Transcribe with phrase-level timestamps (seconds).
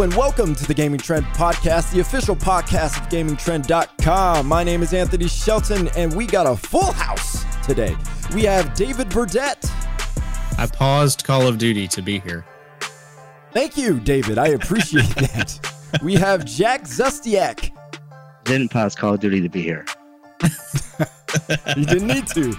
[0.00, 4.44] and welcome to the Gaming Trend Podcast, the official podcast of GamingTrend.com.
[4.44, 7.96] My name is Anthony Shelton, and we got a full house today.
[8.34, 9.64] We have David Burdett.
[10.58, 12.44] I paused Call of Duty to be here.
[13.52, 14.36] Thank you, David.
[14.36, 15.60] I appreciate that.
[16.02, 17.70] We have Jack Zustiak.
[18.42, 19.84] Didn't pause Call of Duty to be here.
[21.76, 22.52] you didn't need to.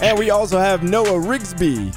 [0.00, 1.94] And we also have Noah Rigsby.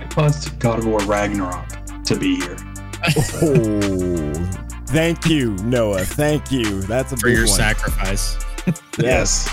[0.00, 2.56] I paused God of War Ragnarok to be here.
[3.02, 4.50] Oh,
[4.86, 6.04] thank you, Noah.
[6.04, 6.82] Thank you.
[6.82, 7.56] That's a for big your one.
[7.56, 8.36] sacrifice.
[8.98, 9.48] Yes.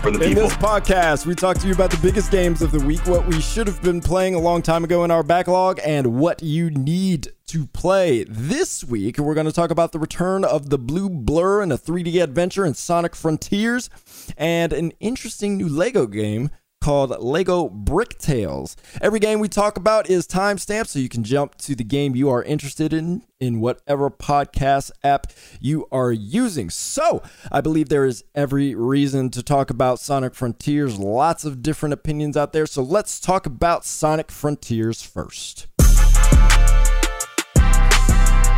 [0.00, 2.78] For the In this podcast, we talk to you about the biggest games of the
[2.78, 6.14] week, what we should have been playing a long time ago in our backlog, and
[6.18, 8.24] what you need to play.
[8.28, 11.76] This week, we're going to talk about the return of the Blue Blur and a
[11.76, 13.90] 3D adventure in Sonic Frontiers,
[14.38, 16.50] and an interesting new Lego game
[16.82, 18.74] called Lego Bricktales.
[19.00, 22.28] Every game we talk about is timestamped, so you can jump to the game you
[22.28, 25.28] are interested in in whatever podcast app
[25.60, 26.70] you are using.
[26.70, 30.98] So, I believe there is every reason to talk about Sonic Frontiers.
[30.98, 32.66] Lots of different opinions out there.
[32.66, 35.68] So, let's talk about Sonic Frontiers first.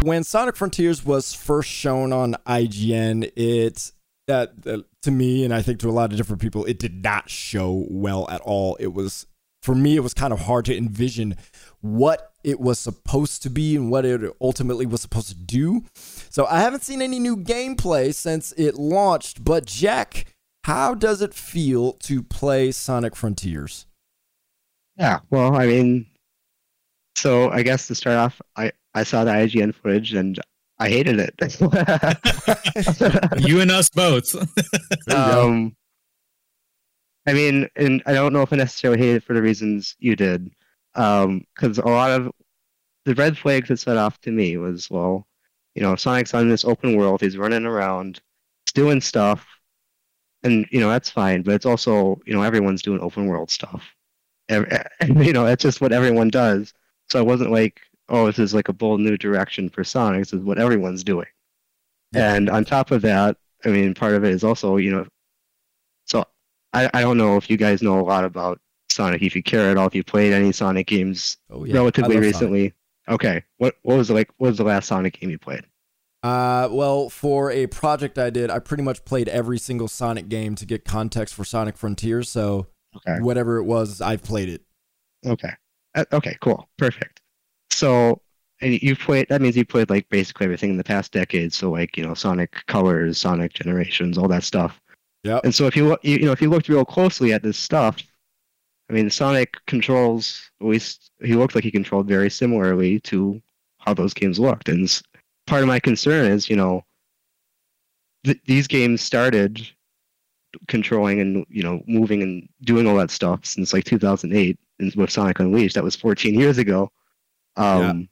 [0.02, 3.92] When Sonic Frontiers was first shown on IGN, it
[4.26, 7.02] that uh, to me and I think to a lot of different people, it did
[7.02, 8.76] not show well at all.
[8.76, 9.26] It was
[9.62, 11.36] for me, it was kind of hard to envision
[11.80, 15.84] what it was supposed to be and what it ultimately was supposed to do.
[15.94, 19.42] So I haven't seen any new gameplay since it launched.
[19.42, 20.26] But Jack,
[20.64, 23.86] how does it feel to play Sonic Frontiers?
[24.98, 26.06] Yeah, well, I mean,
[27.16, 30.38] so I guess to start off, I, I saw the IGN footage and
[30.78, 31.34] I hated it.
[33.48, 34.34] you and us both.
[35.12, 35.76] um,
[37.26, 40.16] I mean, and I don't know if I necessarily hated it for the reasons you
[40.16, 40.50] did,
[40.92, 42.32] because a lot of
[43.04, 45.26] the red flags that set off to me was, well,
[45.74, 48.20] you know, Sonic's on this open world, he's running around,
[48.66, 49.46] he's doing stuff,
[50.42, 53.84] and you know that's fine, but it's also, you know, everyone's doing open world stuff.
[54.48, 54.70] Every,
[55.24, 56.74] you know, that's just what everyone does.
[57.10, 60.20] So it wasn't like, oh, this is like a bold new direction for Sonic.
[60.22, 61.26] This is what everyone's doing.
[62.14, 65.06] And on top of that, I mean, part of it is also, you know,
[66.06, 66.24] so
[66.72, 68.60] I, I don't know if you guys know a lot about
[68.90, 72.02] Sonic, if you care at all, if you played any Sonic games Oh yeah, relatively
[72.02, 72.56] I love Sonic.
[72.56, 72.74] recently.
[73.08, 74.30] Okay, what what was the, like?
[74.38, 75.64] What was the last Sonic game you played?
[76.22, 80.54] Uh, well, for a project I did, I pretty much played every single Sonic game
[80.56, 82.30] to get context for Sonic Frontiers.
[82.30, 84.62] So Okay, whatever it was, I've played it.
[85.26, 85.52] okay,
[85.94, 87.20] Uh, okay, cool, perfect.
[87.84, 88.22] So
[88.62, 89.26] and you played.
[89.28, 91.52] That means you played like basically everything in the past decade.
[91.52, 94.80] So like you know, Sonic Colors, Sonic Generations, all that stuff.
[95.22, 97.42] yeah And so if you look, you, you know, if you looked real closely at
[97.42, 97.98] this stuff,
[98.88, 100.50] I mean, Sonic controls.
[100.62, 103.42] At least he looked like he controlled very similarly to
[103.80, 104.70] how those games looked.
[104.70, 104.88] And
[105.46, 106.86] part of my concern is, you know,
[108.24, 109.60] th- these games started
[110.68, 115.10] controlling and you know moving and doing all that stuff since like 2008 and with
[115.10, 115.74] Sonic Unleashed.
[115.74, 116.90] That was 14 years ago.
[117.56, 118.08] Um,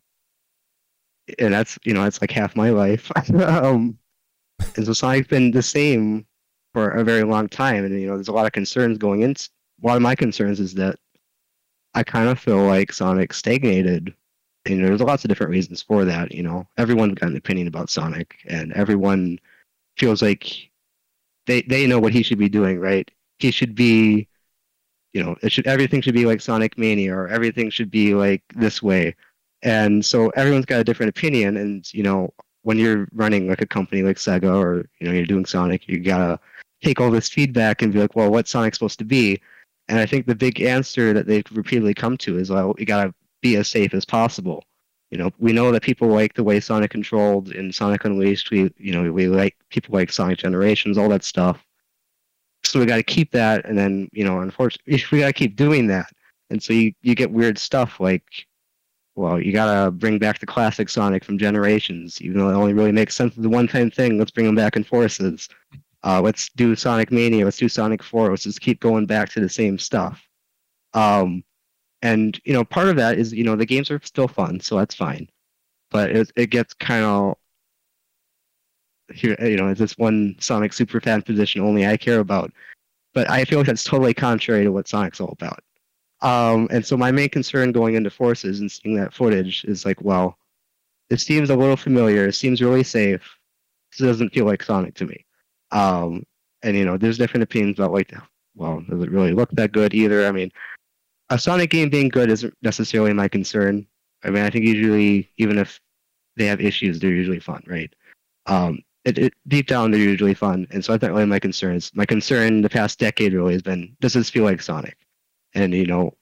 [1.39, 3.11] and that's you know that's like half my life.
[3.35, 3.99] um,
[4.77, 6.27] and so Sonic's been the same
[6.73, 9.35] for a very long time, and you know there's a lot of concerns going in.
[9.83, 10.97] Lot of my concerns is that
[11.95, 14.15] I kind of feel like Sonic stagnated.
[14.65, 16.33] And there's lots of different reasons for that.
[16.33, 19.41] You know, everyone's got an opinion about Sonic, and everyone
[19.97, 20.71] feels like
[21.47, 22.79] they they know what he should be doing.
[22.79, 23.11] Right?
[23.41, 24.29] He should be,
[25.13, 28.43] you know, it should everything should be like Sonic Mania, or everything should be like
[28.55, 29.17] this way.
[29.63, 33.67] And so everyone's got a different opinion, and you know, when you're running like a
[33.67, 36.39] company like Sega, or you know, you're doing Sonic, you gotta
[36.83, 39.41] take all this feedback and be like, well, what's Sonic supposed to be?
[39.89, 43.15] And I think the big answer that they've repeatedly come to is, well, you gotta
[43.41, 44.65] be as safe as possible.
[45.13, 48.51] You know, we know that people like the way Sonic controlled in Sonic Unleashed.
[48.51, 51.63] We, you know, we like people like Sonic Generations, all that stuff.
[52.65, 55.55] So we got to keep that, and then you know, unfortunately, we got to keep
[55.55, 56.11] doing that.
[56.51, 58.25] And so you you get weird stuff like,
[59.15, 62.73] well, you got to bring back the classic Sonic from Generations, even though it only
[62.73, 64.19] really makes sense as a one-time thing.
[64.19, 65.49] Let's bring them back in forces.
[66.05, 67.45] Uh, let's do Sonic Mania.
[67.45, 68.31] Let's do Sonic 4.
[68.31, 70.27] Let's just keep going back to the same stuff.
[70.95, 71.45] Um,
[72.01, 74.77] and you know, part of that is you know the games are still fun, so
[74.77, 75.29] that's fine.
[75.91, 77.37] But it it gets kind of
[79.15, 82.53] here, you know, it's this one Sonic super fan position only I care about.
[83.15, 85.61] But I feel like that's totally contrary to what Sonic's all about.
[86.23, 90.01] Um, and so my main concern going into Forces and seeing that footage is like,
[90.01, 90.39] well,
[91.11, 92.27] it seems a little familiar.
[92.27, 93.39] It seems really safe.
[93.91, 95.27] This doesn't feel like Sonic to me.
[95.73, 96.25] Um,
[96.63, 98.15] and you know, there's different opinions about like,
[98.55, 100.27] well, does it really look that good either?
[100.27, 100.51] I mean,
[101.31, 103.87] a Sonic game being good isn't necessarily my concern.
[104.25, 105.81] I mean, I think usually, even if
[106.37, 107.93] they have issues, they're usually fun, right?
[108.47, 111.91] Um, it, it, deep down, they're usually fun, and so that's not really my concerns.
[111.95, 114.97] My concern the past decade really has been: does this feel like Sonic?
[115.55, 116.17] And you know,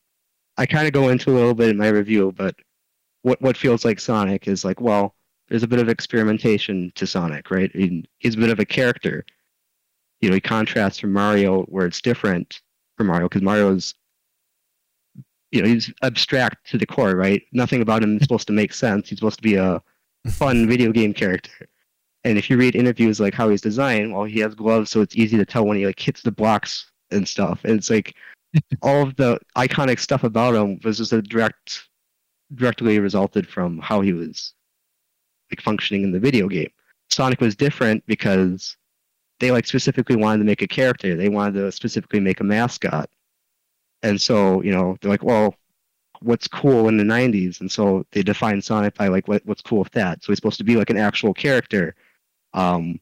[0.57, 2.55] I kind of go into a little bit in my review, but
[3.23, 5.15] what what feels like Sonic is like, well,
[5.49, 7.71] there's a bit of experimentation to Sonic, right?
[8.19, 9.25] He's a bit of a character.
[10.21, 12.61] You know, he contrasts from Mario, where it's different
[12.97, 13.95] from Mario because Mario's,
[15.51, 17.43] you know, he's abstract to the core, right?
[17.53, 19.09] Nothing about him is supposed to make sense.
[19.09, 19.83] He's supposed to be a
[20.29, 21.67] fun video game character.
[22.25, 25.17] And if you read interviews like how he's designed, well, he has gloves, so it's
[25.17, 27.61] easy to tell when he like hits the blocks and stuff.
[27.65, 28.15] And it's like
[28.83, 31.89] all of the iconic stuff about him was just a direct,
[32.55, 34.55] directly resulted from how he was
[35.51, 36.71] like functioning in the video game.
[37.11, 38.77] Sonic was different because
[39.41, 41.17] they like specifically wanted to make a character.
[41.17, 43.09] They wanted to specifically make a mascot.
[44.03, 45.55] And so, you know, they're like, well,
[46.21, 47.61] what's cool in the 90s?
[47.61, 50.23] And so they defined Sonic by like what, what's cool with that.
[50.23, 51.95] So he's supposed to be like an actual character.
[52.55, 53.01] Um,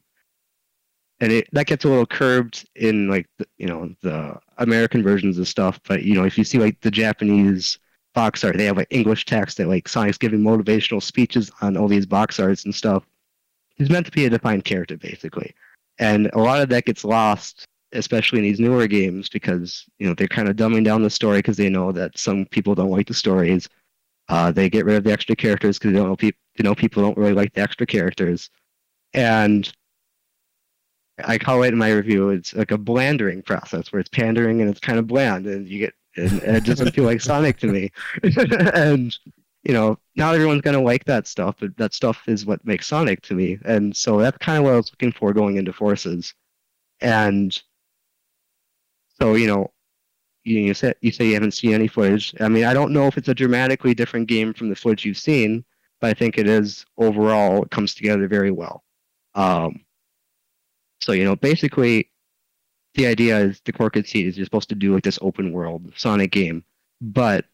[1.21, 5.39] and it, that gets a little curbed in like the, you know the American versions
[5.39, 5.81] of stuff.
[5.87, 7.79] But you know, if you see like the Japanese
[8.19, 8.57] box art.
[8.57, 12.41] They have like English text that like Sonic's giving motivational speeches on all these box
[12.41, 13.05] arts and stuff.
[13.77, 15.55] He's meant to be a defined character basically,
[16.01, 20.15] and a lot of that gets lost, especially in these newer games because you know
[20.15, 23.07] they're kind of dumbing down the story because they know that some people don't like
[23.07, 23.69] the stories.
[24.29, 26.41] Uh, they get rid of the extra characters because they don't know people.
[26.57, 28.51] They know people don't really like the extra characters,
[29.15, 29.73] and
[31.25, 32.31] I call it in my review.
[32.31, 35.79] It's like a blandering process where it's pandering and it's kind of bland, and you
[35.79, 37.91] get and, and it doesn't feel like Sonic to me.
[38.75, 39.17] and
[39.65, 43.23] you know, not everyone's gonna like that stuff, but that stuff is what makes Sonic
[43.23, 43.59] to me.
[43.65, 46.35] And so that's kind of what I was looking for going into Forces.
[47.01, 47.57] And
[49.21, 49.71] so you know,
[50.45, 52.35] you, you said you say you haven't seen any footage.
[52.41, 55.19] I mean, I don't know if it's a dramatically different game from the footage you've
[55.19, 55.65] seen,
[56.01, 57.63] but I think it is overall.
[57.63, 58.85] It comes together very well.
[59.35, 59.85] Um,
[61.09, 62.11] so you know, basically,
[62.95, 65.91] the idea is the core conceit is you're supposed to do like this open world
[65.97, 66.63] Sonic game,
[67.01, 67.47] but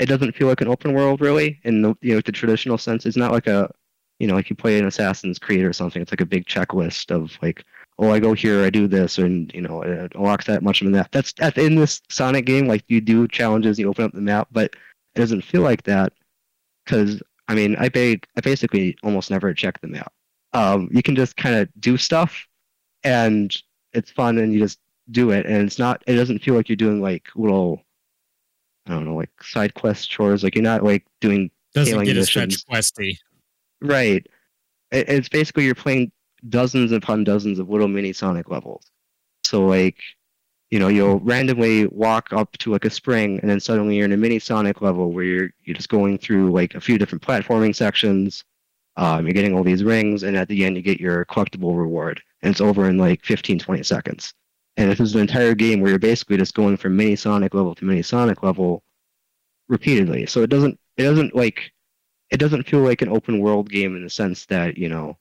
[0.00, 3.06] it doesn't feel like an open world really in the you know the traditional sense.
[3.06, 3.70] It's not like a
[4.18, 6.02] you know like you play an Assassin's Creed or something.
[6.02, 7.64] It's like a big checklist of like
[8.00, 10.90] oh I go here I do this and you know it unlocks that much of
[10.90, 11.12] that.
[11.12, 14.48] That's that's in this Sonic game like you do challenges you open up the map,
[14.50, 14.74] but
[15.14, 16.14] it doesn't feel like that
[16.84, 20.12] because I mean I beg I basically almost never check the map.
[20.52, 22.48] Um, you can just kind of do stuff
[23.04, 23.54] and
[23.92, 24.78] it's fun and you just
[25.10, 27.82] do it and it's not it doesn't feel like you're doing like little
[28.86, 30.42] I don't know, like side quest chores.
[30.42, 33.16] Like you're not like doing doesn't get as fetch questy.
[33.80, 34.26] Right.
[34.90, 36.10] It, it's basically you're playing
[36.48, 38.90] dozens upon dozens of little mini Sonic levels.
[39.44, 39.98] So like,
[40.70, 44.12] you know, you'll randomly walk up to like a spring and then suddenly you're in
[44.12, 47.74] a mini Sonic level where you're you're just going through like a few different platforming
[47.74, 48.44] sections.
[48.96, 52.20] Um, you're getting all these rings and at the end you get your collectible reward
[52.42, 54.34] and it's over in like 15, 20 seconds.
[54.76, 57.74] And this is an entire game where you're basically just going from mini Sonic level
[57.74, 58.82] to mini Sonic level
[59.68, 60.26] repeatedly.
[60.26, 61.72] So it doesn't it doesn't like
[62.30, 65.18] it doesn't feel like an open world game in the sense that, you know,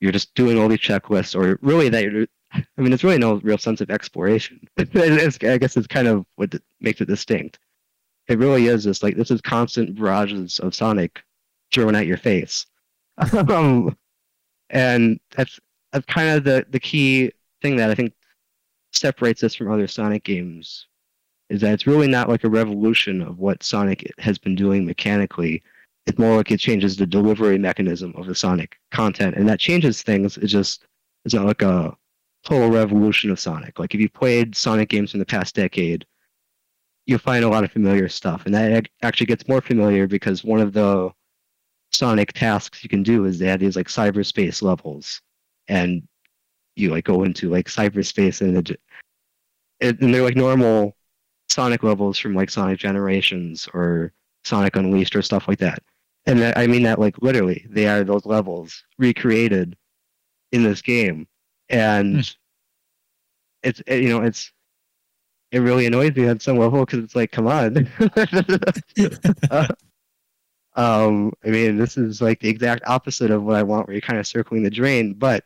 [0.00, 3.36] you're just doing all these checklists or really that you're I mean, it's really no
[3.36, 4.66] real sense of exploration.
[4.78, 7.58] I guess it's kind of what makes it distinct.
[8.28, 11.22] It really is just like this is constant barrages of Sonic
[11.72, 12.66] thrown at your face.
[13.48, 13.96] Um,
[14.70, 15.58] and that's
[15.92, 18.12] that's kind of the, the key thing that I think
[18.92, 20.86] separates us from other Sonic games
[21.48, 25.62] is that it's really not like a revolution of what Sonic has been doing mechanically.
[26.06, 30.02] It's more like it changes the delivery mechanism of the Sonic content, and that changes
[30.02, 30.36] things.
[30.38, 30.86] It's just
[31.24, 31.96] it's not like a
[32.44, 33.78] total revolution of Sonic.
[33.78, 36.06] Like if you played Sonic games in the past decade,
[37.06, 40.60] you'll find a lot of familiar stuff, and that actually gets more familiar because one
[40.60, 41.10] of the
[41.92, 45.20] Sonic tasks you can do is they have these like cyberspace levels
[45.68, 46.06] and
[46.76, 48.70] you like go into like cyberspace and,
[49.80, 50.96] it, and they're like normal
[51.48, 54.12] Sonic levels from like Sonic Generations or
[54.44, 55.82] Sonic Unleashed or stuff like that.
[56.26, 59.76] And I mean that like literally, they are those levels recreated
[60.52, 61.26] in this game,
[61.70, 62.36] and mm.
[63.62, 64.52] it's it, you know it's
[65.50, 67.88] it really annoys me on some level because it's like, come on.
[69.50, 69.66] uh,
[70.80, 74.00] um, I mean, this is like the exact opposite of what I want, where you're
[74.00, 75.44] kind of circling the drain, but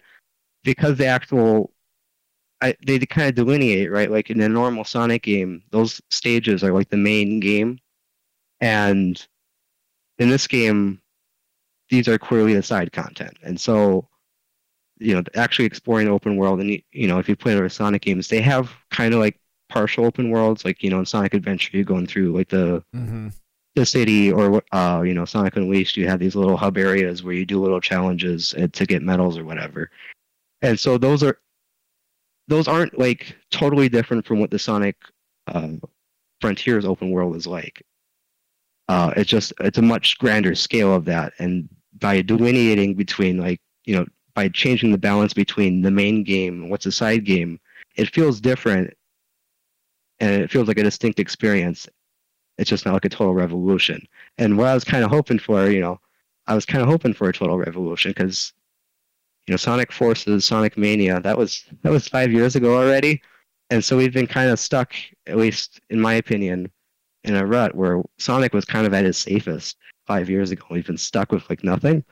[0.63, 1.73] because the actual
[2.63, 6.73] I, they kind of delineate right like in a normal sonic game those stages are
[6.73, 7.79] like the main game
[8.61, 9.27] and
[10.19, 11.03] in this game
[11.91, 14.09] these are clearly the side content and so
[14.99, 18.01] you know actually exploring the open world and you know if you play other sonic
[18.01, 19.39] games they have kind of like
[19.69, 23.29] partial open worlds like you know in sonic adventure you're going through like the mm-hmm.
[23.75, 27.35] The city or uh, you know Sonic Unleashed, you have these little hub areas where
[27.35, 29.91] you do little challenges to get medals or whatever.
[30.63, 31.39] And so those are
[32.49, 34.97] those aren't like totally different from what the Sonic
[35.49, 35.71] uh,
[36.41, 37.83] Frontiers open world is like.
[38.89, 41.69] Uh, it's just it's a much grander scale of that, and
[42.01, 46.71] by delineating between like you know by changing the balance between the main game and
[46.71, 47.59] what's a side game,
[47.97, 48.93] it feels different,
[50.21, 51.89] and it feels like a distinct experience.
[52.59, 54.07] It's just not like a total revolution.
[54.39, 56.01] And what I was kind of hoping for, you know,
[56.47, 58.53] I was kind of hoping for a total revolution because
[59.47, 63.21] you know Sonic Forces, Sonic Mania, that was that was five years ago already,
[63.71, 64.93] and so we've been kind of stuck,
[65.27, 66.71] at least in my opinion,
[67.25, 70.65] in a rut where Sonic was kind of at his safest five years ago.
[70.71, 72.05] We've been stuck with like nothing.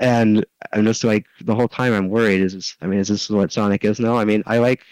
[0.00, 3.30] And I'm just like the whole time I'm worried is this, I mean, is this
[3.30, 4.16] what Sonic is now?
[4.16, 4.82] I mean, I like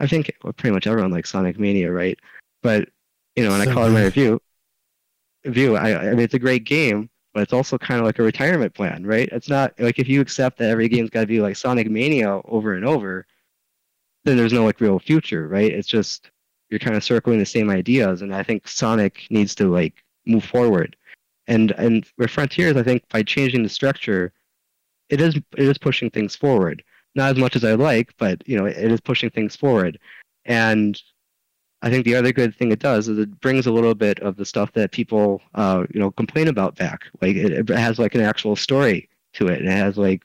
[0.00, 2.18] I think pretty much everyone likes Sonic Mania, right?
[2.62, 2.88] But
[3.38, 4.40] you know, and so I call it my review
[5.44, 8.22] view, I, I mean it's a great game, but it's also kind of like a
[8.22, 9.28] retirement plan, right?
[9.32, 12.40] It's not like if you accept that every game's got to be like Sonic Mania
[12.46, 13.26] over and over,
[14.24, 15.72] then there's no like real future, right?
[15.72, 16.30] It's just
[16.70, 20.44] you're kind of circling the same ideas, and I think Sonic needs to like move
[20.44, 20.96] forward.
[21.46, 24.32] And and with Frontiers, I think by changing the structure,
[25.08, 26.82] it is it is pushing things forward.
[27.14, 29.98] Not as much as I like, but you know, it is pushing things forward.
[30.44, 31.00] And
[31.82, 34.36] I think the other good thing it does is it brings a little bit of
[34.36, 37.04] the stuff that people, uh, you know, complain about back.
[37.22, 39.60] Like it, it has like an actual story to it.
[39.60, 40.22] And it has like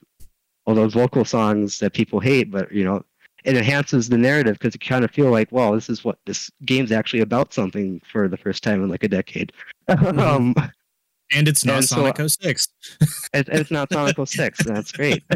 [0.66, 3.04] all those local songs that people hate, but you know,
[3.44, 6.50] it enhances the narrative because you kind of feel like, well, this is what this
[6.66, 9.52] game's actually about something for the first time in like a decade.
[9.90, 10.18] Mm-hmm.
[10.18, 10.56] um,
[11.34, 12.70] and it's not and Sonic so, 06.
[13.34, 14.64] it, it's not Sonic 06.
[14.64, 15.24] That's great.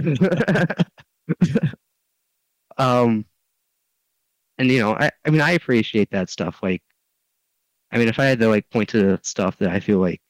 [2.77, 3.25] um,
[4.57, 6.59] and you know, I, I mean, I appreciate that stuff.
[6.61, 6.81] Like,
[7.91, 10.21] I mean, if I had to like point to the stuff that I feel like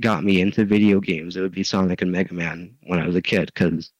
[0.00, 3.16] got me into video games, it would be Sonic and Mega Man when I was
[3.16, 3.92] a kid, because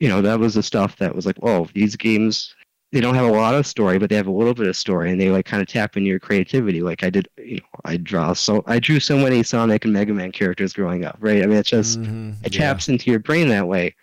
[0.00, 2.54] you know that was the stuff that was like, oh, these games
[2.92, 5.10] they don't have a lot of story, but they have a little bit of story,
[5.10, 6.82] and they like kind of tap into your creativity.
[6.82, 10.12] Like I did, you know, I draw so I drew so many Sonic and Mega
[10.12, 11.42] Man characters growing up, right?
[11.42, 12.92] I mean, it's just mm-hmm, it taps yeah.
[12.92, 13.96] into your brain that way,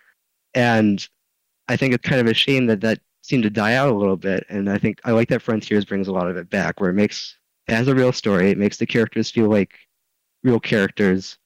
[0.56, 1.08] and
[1.68, 4.18] I think it's kind of a shame that that seemed to die out a little
[4.18, 4.46] bit.
[4.50, 6.96] And I think I like that Frontiers brings a lot of it back, where it
[6.96, 8.52] makes has a real story.
[8.52, 9.78] It makes the characters feel like
[10.44, 11.38] real characters.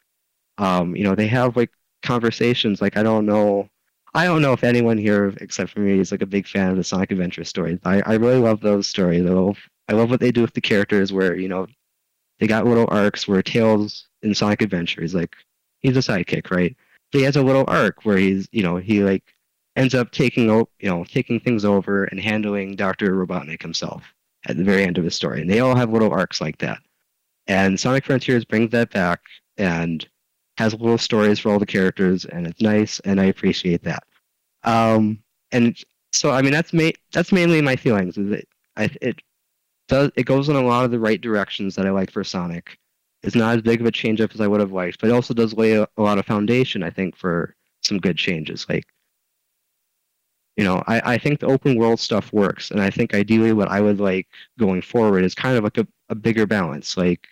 [0.57, 1.71] Um, you know, they have like
[2.03, 2.81] conversations.
[2.81, 3.69] Like I don't know,
[4.13, 6.77] I don't know if anyone here except for me is like a big fan of
[6.77, 7.79] the Sonic Adventure stories.
[7.83, 9.23] I I really love those stories.
[9.23, 9.55] Though
[9.89, 11.67] I love what they do with the characters, where you know
[12.39, 15.35] they got little arcs where Tails in Sonic Adventure is like
[15.81, 16.75] he's a sidekick, right?
[17.11, 19.23] But he has a little arc where he's you know he like
[19.75, 24.03] ends up taking you know taking things over and handling Doctor Robotnik himself
[24.45, 25.41] at the very end of his story.
[25.41, 26.79] And they all have little arcs like that.
[27.47, 29.21] And Sonic Frontiers brings that back
[29.57, 30.07] and
[30.57, 34.03] has little stories for all the characters, and it's nice, and I appreciate that.
[34.63, 35.19] Um,
[35.51, 35.75] and
[36.11, 38.17] so, I mean, that's ma- that's mainly my feelings.
[38.17, 39.21] Is it, I, it
[39.87, 42.77] does it goes in a lot of the right directions that I like for Sonic.
[43.23, 45.13] It's not as big of a change up as I would have liked, but it
[45.13, 48.65] also does lay a, a lot of foundation, I think, for some good changes.
[48.69, 48.85] Like
[50.57, 52.71] you know, I, I think the open world stuff works.
[52.71, 54.27] And I think ideally what I would like
[54.59, 56.95] going forward is kind of like a, a bigger balance.
[56.95, 57.27] Like,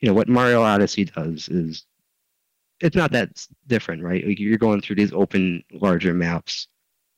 [0.00, 1.86] you know, what Mario Odyssey does is
[2.80, 4.26] it's not that different, right?
[4.26, 6.68] Like you're going through these open, larger maps,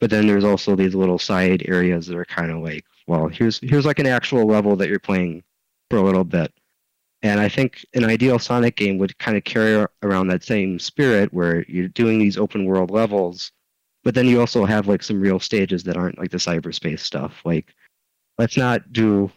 [0.00, 3.58] but then there's also these little side areas that are kind of like, well, here's
[3.60, 5.42] here's like an actual level that you're playing
[5.90, 6.52] for a little bit.
[7.22, 11.32] And I think an ideal Sonic game would kind of carry around that same spirit
[11.32, 13.50] where you're doing these open world levels,
[14.04, 17.40] but then you also have like some real stages that aren't like the cyberspace stuff.
[17.44, 17.74] Like,
[18.38, 19.30] let's not do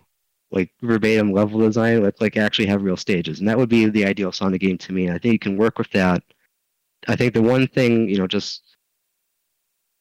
[0.51, 2.03] like verbatim level design.
[2.03, 4.93] Let's like actually have real stages, and that would be the ideal Sonic game to
[4.93, 5.07] me.
[5.07, 6.23] And I think you can work with that.
[7.07, 8.71] I think the one thing you know, just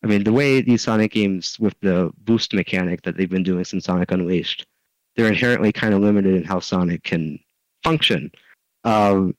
[0.03, 3.65] I mean, the way these Sonic games with the boost mechanic that they've been doing
[3.65, 4.67] since Sonic Unleashed,
[5.15, 7.39] they're inherently kind of limited in how Sonic can
[7.85, 8.31] function.
[8.85, 9.37] Um,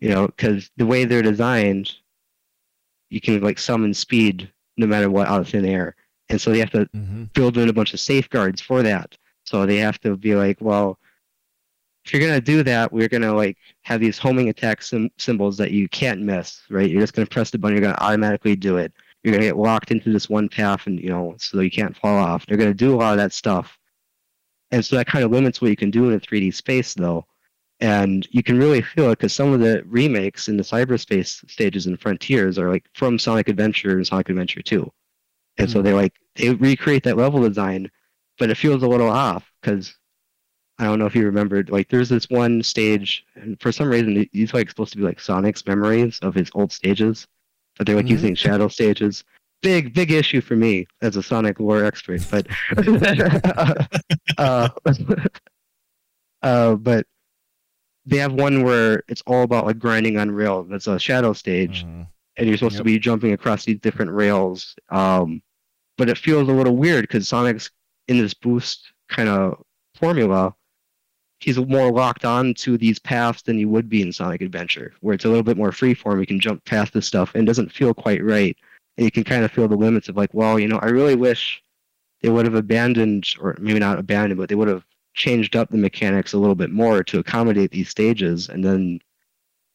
[0.00, 1.92] you know, because the way they're designed,
[3.10, 5.96] you can like summon speed no matter what out of thin air.
[6.28, 7.24] And so they have to mm-hmm.
[7.34, 9.16] build in a bunch of safeguards for that.
[9.44, 10.98] So they have to be like, well,
[12.04, 15.72] if you're gonna do that, we're gonna like have these homing attack sim- symbols that
[15.72, 16.88] you can't miss, right?
[16.88, 18.92] You're just gonna press the button, you're gonna automatically do it.
[19.22, 22.16] You're gonna get locked into this one path, and you know, so you can't fall
[22.16, 22.46] off.
[22.46, 23.78] They're gonna do a lot of that stuff,
[24.70, 27.26] and so that kind of limits what you can do in a 3D space, though
[27.80, 31.86] and you can really feel it because some of the remakes in the cyberspace stages
[31.86, 34.90] and frontiers are like from Sonic Adventure and Sonic Adventure 2.
[35.58, 37.90] And mm so they like they recreate that level design,
[38.38, 39.96] but it feels a little off because
[40.78, 44.28] I don't know if you remembered, like there's this one stage, and for some reason
[44.32, 47.26] these are like supposed to be like Sonic's memories of his old stages,
[47.76, 48.12] but they're like mm-hmm.
[48.12, 49.24] using shadow stages.
[49.62, 52.46] Big big issue for me as a Sonic lore expert, but
[54.38, 54.68] uh,
[56.42, 57.06] uh, but
[58.08, 60.66] they have one where it's all about like grinding on rails.
[60.68, 62.02] That's a shadow stage, mm-hmm.
[62.36, 62.80] and you're supposed yep.
[62.80, 64.74] to be jumping across these different rails.
[64.90, 65.42] Um,
[65.96, 67.70] but it feels a little weird because Sonic's
[68.06, 69.62] in this boost kind of
[69.94, 70.54] formula
[71.40, 75.14] he's more locked on to these paths than you would be in Sonic Adventure, where
[75.14, 76.20] it's a little bit more freeform.
[76.20, 78.56] You can jump past this stuff and it doesn't feel quite right.
[78.96, 81.14] And you can kind of feel the limits of like, well, you know, I really
[81.14, 81.62] wish
[82.22, 84.84] they would have abandoned, or maybe not abandoned, but they would have
[85.18, 88.48] changed up the mechanics a little bit more to accommodate these stages.
[88.48, 89.00] And then,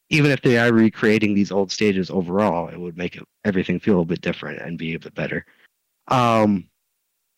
[0.10, 4.02] even if they are recreating these old stages overall, it would make it, everything feel
[4.02, 5.46] a bit different and be a bit better.
[6.08, 6.70] Um,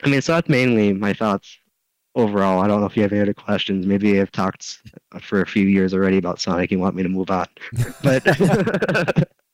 [0.03, 1.57] I mean, so that's mainly my thoughts
[2.15, 2.61] overall.
[2.61, 3.85] I don't know if you have any other questions.
[3.85, 4.81] Maybe I've talked
[5.21, 7.47] for a few years already about Sonic and want me to move on.
[8.03, 8.23] But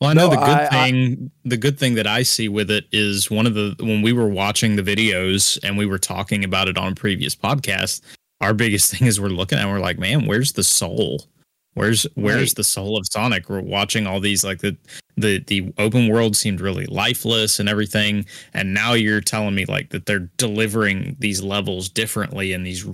[0.00, 1.30] well, I know no, the good I, thing.
[1.44, 4.12] I, the good thing that I see with it is one of the when we
[4.12, 8.00] were watching the videos and we were talking about it on previous podcasts.
[8.40, 11.26] Our biggest thing is we're looking at we're like, man, where's the soul?
[11.74, 12.56] Where's where's right.
[12.56, 13.48] the soul of Sonic?
[13.48, 14.76] We're watching all these like the
[15.16, 18.24] the the open world seemed really lifeless and everything,
[18.54, 22.86] and now you're telling me like that they're delivering these levels differently in these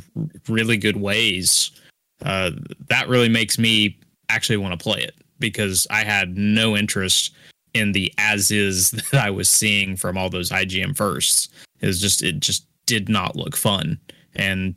[0.48, 1.70] really good ways.
[2.24, 2.52] Uh,
[2.88, 3.98] that really makes me
[4.30, 7.34] actually want to play it because I had no interest
[7.74, 11.48] in the as is that I was seeing from all those IGN firsts.
[11.80, 13.98] It was just it just did not look fun,
[14.34, 14.74] and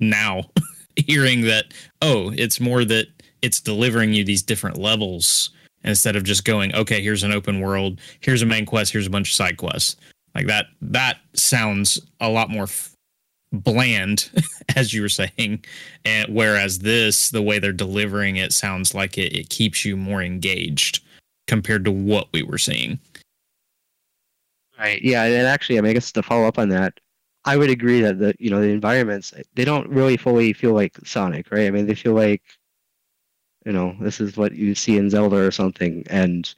[0.00, 0.44] now
[0.96, 1.66] hearing that
[2.02, 3.06] oh it's more that
[3.42, 5.50] it's delivering you these different levels
[5.84, 9.10] instead of just going okay here's an open world here's a main quest here's a
[9.10, 9.96] bunch of side quests
[10.34, 12.66] like that that sounds a lot more
[13.52, 14.30] bland
[14.76, 15.64] as you were saying
[16.04, 20.22] and whereas this the way they're delivering it sounds like it, it keeps you more
[20.22, 21.02] engaged
[21.46, 22.98] compared to what we were seeing
[24.78, 26.92] right yeah and actually i mean i guess to follow up on that
[27.46, 30.98] I would agree that the you know the environments they don't really fully feel like
[31.04, 31.68] Sonic, right?
[31.68, 32.42] I mean, they feel like
[33.64, 36.52] you know this is what you see in Zelda or something, and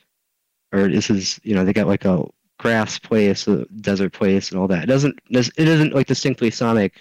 [0.72, 2.24] or this is you know they got like a
[2.59, 4.85] grass place, a desert place, and all that.
[4.85, 6.94] It doesn't it isn't like distinctly Sonic.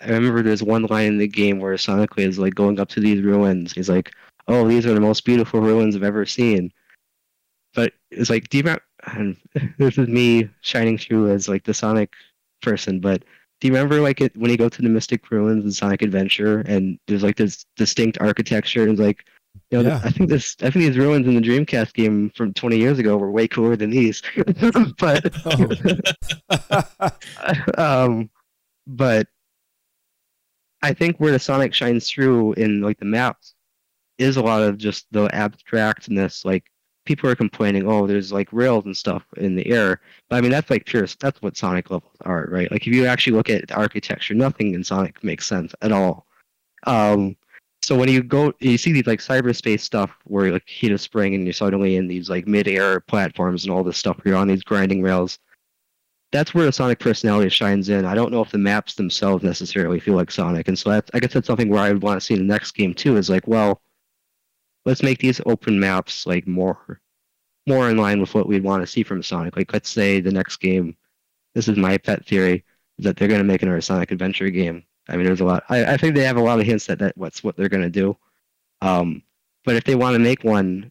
[0.00, 3.00] I remember there's one line in the game where Sonic is like going up to
[3.00, 3.72] these ruins.
[3.72, 4.12] He's like,
[4.48, 6.72] "Oh, these are the most beautiful ruins I've ever seen."
[7.74, 8.82] But it's like, do you remember?
[9.14, 9.36] And
[9.78, 12.14] this is me shining through as like the Sonic
[12.60, 13.24] person, but
[13.60, 16.60] do you remember like it, when you go to the Mystic Ruins in Sonic Adventure
[16.66, 19.24] and there's like this distinct architecture and like
[19.70, 20.00] you know, yeah.
[20.04, 23.16] I think this I think these ruins in the Dreamcast game from 20 years ago
[23.16, 24.22] were way cooler than these.
[24.98, 25.24] but
[27.78, 28.30] um
[28.86, 29.28] but
[30.82, 33.54] I think where the Sonic shines through in like the maps
[34.18, 36.64] is a lot of just the abstractness like
[37.04, 40.00] people are complaining, oh, there's like rails and stuff in the air.
[40.28, 42.70] But I mean, that's like pure, that's what Sonic levels are, right?
[42.70, 46.26] Like if you actually look at the architecture, nothing in Sonic makes sense at all.
[46.86, 47.36] Um,
[47.82, 51.34] so when you go, you see these like cyberspace stuff where like heat a spring
[51.34, 54.20] and you're suddenly in these like mid-air platforms and all this stuff.
[54.24, 55.38] You're on these grinding rails.
[56.30, 58.06] That's where Sonic personality shines in.
[58.06, 61.18] I don't know if the maps themselves necessarily feel like Sonic, and so that's, I
[61.18, 63.16] guess that's something where I would want to see in the next game too.
[63.16, 63.82] Is like, well,
[64.86, 67.00] let's make these open maps like more
[67.66, 69.56] more in line with what we'd want to see from Sonic.
[69.56, 70.96] Like let's say the next game,
[71.54, 72.64] this is my pet theory,
[72.98, 74.84] that they're gonna make another Sonic Adventure game.
[75.08, 76.98] I mean there's a lot I, I think they have a lot of hints that,
[77.00, 78.16] that what's what they're gonna do.
[78.80, 79.22] Um,
[79.64, 80.90] but if they want to make one,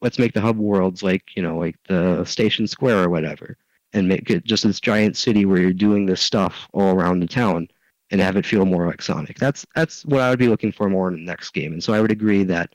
[0.00, 3.56] let's make the hub worlds like, you know, like the station square or whatever.
[3.92, 7.26] And make it just this giant city where you're doing this stuff all around the
[7.26, 7.68] town
[8.10, 9.38] and have it feel more like Sonic.
[9.38, 11.72] That's that's what I would be looking for more in the next game.
[11.72, 12.74] And so I would agree that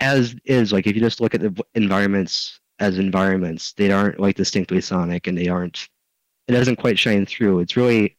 [0.00, 4.36] as is like if you just look at the environments as environments, they aren't like
[4.36, 5.88] distinctly Sonic, and they aren't.
[6.48, 7.60] It doesn't quite shine through.
[7.60, 8.16] It's really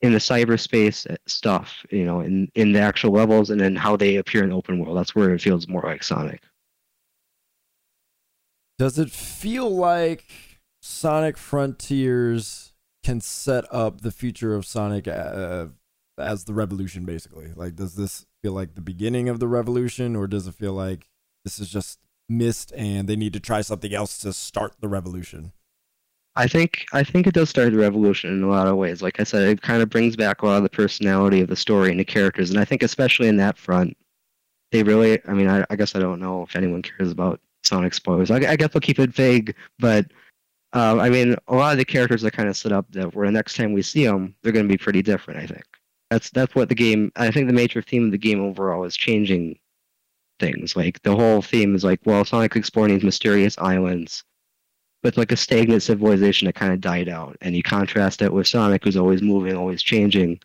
[0.00, 4.16] in the cyberspace stuff, you know, in in the actual levels, and then how they
[4.16, 4.96] appear in the open world.
[4.96, 6.42] That's where it feels more like Sonic.
[8.78, 10.24] Does it feel like
[10.80, 15.66] Sonic Frontiers can set up the future of Sonic uh,
[16.16, 17.52] as the revolution, basically?
[17.56, 21.08] Like, does this feel like the beginning of the revolution, or does it feel like
[21.44, 25.52] this is just missed and they need to try something else to start the revolution?
[26.38, 29.02] I think I think it does start the revolution in a lot of ways.
[29.02, 31.56] Like I said, it kind of brings back a lot of the personality of the
[31.56, 33.96] story and the characters, and I think especially in that front,
[34.70, 35.20] they really.
[35.26, 38.30] I mean, I, I guess I don't know if anyone cares about Sonic spoilers.
[38.30, 40.06] I, I guess I'll keep it vague, but
[40.74, 43.26] um, I mean, a lot of the characters are kind of set up that where
[43.26, 45.40] the next time we see them, they're going to be pretty different.
[45.40, 45.64] I think.
[46.08, 47.10] That's that's what the game.
[47.16, 49.58] I think the major theme of the game overall is changing
[50.38, 50.76] things.
[50.76, 54.22] Like the whole theme is like, well, Sonic exploring these mysterious islands
[55.02, 58.48] with like a stagnant civilization that kind of died out, and you contrast it with
[58.48, 60.40] Sonic, who's always moving, always changing.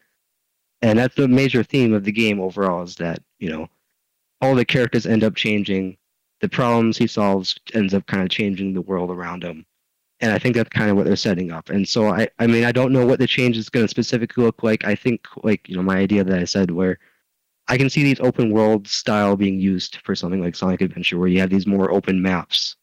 [0.81, 3.67] And that's the major theme of the game overall is that you know
[4.41, 5.97] all the characters end up changing.
[6.41, 9.65] The problems he solves ends up kind of changing the world around him
[10.23, 11.69] and I think that's kind of what they're setting up.
[11.69, 14.41] And so I, I mean, I don't know what the change is going to specifically
[14.45, 14.85] look like.
[14.85, 16.97] I think like you know my idea that I said where
[17.67, 21.27] I can see these open world style being used for something like Sonic Adventure, where
[21.27, 22.77] you have these more open maps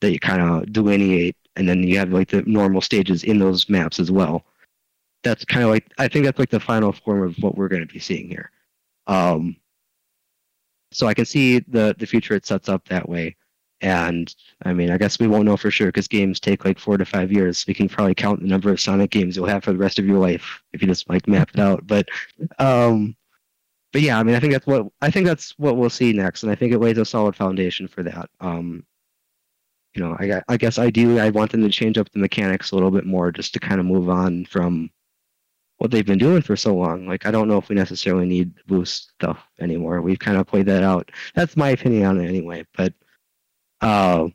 [0.00, 3.68] that you kind of delineate, and then you have like the normal stages in those
[3.68, 4.44] maps as well.
[5.22, 7.86] That's kind of like I think that's like the final form of what we're going
[7.86, 8.50] to be seeing here.
[9.06, 9.56] Um,
[10.92, 13.36] so I can see the the future it sets up that way.
[13.80, 16.96] And I mean, I guess we won't know for sure because games take like four
[16.96, 17.66] to five years.
[17.66, 20.06] We can probably count the number of Sonic games you'll have for the rest of
[20.06, 21.86] your life if you just like map it out.
[21.86, 22.08] But,
[22.58, 23.14] um,
[23.92, 26.42] but yeah, I mean, I think that's what I think that's what we'll see next,
[26.42, 28.30] and I think it lays a solid foundation for that.
[28.40, 28.84] Um,
[29.94, 32.74] you know, I, I guess ideally I want them to change up the mechanics a
[32.74, 34.90] little bit more just to kind of move on from
[35.78, 37.06] what they've been doing for so long.
[37.06, 40.00] Like, I don't know if we necessarily need boost stuff anymore.
[40.00, 41.10] We've kind of played that out.
[41.34, 42.64] That's my opinion on it anyway.
[42.76, 42.94] But
[43.80, 44.28] uh,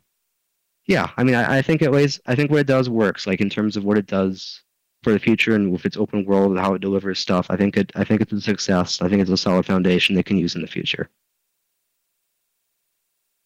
[0.86, 2.20] yeah, I mean, I, I think it ways.
[2.26, 3.26] I think what it does works.
[3.26, 4.62] Like in terms of what it does
[5.02, 7.46] for the future and with its open world and how it delivers stuff.
[7.50, 7.92] I think it.
[7.94, 9.00] I think it's a success.
[9.00, 11.08] I think it's a solid foundation they can use in the future.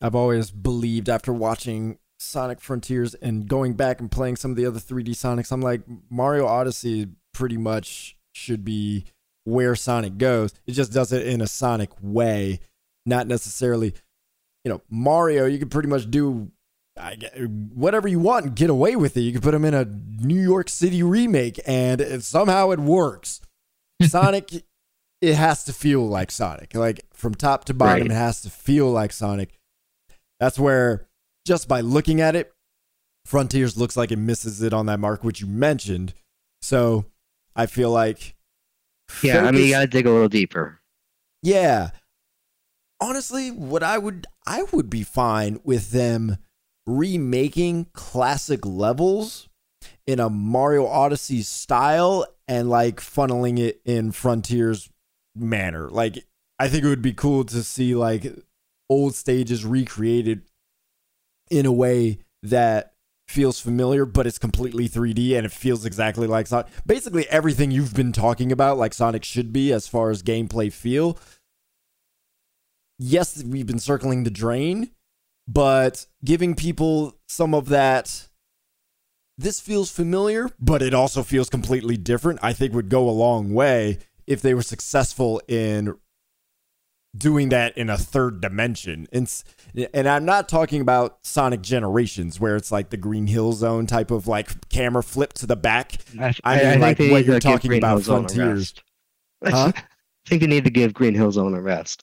[0.00, 4.66] I've always believed after watching Sonic Frontiers and going back and playing some of the
[4.66, 9.04] other 3D Sonics, I'm like Mario Odyssey pretty much should be
[9.44, 10.52] where Sonic goes.
[10.66, 12.60] It just does it in a Sonic way,
[13.04, 13.94] not necessarily
[14.64, 16.50] you know, Mario, you can pretty much do
[17.74, 19.20] whatever you want and get away with it.
[19.20, 23.40] You can put him in a New York City remake and it, somehow it works.
[24.02, 24.64] Sonic,
[25.20, 26.74] it has to feel like Sonic.
[26.74, 28.10] Like from top to bottom, right.
[28.10, 29.58] it has to feel like Sonic.
[30.40, 31.06] That's where
[31.44, 32.52] just by looking at it,
[33.26, 36.14] Frontiers looks like it misses it on that mark, which you mentioned.
[36.62, 37.06] So
[37.56, 38.34] I feel like.
[39.22, 40.80] Yeah, focus, I mean, you gotta dig a little deeper.
[41.42, 41.90] Yeah
[43.04, 46.38] honestly, what I would I would be fine with them
[46.86, 49.48] remaking classic levels
[50.06, 54.90] in a Mario Odyssey style and like funneling it in Frontiers
[55.34, 55.88] manner.
[55.90, 56.24] Like
[56.58, 58.26] I think it would be cool to see like
[58.88, 60.42] old stages recreated
[61.50, 62.94] in a way that
[63.28, 66.66] feels familiar, but it's completely 3D and it feels exactly like Sonic.
[66.86, 71.18] Basically, everything you've been talking about, like Sonic should be as far as gameplay feel,
[72.98, 74.90] yes, we've been circling the drain,
[75.48, 78.28] but giving people some of that.
[79.36, 82.38] This feels familiar, but it also feels completely different.
[82.40, 85.96] I think would go a long way if they were successful in
[87.16, 89.06] doing that in a third dimension.
[89.12, 89.30] And,
[89.92, 94.10] and I'm not talking about Sonic Generations where it's like the Green Hill Zone type
[94.10, 95.98] of like camera flip to the back.
[96.18, 98.74] I, I mean, I like what you're talking about, Frontiers.
[99.44, 99.72] Huh?
[99.76, 99.82] I
[100.30, 102.02] think they need to give Green Hill Zone a rest.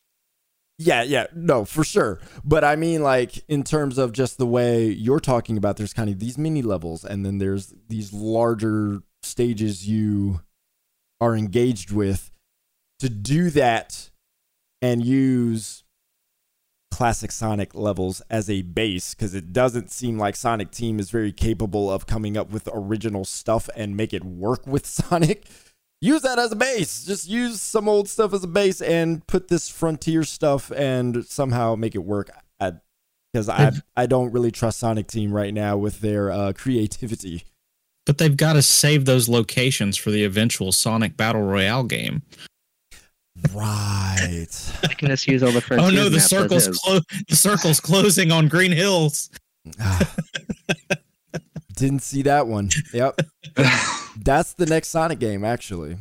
[0.77, 2.19] Yeah, yeah, no, for sure.
[2.43, 6.07] But I mean, like, in terms of just the way you're talking about, there's kind
[6.07, 10.41] of these mini levels, and then there's these larger stages you
[11.19, 12.31] are engaged with.
[12.99, 14.10] To do that
[14.81, 15.83] and use
[16.89, 21.31] classic Sonic levels as a base, because it doesn't seem like Sonic Team is very
[21.31, 25.45] capable of coming up with original stuff and make it work with Sonic
[26.01, 27.05] use that as a base.
[27.05, 31.75] Just use some old stuff as a base and put this frontier stuff and somehow
[31.75, 32.31] make it work.
[33.33, 37.43] Because I I don't really trust Sonic Team right now with their uh, creativity.
[38.05, 42.23] But they've got to save those locations for the eventual Sonic Battle Royale game.
[43.53, 44.47] Right.
[44.83, 45.87] I can just use all the frontier.
[45.87, 49.29] Oh no, the circle's clo- the circle's closing on Green Hills.
[49.79, 50.15] Ah.
[51.75, 52.69] Didn't see that one.
[52.93, 53.21] Yep.
[54.17, 55.97] That's the next Sonic game, actually.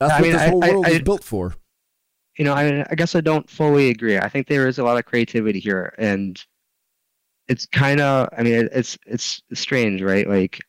[0.00, 1.54] That's I what mean, this whole I, world I, is built for.
[2.38, 4.16] You know, I, I guess I don't fully agree.
[4.16, 6.42] I think there is a lot of creativity here, and
[7.48, 8.28] it's kind of.
[8.36, 10.26] I mean, it's it's strange, right?
[10.28, 10.60] Like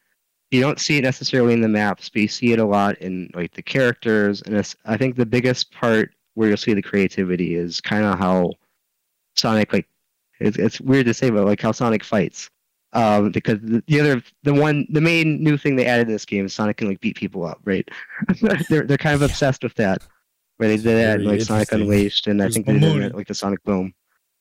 [0.51, 3.29] you don't see it necessarily in the maps, but you see it a lot in
[3.33, 4.75] like the characters, and it's.
[4.85, 8.53] I think the biggest part where you'll see the creativity is kind of how
[9.35, 9.87] Sonic like
[10.39, 12.49] it's, it's weird to say, but like how Sonic fights.
[12.93, 16.25] Um, because the, the, other, the one, the main new thing they added in this
[16.25, 17.87] game is Sonic can like beat people up, right?
[18.69, 20.01] they're they're kind of obsessed with that.
[20.57, 23.27] Where they did that like Sonic Unleashed, and There's I think they did it, like
[23.27, 23.93] the Sonic Boom.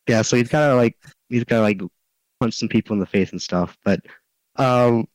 [0.08, 0.96] Yeah, so he's gotta like
[1.28, 1.80] he's gotta like
[2.40, 3.76] punch some people in the face and stuff.
[3.84, 4.00] But
[4.56, 5.06] um,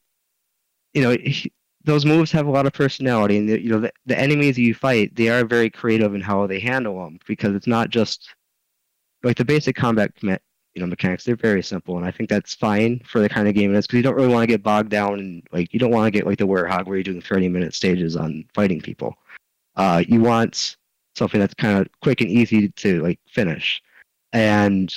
[0.93, 1.15] you know,
[1.83, 4.73] those moves have a lot of personality, and the, you know the, the enemies you
[4.73, 8.29] fight, they are very creative in how they handle them because it's not just
[9.23, 11.23] like the basic combat you know mechanics.
[11.23, 13.85] They're very simple, and I think that's fine for the kind of game it is
[13.85, 16.17] because you don't really want to get bogged down and like you don't want to
[16.17, 19.15] get like the Werehog where you're doing 30 minute stages on fighting people.
[19.75, 20.77] Uh, you want
[21.15, 23.81] something that's kind of quick and easy to like finish,
[24.31, 24.93] and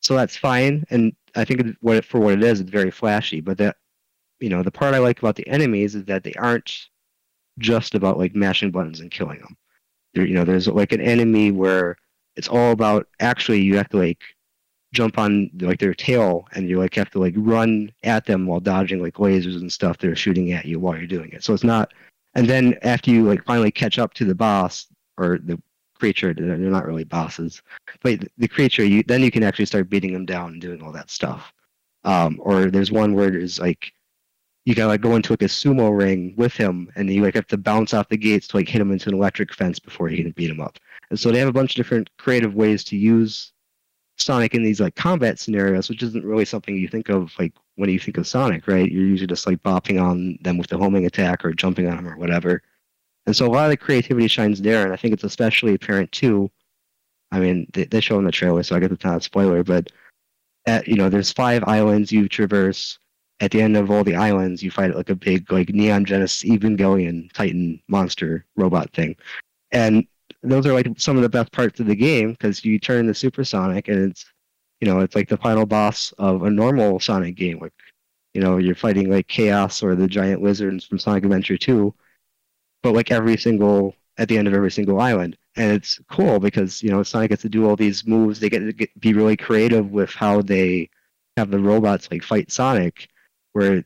[0.00, 0.84] so that's fine.
[0.90, 3.40] And I think what for what it is, it's very flashy.
[3.40, 3.76] But that
[4.40, 6.88] you know the part I like about the enemies is that they aren't
[7.58, 9.56] just about like mashing buttons and killing them.
[10.14, 11.96] There, you know, there's like an enemy where
[12.36, 14.22] it's all about actually you have to like
[14.92, 18.60] jump on like their tail and you like have to like run at them while
[18.60, 21.44] dodging like lasers and stuff they're shooting at you while you're doing it.
[21.44, 21.92] So it's not
[22.34, 24.86] and then after you like finally catch up to the boss
[25.18, 25.60] or the
[25.98, 27.62] creature they're not really bosses
[28.02, 30.92] but the creature you then you can actually start beating them down and doing all
[30.92, 31.54] that stuff
[32.04, 33.92] um, or there's one where there's like
[34.66, 37.46] you gotta like go into like a sumo ring with him and you like have
[37.46, 40.22] to bounce off the gates to like hit him into an electric fence before you
[40.22, 40.78] can beat him up
[41.10, 43.52] and so they have a bunch of different creative ways to use
[44.18, 47.90] Sonic in these like combat scenarios, which isn't really something you think of like when
[47.90, 48.90] you think of Sonic, right?
[48.90, 52.08] You're usually just like bopping on them with the homing attack or jumping on them
[52.08, 52.62] or whatever.
[53.26, 56.12] And so a lot of the creativity shines there, and I think it's especially apparent
[56.12, 56.50] too.
[57.32, 59.62] I mean, they, they show in the trailer, so I guess it's not a spoiler,
[59.62, 59.90] but
[60.66, 62.98] at, you know, there's five islands you traverse.
[63.40, 66.48] At the end of all the islands, you fight like a big like Neon Genesis
[66.48, 69.14] Evangelion Titan monster robot thing,
[69.72, 70.06] and
[70.42, 73.14] those are like some of the best parts of the game because you turn the
[73.14, 74.24] Supersonic and it's
[74.80, 77.58] you know it's like the final boss of a normal Sonic game.
[77.60, 77.72] Like
[78.34, 81.92] you know you're fighting like Chaos or the giant lizards from Sonic Adventure 2,
[82.82, 85.36] but like every single at the end of every single island.
[85.56, 88.40] And it's cool because you know Sonic gets to do all these moves.
[88.40, 90.90] They get to get, be really creative with how they
[91.36, 93.08] have the robots like fight Sonic.
[93.56, 93.82] Where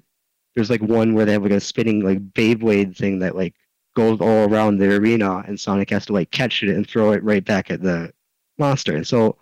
[0.56, 3.54] there's like one where they have like a spinning like Beyblade thing that like
[3.94, 7.22] goes all around the arena, and Sonic has to like catch it and throw it
[7.22, 8.12] right back at the
[8.58, 8.96] monster.
[8.96, 9.36] And so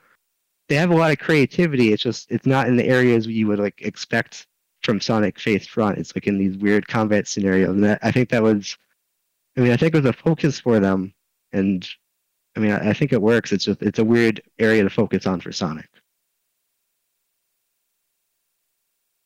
[0.69, 1.93] they have a lot of creativity.
[1.95, 4.47] It's just it's not in the areas you would like expect
[4.83, 5.97] from Sonic face front.
[5.97, 8.77] It's like in these weird combat scenarios, and that, I think that was,
[9.57, 11.15] I mean, I think it was a focus for them,
[11.53, 11.89] and
[12.55, 13.51] I mean, I, I think it works.
[13.51, 15.89] It's just it's a weird area to focus on for Sonic.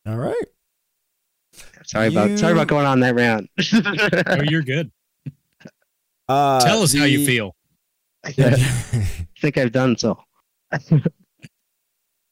[0.07, 0.47] All right.
[1.87, 2.19] Sorry you...
[2.19, 3.51] about sorry about going on that rant.
[4.27, 4.91] oh, you're good.
[6.29, 7.55] Uh, Tell us the, how you feel.
[8.25, 8.33] I
[9.41, 10.23] think I've done so.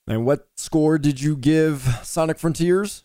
[0.07, 3.05] and what score did you give Sonic Frontiers?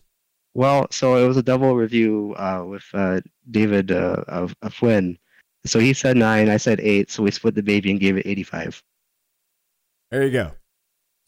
[0.54, 5.18] Well, so it was a double review uh, with uh, David uh, of, of Flynn.
[5.66, 7.10] So he said nine, I said eight.
[7.10, 8.82] So we split the baby and gave it 85.
[10.10, 10.52] There you go.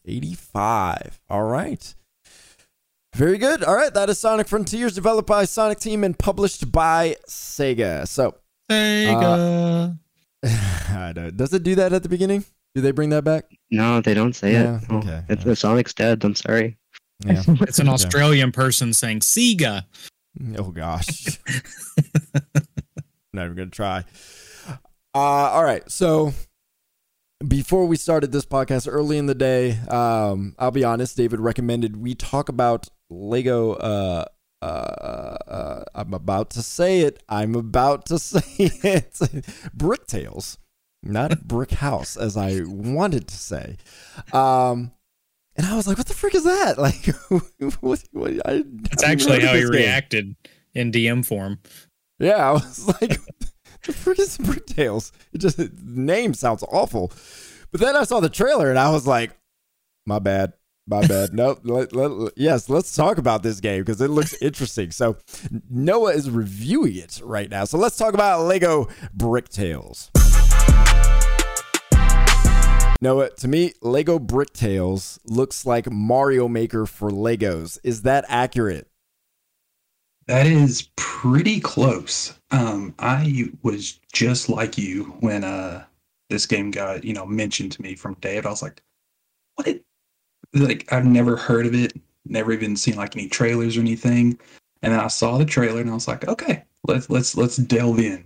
[0.05, 1.19] 85.
[1.29, 1.93] All right.
[3.19, 3.65] Very good.
[3.65, 3.93] All right.
[3.93, 8.07] That is Sonic Frontiers, developed by Sonic Team and published by Sega.
[8.07, 8.35] So
[8.71, 9.97] Sega.
[10.41, 10.47] Uh,
[10.97, 11.29] I know.
[11.29, 12.45] Does it do that at the beginning?
[12.73, 13.43] Do they bring that back?
[13.71, 14.89] No, they don't say yeah, it.
[14.89, 15.23] Okay.
[15.27, 15.53] It's, yeah.
[15.53, 16.23] Sonic's dead.
[16.23, 16.77] I'm sorry.
[17.25, 17.43] Yeah.
[17.47, 19.83] it's an Australian person saying Sega.
[20.57, 21.39] Oh gosh.
[23.33, 24.05] Not even gonna try.
[25.13, 25.83] Uh, all right.
[25.91, 26.31] So
[27.47, 31.97] before we started this podcast early in the day, um, I'll be honest, David recommended
[31.97, 34.25] we talk about Lego uh,
[34.61, 37.23] uh, uh, I'm about to say it.
[37.29, 39.19] I'm about to say it.
[39.73, 40.57] brick Tales,
[41.01, 43.77] not Brick House, as I wanted to say.
[44.33, 44.91] Um,
[45.55, 47.05] and I was like, "What the frick is that?" Like,
[47.81, 48.03] what?
[48.11, 49.69] what I, That's actually how he game.
[49.69, 50.35] reacted
[50.73, 51.59] in DM form.
[52.19, 53.17] Yeah, I was like,
[53.85, 57.11] "The frick is Bricktales?" It just the name sounds awful.
[57.71, 59.37] But then I saw the trailer and I was like,
[60.05, 60.53] "My bad."
[60.89, 61.33] My bad.
[61.35, 61.59] nope.
[61.63, 64.89] Let, let, yes, let's talk about this game because it looks interesting.
[64.89, 65.17] So,
[65.69, 67.65] Noah is reviewing it right now.
[67.65, 70.09] So, let's talk about Lego Bricktales.
[73.01, 77.77] Noah, to me, Lego Bricktales looks like Mario Maker for Legos.
[77.83, 78.88] Is that accurate?
[80.29, 82.39] That is pretty close.
[82.51, 85.85] Um, I was just like you when uh,
[86.29, 88.45] this game got you know mentioned to me from Dave.
[88.45, 88.83] I was like,
[89.55, 89.81] "What?
[90.53, 91.93] like I've never heard of it,
[92.25, 94.39] never even seen like any trailers or anything.
[94.83, 97.99] And then I saw the trailer and I was like, okay, let's let's let's delve
[97.99, 98.23] in.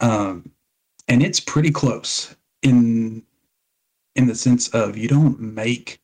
[0.00, 0.50] Um,
[1.08, 3.24] and it's pretty close in
[4.14, 6.00] in the sense of you don't make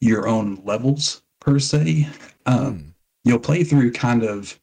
[0.00, 2.08] your own levels per se.
[2.46, 2.93] Um, mm.
[3.24, 4.58] You'll play through kind of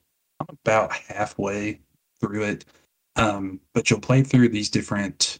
[0.49, 1.81] about halfway
[2.19, 2.65] through it,
[3.15, 5.39] um, but you'll play through these different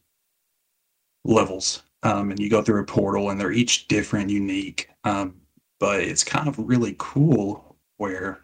[1.23, 4.89] levels um, and you go through a portal, and they're each different, unique.
[5.03, 5.35] Um,
[5.79, 8.41] but it's kind of really cool where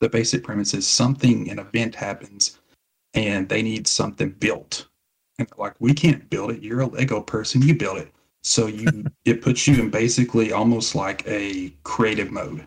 [0.00, 2.58] the basic premise is something, an event happens,
[3.14, 4.88] and they need something built.
[5.38, 6.62] And like, we can't build it.
[6.62, 7.62] You're a Lego person.
[7.62, 8.12] You build it.
[8.42, 12.66] So you, it puts you in basically almost like a creative mode,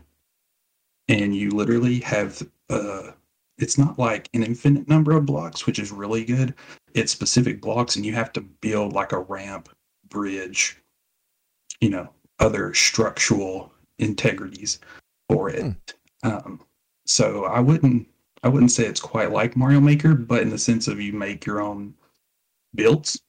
[1.07, 2.41] and you literally have.
[2.69, 3.11] Uh,
[3.57, 6.53] it's not like an infinite number of blocks, which is really good.
[6.93, 9.69] It's specific blocks, and you have to build like a ramp,
[10.09, 10.81] bridge,
[11.79, 14.79] you know, other structural integrities
[15.29, 15.61] for it.
[15.61, 16.29] Hmm.
[16.29, 16.59] Um,
[17.05, 18.07] so I wouldn't
[18.43, 21.45] I wouldn't say it's quite like Mario Maker, but in the sense of you make
[21.45, 21.93] your own
[22.73, 23.19] builds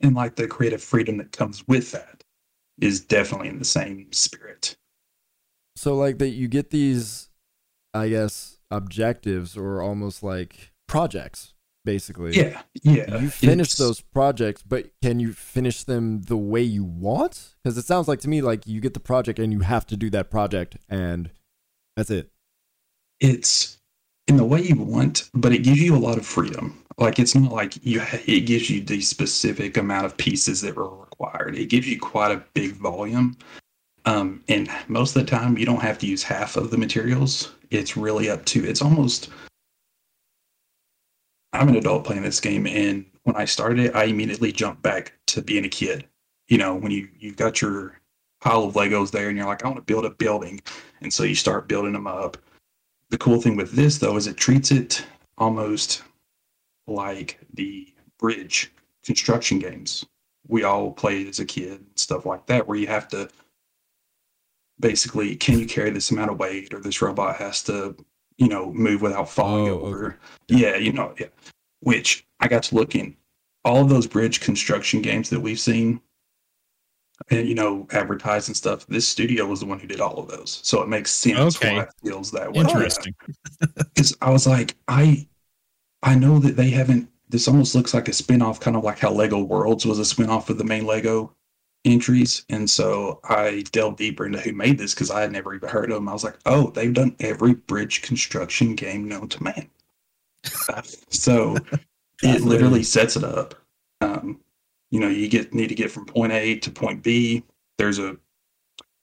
[0.00, 2.24] and like the creative freedom that comes with that
[2.80, 4.76] is definitely in the same spirit.
[5.80, 7.30] So like that you get these
[7.94, 11.54] I guess objectives or almost like projects
[11.86, 12.36] basically.
[12.36, 13.16] Yeah, yeah.
[13.16, 17.54] You finish those projects, but can you finish them the way you want?
[17.64, 19.96] Because it sounds like to me like you get the project and you have to
[19.96, 21.30] do that project, and
[21.96, 22.30] that's it.
[23.18, 23.78] It's
[24.28, 26.84] in the way you want, but it gives you a lot of freedom.
[26.98, 28.02] Like it's not like you.
[28.26, 31.56] It gives you the specific amount of pieces that were required.
[31.56, 33.34] It gives you quite a big volume.
[34.10, 37.54] Um, and most of the time, you don't have to use half of the materials.
[37.70, 38.64] It's really up to.
[38.64, 39.28] It's almost
[41.52, 45.12] I'm an adult playing this game, and when I started it, I immediately jumped back
[45.28, 46.06] to being a kid.
[46.48, 48.00] You know, when you you've got your
[48.40, 50.60] pile of Legos there, and you're like, I want to build a building,
[51.02, 52.36] and so you start building them up.
[53.10, 55.04] The cool thing with this though is it treats it
[55.38, 56.02] almost
[56.88, 58.72] like the bridge
[59.04, 60.04] construction games
[60.48, 63.28] we all played as a kid, and stuff like that, where you have to
[64.80, 67.94] basically, can you carry this amount of weight, or this robot has to
[68.40, 70.18] you know, move without falling oh, over.
[70.50, 70.62] Okay.
[70.62, 71.26] Yeah, you know, yeah.
[71.80, 73.14] Which I got to look in
[73.64, 76.00] all of those bridge construction games that we've seen
[77.30, 78.86] and you know, advertised and stuff.
[78.86, 80.60] This studio was the one who did all of those.
[80.64, 81.76] So it makes sense okay.
[81.76, 82.60] why it feels that way.
[82.60, 83.14] Interesting.
[83.22, 85.28] Oh, because I was like, I
[86.02, 89.12] I know that they haven't this almost looks like a spin-off, kind of like how
[89.12, 91.36] Lego Worlds was a spin-off of the main Lego
[91.84, 92.44] entries.
[92.48, 95.90] And so I delved deeper into who made this because I had never even heard
[95.90, 96.08] of them.
[96.08, 99.70] I was like, oh, they've done every bridge construction game known to man.
[101.10, 101.56] so
[102.22, 103.54] it literally sets it up.
[104.00, 104.40] Um,
[104.90, 107.44] you know, you get need to get from point A to point B.
[107.78, 108.16] There's a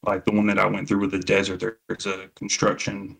[0.03, 1.63] like the one that I went through with the desert.
[1.87, 3.17] There's a construction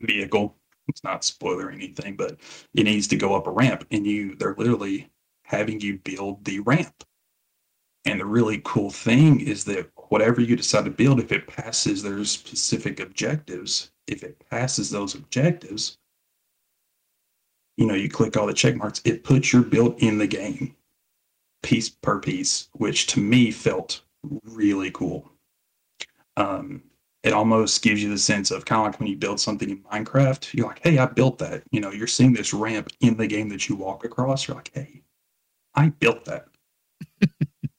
[0.00, 0.56] vehicle.
[0.88, 2.38] It's not spoiler anything, but
[2.74, 5.10] it needs to go up a ramp, and you they're literally
[5.44, 7.04] having you build the ramp.
[8.04, 12.02] And the really cool thing is that whatever you decide to build, if it passes
[12.02, 15.98] their specific objectives, if it passes those objectives,
[17.76, 20.74] you know, you click all the check marks, it puts your build in the game
[21.62, 24.02] piece per piece, which to me felt
[24.44, 25.30] really cool.
[26.36, 26.82] Um,
[27.22, 29.82] it almost gives you the sense of kind of like when you build something in
[29.84, 31.62] Minecraft, you're like, hey, I built that.
[31.70, 34.48] You know, you're seeing this ramp in the game that you walk across.
[34.48, 35.02] You're like, hey,
[35.74, 36.46] I built that.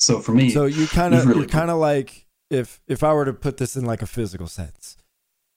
[0.02, 3.14] So for me, so you kind of really you're kind of like if if I
[3.14, 4.98] were to put this in like a physical sense,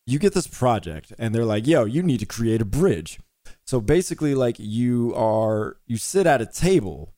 [0.07, 3.19] you get this project and they're like, "Yo, you need to create a bridge."
[3.67, 7.15] So basically, like you are you sit at a table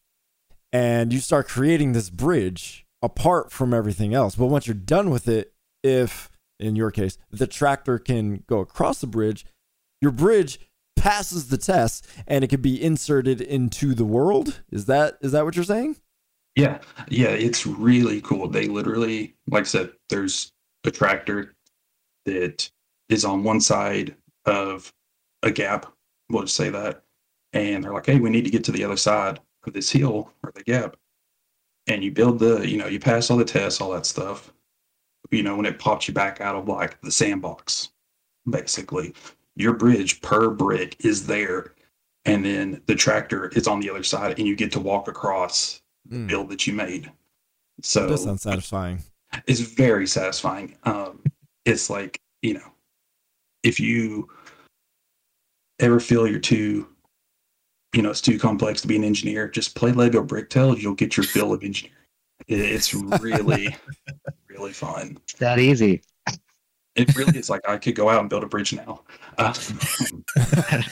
[0.73, 4.37] and you start creating this bridge apart from everything else.
[4.37, 9.01] But once you're done with it, if in your case the tractor can go across
[9.01, 9.45] the bridge,
[10.01, 10.61] your bridge
[10.95, 14.61] passes the test and it can be inserted into the world.
[14.71, 15.97] Is that is that what you're saying?
[16.57, 18.49] Yeah, yeah, it's really cool.
[18.49, 20.53] They literally, like I said, there's
[20.85, 21.55] a tractor
[22.25, 22.71] that
[23.11, 24.17] is on one side
[24.47, 24.93] of
[25.43, 25.87] a gap.
[26.31, 27.03] We'll just say that.
[27.53, 30.33] And they're like, hey, we need to get to the other side of this hill
[30.43, 30.97] or the gap.
[31.87, 34.53] And you build the, you know, you pass all the tests, all that stuff.
[35.31, 37.91] You know, when it pops you back out of like the sandbox,
[38.49, 39.15] basically,
[39.57, 41.75] your bridge per brick is there.
[42.25, 45.81] And then the tractor is on the other side, and you get to walk across
[46.09, 46.29] mm.
[46.29, 47.11] build that you made.
[47.83, 49.01] So that sounds satisfying.
[49.47, 50.77] It's very satisfying.
[50.85, 51.23] Um,
[51.65, 52.73] it's like you know,
[53.63, 54.29] if you
[55.79, 56.89] ever feel you're too,
[57.95, 60.81] you know, it's too complex to be an engineer, just play Lego Bricktales.
[60.81, 61.97] You'll get your fill of engineering.
[62.49, 63.77] It's really,
[64.49, 65.19] really fun.
[65.39, 66.03] That easy.
[66.95, 67.51] It really is.
[67.51, 69.03] Like I could go out and build a bridge now.
[69.37, 69.53] Uh,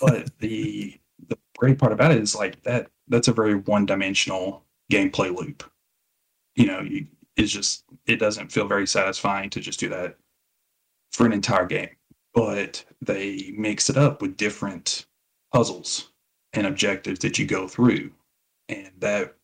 [0.00, 4.64] but the the great part about it is like that that's a very one dimensional
[4.90, 5.70] gameplay loop.
[6.56, 10.16] You know, you, it's just it doesn't feel very satisfying to just do that
[11.12, 11.90] for an entire game.
[12.34, 15.06] But they mix it up with different
[15.52, 16.12] puzzles
[16.52, 18.10] and objectives that you go through,
[18.68, 19.36] and that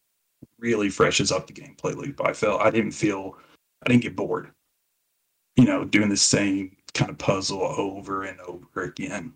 [0.58, 2.20] really freshes up the gameplay loop.
[2.24, 3.36] I felt I didn't feel
[3.84, 4.50] I didn't get bored.
[5.56, 9.32] You know, doing the same kind of puzzle over and over again.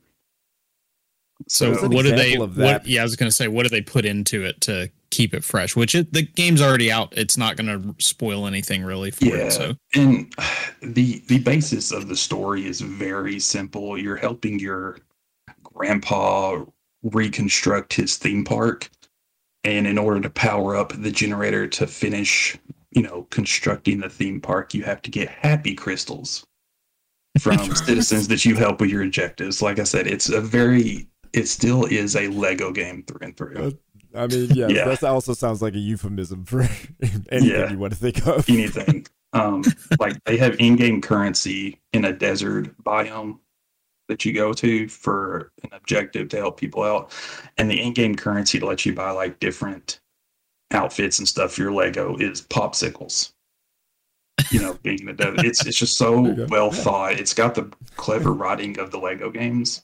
[1.49, 2.37] So, so what do they?
[2.37, 5.35] What, yeah, I was going to say, what do they put into it to keep
[5.35, 5.77] it fresh?
[5.77, 9.35] Which it, the game's already out; it's not going to spoil anything really for yeah,
[9.35, 9.53] it.
[9.53, 10.33] So, and
[10.83, 13.99] the the basis of the story is very simple.
[13.99, 14.99] You're helping your
[15.63, 16.65] grandpa
[17.03, 18.91] reconstruct his theme park,
[19.65, 22.57] and in order to power up the generator to finish,
[22.93, 26.47] you know, constructing the theme park, you have to get happy crystals
[27.39, 29.61] from citizens that you help with your objectives.
[29.61, 33.77] Like I said, it's a very it still is a Lego game through and through.
[34.15, 36.61] I mean, yes, yeah, that also sounds like a euphemism for
[37.03, 38.49] anything yeah, you want to think of.
[38.49, 39.07] anything.
[39.33, 39.65] Um,
[39.99, 43.41] like they have in-game currency in a desert biome
[44.09, 47.13] that you go to for an objective to help people out,
[47.59, 50.01] and the in-game currency to let you buy like different
[50.71, 53.33] outfits and stuff for your Lego is popsicles.
[54.51, 57.19] You know, being in the it's it's just so well thought.
[57.19, 59.83] It's got the clever writing of the Lego games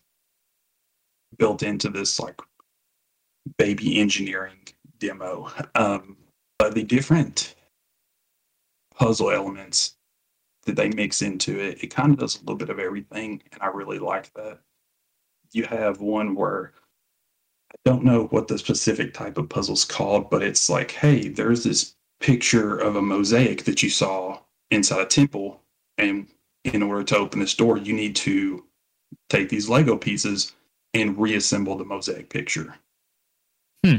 [1.39, 2.41] built into this like
[3.59, 4.59] baby engineering
[4.99, 5.51] demo.
[5.74, 6.16] Um,
[6.59, 7.55] but the different
[8.95, 9.97] puzzle elements
[10.66, 13.62] that they mix into it, it kind of does a little bit of everything, and
[13.62, 14.59] I really like that.
[15.53, 16.72] You have one where
[17.72, 21.64] I don't know what the specific type of puzzle's called, but it's like, hey, there's
[21.64, 25.62] this picture of a mosaic that you saw inside a temple,
[25.97, 26.28] and
[26.64, 28.66] in order to open this door, you need to
[29.31, 30.53] take these Lego pieces
[30.95, 32.74] and reassemble the mosaic picture,
[33.84, 33.97] hmm.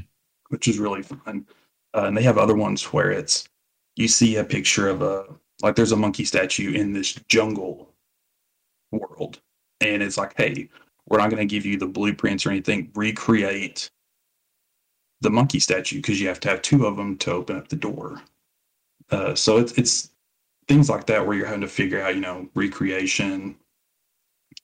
[0.50, 1.46] which is really fun.
[1.94, 3.48] Uh, and they have other ones where it's
[3.96, 5.26] you see a picture of a
[5.62, 7.94] like there's a monkey statue in this jungle
[8.92, 9.40] world,
[9.80, 10.70] and it's like, hey,
[11.08, 12.92] we're not going to give you the blueprints or anything.
[12.96, 13.90] Recreate
[15.22, 17.76] the monkey statue because you have to have two of them to open up the
[17.76, 18.22] door.
[19.10, 20.12] Uh, so it's it's
[20.68, 23.56] things like that where you're having to figure out, you know, recreation,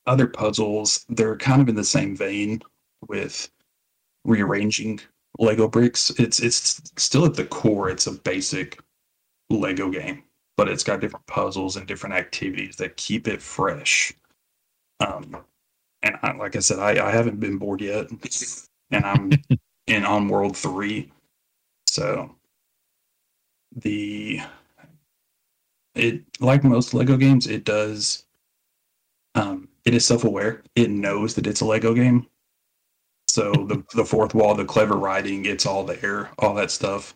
[0.05, 2.61] other puzzles, they're kind of in the same vein
[3.07, 3.49] with
[4.25, 4.99] rearranging
[5.39, 6.11] Lego bricks.
[6.17, 8.79] It's it's still at the core, it's a basic
[9.49, 10.23] Lego game,
[10.55, 14.13] but it's got different puzzles and different activities that keep it fresh.
[14.99, 15.38] Um,
[16.03, 18.07] and I, like I said, I, I haven't been bored yet,
[18.91, 19.31] and I'm
[19.88, 21.11] in on World Three,
[21.88, 22.35] so
[23.75, 24.41] the
[25.95, 28.23] it like most Lego games, it does
[29.35, 30.63] um, it is self-aware.
[30.75, 32.27] It knows that it's a Lego game.
[33.29, 37.15] So the the fourth wall, the clever writing, it's all there, all that stuff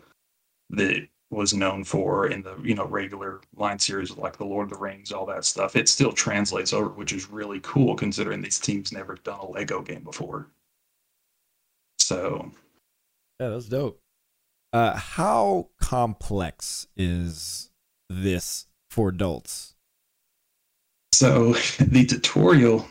[0.69, 4.69] that was known for in the you know regular line series like the Lord of
[4.69, 5.76] the Rings, all that stuff.
[5.76, 9.82] It still translates over, which is really cool considering these teams never done a Lego
[9.82, 10.47] game before.
[11.99, 12.51] So,
[13.39, 13.99] yeah, that's dope.
[14.72, 17.69] Uh, how complex is
[18.09, 19.70] this for adults?
[21.14, 22.88] So the tutorial,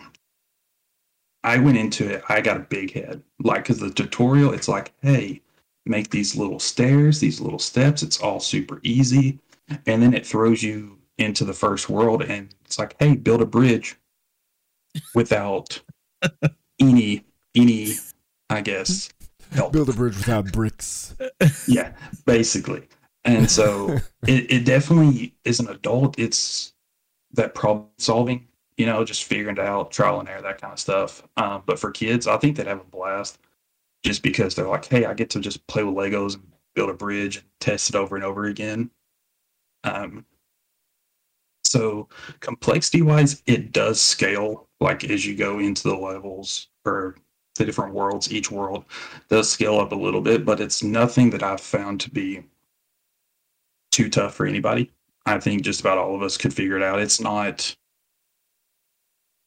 [1.42, 3.22] I went into it, I got a big head.
[3.42, 5.40] Like, because the tutorial, it's like, hey,
[5.86, 8.02] make these little stairs, these little steps.
[8.02, 9.38] It's all super easy.
[9.86, 13.46] And then it throws you into the first world and it's like, hey, build a
[13.46, 13.96] bridge
[15.14, 15.80] without
[16.80, 17.92] any, any,
[18.48, 19.10] I guess,
[19.52, 19.72] help.
[19.72, 21.14] Build a bridge without bricks.
[21.68, 21.92] yeah,
[22.24, 22.88] basically.
[23.24, 26.18] And so it, it definitely is an adult.
[26.18, 26.72] It's
[27.32, 30.78] that problem solving, you know, just figuring it out, trial and error, that kind of
[30.78, 31.22] stuff.
[31.36, 33.38] Um, but for kids, I think they'd have a blast
[34.02, 36.94] just because they're like, hey, I get to just play with Legos and build a
[36.94, 38.90] bridge and test it over and over again.
[39.84, 40.24] Um,
[41.64, 42.08] so
[42.40, 47.16] complexity wise, it does scale like as you go into the levels or
[47.56, 48.84] the different worlds, each world
[49.28, 52.44] does scale up a little bit, but it's nothing that I've found to be
[53.92, 54.90] too tough for anybody.
[55.26, 57.00] I think just about all of us could figure it out.
[57.00, 57.74] It's not.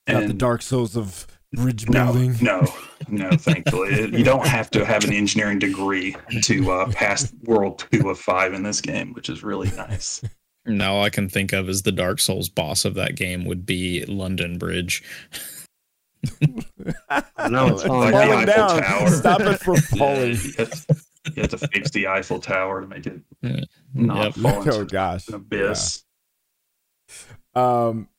[0.08, 2.36] Not the Dark Souls of bridge building.
[2.42, 2.62] No,
[3.08, 3.38] no, no.
[3.38, 8.20] Thankfully, you don't have to have an engineering degree to uh, pass World Two of
[8.20, 10.22] Five in this game, which is really nice.
[10.66, 13.66] Now all I can think of as the Dark Souls boss of that game would
[13.66, 15.04] be London Bridge.
[17.50, 18.82] no, it's falling, falling down.
[18.82, 19.10] Tower.
[19.10, 20.38] Stop it from falling.
[20.58, 20.66] Yeah,
[21.36, 23.22] you have to fix the Eiffel Tower to make it
[23.94, 24.34] not yep.
[24.36, 25.28] fall into oh, gosh.
[25.28, 26.04] an abyss.
[27.56, 27.88] Yeah.
[27.88, 28.10] Um.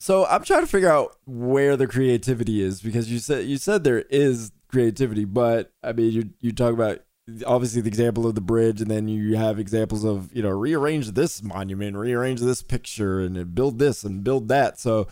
[0.00, 3.84] So I'm trying to figure out where the creativity is because you said you said
[3.84, 7.00] there is creativity, but I mean you you talk about
[7.46, 11.12] obviously the example of the bridge, and then you have examples of you know rearrange
[11.12, 14.78] this monument, rearrange this picture, and build this and build that.
[14.78, 15.06] So,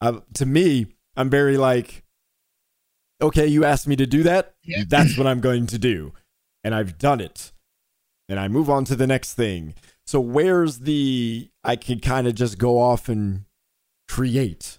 [0.00, 2.04] uh, to me, I'm very like,
[3.22, 4.84] okay, you asked me to do that, yeah.
[4.86, 6.12] that's what I'm going to do
[6.64, 7.52] and I've done it.
[8.28, 9.74] And I move on to the next thing.
[10.06, 13.44] So where's the I can kind of just go off and
[14.08, 14.78] create.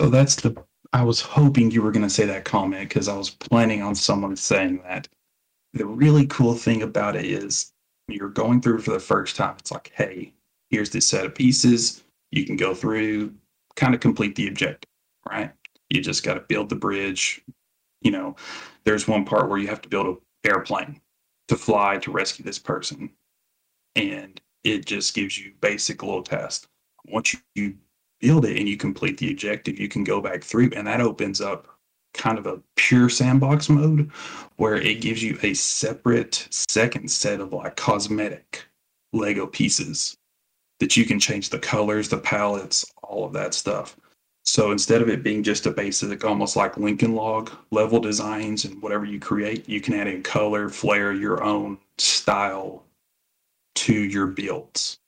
[0.00, 0.54] So that's the.
[0.92, 3.94] I was hoping you were going to say that comment because I was planning on
[3.94, 5.08] someone saying that.
[5.72, 7.72] The really cool thing about it is
[8.08, 9.54] you're going through for the first time.
[9.58, 10.32] It's like, hey,
[10.70, 12.02] here's this set of pieces.
[12.32, 13.32] You can go through,
[13.76, 14.90] kind of complete the objective,
[15.28, 15.52] right?
[15.90, 17.40] You just got to build the bridge.
[18.02, 18.34] You know,
[18.84, 21.00] there's one part where you have to build an airplane
[21.48, 23.10] to fly to rescue this person.
[23.96, 26.68] And it just gives you basic little tests.
[27.06, 27.76] Once you
[28.20, 31.40] build it and you complete the objective, you can go back through, and that opens
[31.40, 31.66] up
[32.12, 34.10] kind of a pure sandbox mode
[34.56, 38.64] where it gives you a separate second set of like cosmetic
[39.12, 40.16] Lego pieces
[40.80, 43.96] that you can change the colors, the palettes, all of that stuff.
[44.44, 48.80] So instead of it being just a basic, almost like Lincoln Log level designs and
[48.82, 52.84] whatever you create, you can add in color, flair, your own style
[53.76, 54.98] to your builds.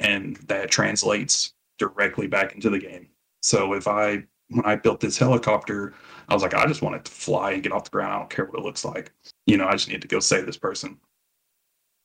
[0.00, 3.08] And that translates directly back into the game.
[3.42, 5.94] So if I, when I built this helicopter,
[6.28, 8.12] I was like, I just want it to fly and get off the ground.
[8.12, 9.12] I don't care what it looks like.
[9.46, 10.98] You know, I just need to go save this person.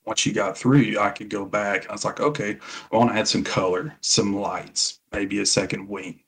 [0.06, 1.90] Once you got through, I could go back.
[1.90, 2.58] I was like, okay,
[2.92, 6.20] I want to add some color, some lights, maybe a second wing.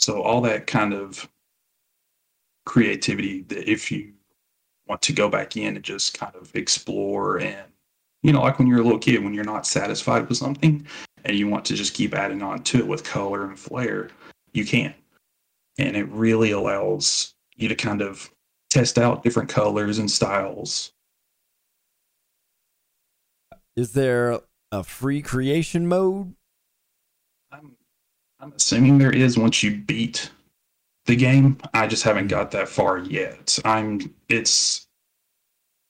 [0.00, 1.28] So all that kind of
[2.66, 4.12] creativity that if you
[4.86, 7.64] want to go back in and just kind of explore and
[8.22, 10.86] you know like when you're a little kid when you're not satisfied with something
[11.24, 14.10] and you want to just keep adding on to it with color and flair
[14.52, 14.94] you can
[15.78, 18.30] and it really allows you to kind of
[18.68, 20.92] test out different colors and styles.
[23.76, 24.40] Is there
[24.72, 26.34] a free creation mode?
[28.40, 30.30] I'm assuming there is once you beat
[31.06, 31.58] the game.
[31.74, 33.58] I just haven't got that far yet.
[33.64, 34.86] I'm it's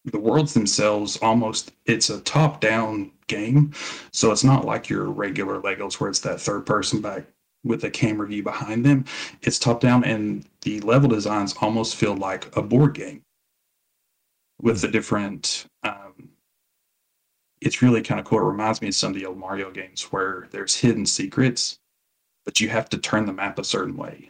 [0.04, 3.72] the worlds themselves almost it's a top down game.
[4.12, 7.24] So it's not like your regular Legos where it's that third person back
[7.62, 9.04] with a camera view behind them.
[9.42, 13.22] It's top down, and the level designs almost feel like a board game
[14.60, 15.66] with the different.
[15.84, 16.30] Um,
[17.60, 18.38] it's really kind of cool.
[18.38, 21.78] It reminds me of some of the old Mario games where there's hidden secrets,
[22.50, 24.28] but you have to turn the map a certain way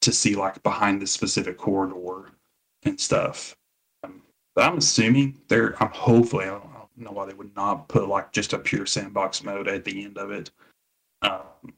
[0.00, 2.30] to see like behind the specific corridor
[2.84, 3.56] and stuff.
[4.04, 4.22] Um,
[4.54, 5.74] but I'm assuming they're.
[5.82, 6.44] I'm hopefully.
[6.44, 9.42] I don't, I don't, know why they would not put like just a pure sandbox
[9.42, 10.52] mode at the end of it.
[11.22, 11.74] Um,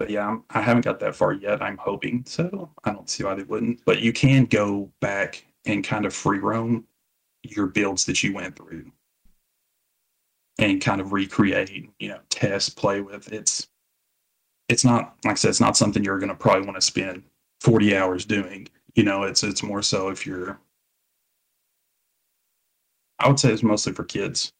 [0.00, 1.62] but yeah, I'm, I have not got that far yet.
[1.62, 2.68] I'm hoping so.
[2.82, 3.84] I don't see why they wouldn't.
[3.84, 6.88] But you can go back and kind of free roam
[7.44, 8.90] your builds that you went through
[10.58, 13.32] and kind of recreate, you know, test, play with.
[13.32, 13.69] It's
[14.70, 17.24] it's not like I said, it's not something you're gonna probably want to spend
[17.60, 18.68] 40 hours doing.
[18.94, 20.58] You know, it's it's more so if you're
[23.18, 24.52] I would say it's mostly for kids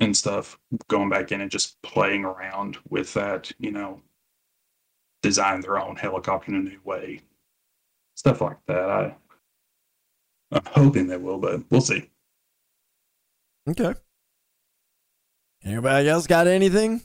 [0.00, 4.00] and stuff, going back in and just playing around with that, you know,
[5.22, 7.20] design their own helicopter in a new way.
[8.16, 8.90] Stuff like that.
[8.90, 9.14] I
[10.50, 12.10] I'm hoping they will, but we'll see.
[13.68, 13.94] Okay.
[15.64, 17.02] Anybody else got anything?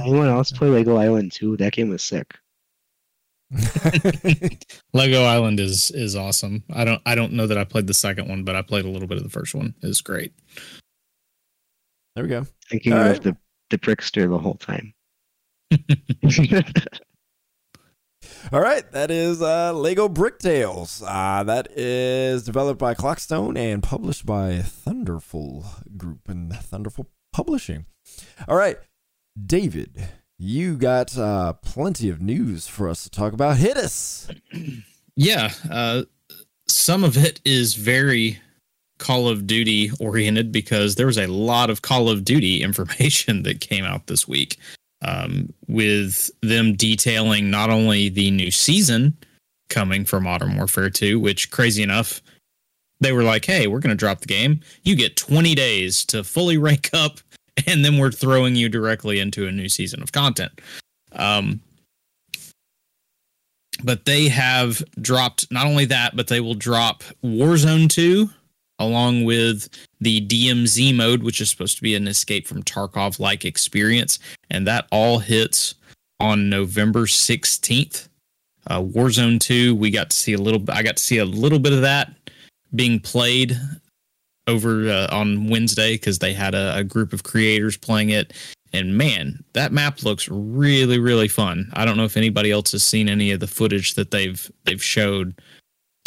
[0.00, 1.56] Anyone else play Lego Island 2?
[1.58, 2.36] That game was sick.
[4.94, 6.64] Lego Island is is awesome.
[6.72, 8.88] I don't I don't know that I played the second one, but I played a
[8.88, 9.74] little bit of the first one.
[9.82, 10.32] It was great.
[12.14, 12.46] There we go.
[12.70, 13.22] Thinking All of right.
[13.22, 13.36] the
[13.68, 14.94] the Brickster the whole time.
[18.52, 21.02] All right, that is uh, Lego Bricktales.
[21.06, 25.64] Uh, that is developed by Clockstone and published by Thunderful
[25.96, 27.86] Group and Thunderful Publishing.
[28.48, 28.78] All right,
[29.46, 30.08] David,
[30.38, 33.56] you got uh, plenty of news for us to talk about.
[33.56, 34.28] Hit us.
[35.14, 36.04] Yeah, uh,
[36.66, 38.40] some of it is very
[38.98, 43.60] Call of Duty oriented because there was a lot of Call of Duty information that
[43.60, 44.58] came out this week
[45.02, 49.16] um, with them detailing not only the new season
[49.68, 52.22] coming for Modern Warfare 2, which crazy enough,
[53.00, 54.60] they were like, hey, we're going to drop the game.
[54.84, 57.20] You get 20 days to fully rank up,
[57.66, 60.60] and then we're throwing you directly into a new season of content.
[61.12, 61.60] Um,
[63.84, 68.28] but they have dropped not only that, but they will drop Warzone 2
[68.78, 69.68] along with
[70.00, 74.18] the DMZ mode, which is supposed to be an escape from Tarkov like experience.
[74.50, 75.74] And that all hits
[76.20, 78.08] on November 16th.
[78.66, 81.58] Uh, Warzone 2, we got to see a little, I got to see a little
[81.58, 82.12] bit of that
[82.74, 83.58] being played
[84.46, 88.32] over uh, on Wednesday because they had a, a group of creators playing it.
[88.72, 91.70] And man, that map looks really, really fun.
[91.74, 94.82] I don't know if anybody else has seen any of the footage that they've they've
[94.82, 95.34] showed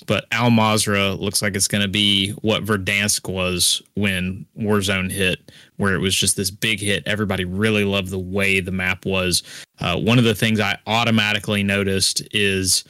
[0.08, 5.52] but Al Mazrah looks like it's going to be what Verdansk was when Warzone hit,
[5.78, 7.04] where it was just this big hit.
[7.08, 9.42] Everybody really loved the way the map was.
[9.80, 12.84] Uh, one of the things I automatically noticed is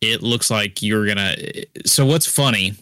[0.00, 1.66] it looks like you're going to.
[1.86, 2.74] So, what's funny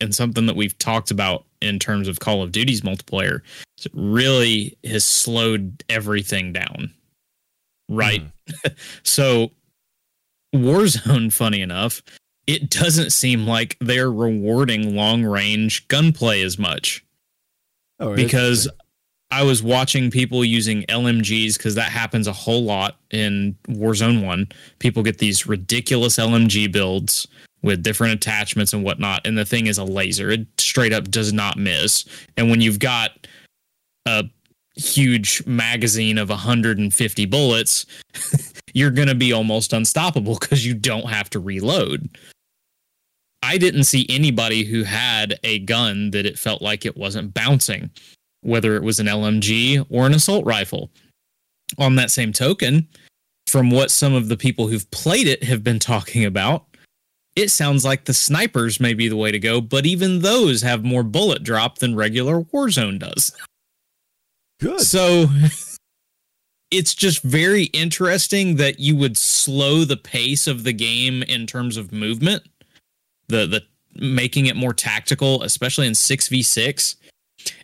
[0.00, 3.40] and something that we've talked about in terms of Call of Duty's multiplayer
[3.92, 6.92] really has slowed everything down.
[7.88, 8.22] Right.
[8.48, 8.76] Mm.
[9.02, 9.52] so,
[10.54, 12.02] Warzone, funny enough,
[12.46, 17.04] it doesn't seem like they're rewarding long range gunplay as much.
[17.98, 18.68] Oh, because
[19.30, 24.48] I was watching people using LMGs because that happens a whole lot in Warzone 1.
[24.78, 27.26] People get these ridiculous LMG builds
[27.66, 29.26] with different attachments and whatnot.
[29.26, 32.04] And the thing is a laser, it straight up does not miss.
[32.36, 33.26] And when you've got
[34.06, 34.24] a
[34.76, 37.84] huge magazine of 150 bullets,
[38.72, 42.08] you're going to be almost unstoppable because you don't have to reload.
[43.42, 47.90] I didn't see anybody who had a gun that it felt like it wasn't bouncing,
[48.42, 50.90] whether it was an LMG or an assault rifle.
[51.78, 52.86] On that same token,
[53.48, 56.66] from what some of the people who've played it have been talking about,
[57.36, 60.84] it sounds like the snipers may be the way to go, but even those have
[60.84, 63.30] more bullet drop than regular Warzone does.
[64.58, 64.80] Good.
[64.80, 65.26] So
[66.70, 71.76] it's just very interesting that you would slow the pace of the game in terms
[71.76, 72.42] of movement
[73.28, 73.62] the the
[73.98, 76.96] making it more tactical, especially in six v six,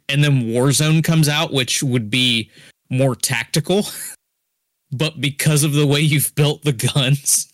[0.08, 2.50] and then Warzone comes out, which would be
[2.90, 3.86] more tactical,
[4.92, 7.51] but because of the way you've built the guns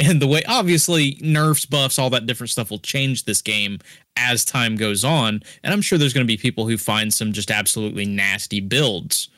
[0.00, 3.78] and the way obviously nerfs buffs all that different stuff will change this game
[4.16, 7.32] as time goes on and i'm sure there's going to be people who find some
[7.32, 9.28] just absolutely nasty builds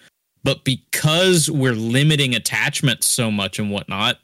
[0.44, 4.18] but because we're limiting attachments so much and whatnot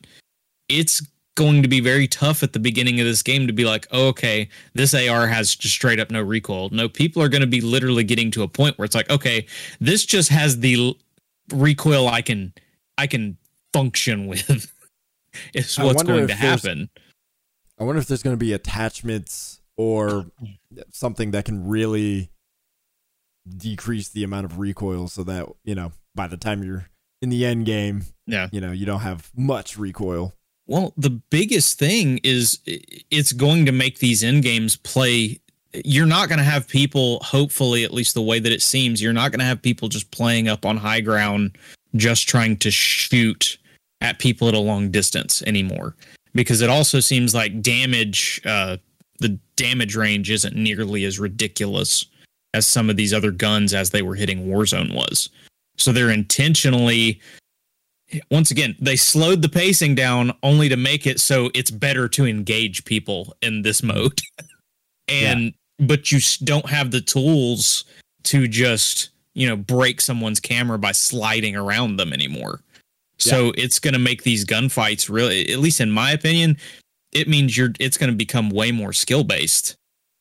[0.68, 1.02] it's
[1.34, 4.08] going to be very tough at the beginning of this game to be like, oh,
[4.08, 6.70] okay, this AR has just straight up no recoil.
[6.70, 9.46] No, people are going to be literally getting to a point where it's like, okay,
[9.80, 10.96] this just has the
[11.52, 12.52] recoil I can
[12.98, 13.36] I can
[13.72, 14.70] function with.
[15.54, 16.90] is what's going to happen.
[17.78, 20.26] I wonder if there's going to be attachments or
[20.90, 22.30] something that can really
[23.48, 26.88] decrease the amount of recoil so that, you know, by the time you're
[27.20, 30.32] in the end game, yeah, you know, you don't have much recoil.
[30.66, 35.40] Well, the biggest thing is it's going to make these end games play.
[35.84, 39.12] You're not going to have people, hopefully, at least the way that it seems, you're
[39.12, 41.58] not going to have people just playing up on high ground,
[41.96, 43.58] just trying to shoot
[44.04, 45.96] at people at a long distance anymore.
[46.34, 48.76] Because it also seems like damage, uh,
[49.20, 52.04] the damage range isn't nearly as ridiculous
[52.52, 55.30] as some of these other guns as they were hitting Warzone was.
[55.76, 57.20] So they're intentionally
[58.30, 62.26] once again, they slowed the pacing down only to make it so it's better to
[62.26, 64.20] engage people in this mode.
[65.08, 65.86] and yeah.
[65.86, 67.84] but you don't have the tools
[68.24, 72.60] to just, you know, break someone's camera by sliding around them anymore.
[73.30, 76.56] So it's going to make these gunfights really at least in my opinion,
[77.12, 79.76] it means you're it's going to become way more skill based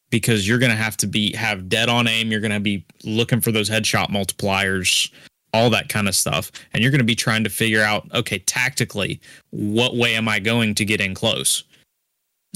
[0.10, 2.86] because you're going to have to be have dead on aim, you're going to be
[3.04, 5.12] looking for those headshot multipliers
[5.54, 6.52] all that kind of stuff.
[6.74, 10.40] And you're going to be trying to figure out, okay, tactically, what way am I
[10.40, 11.64] going to get in close?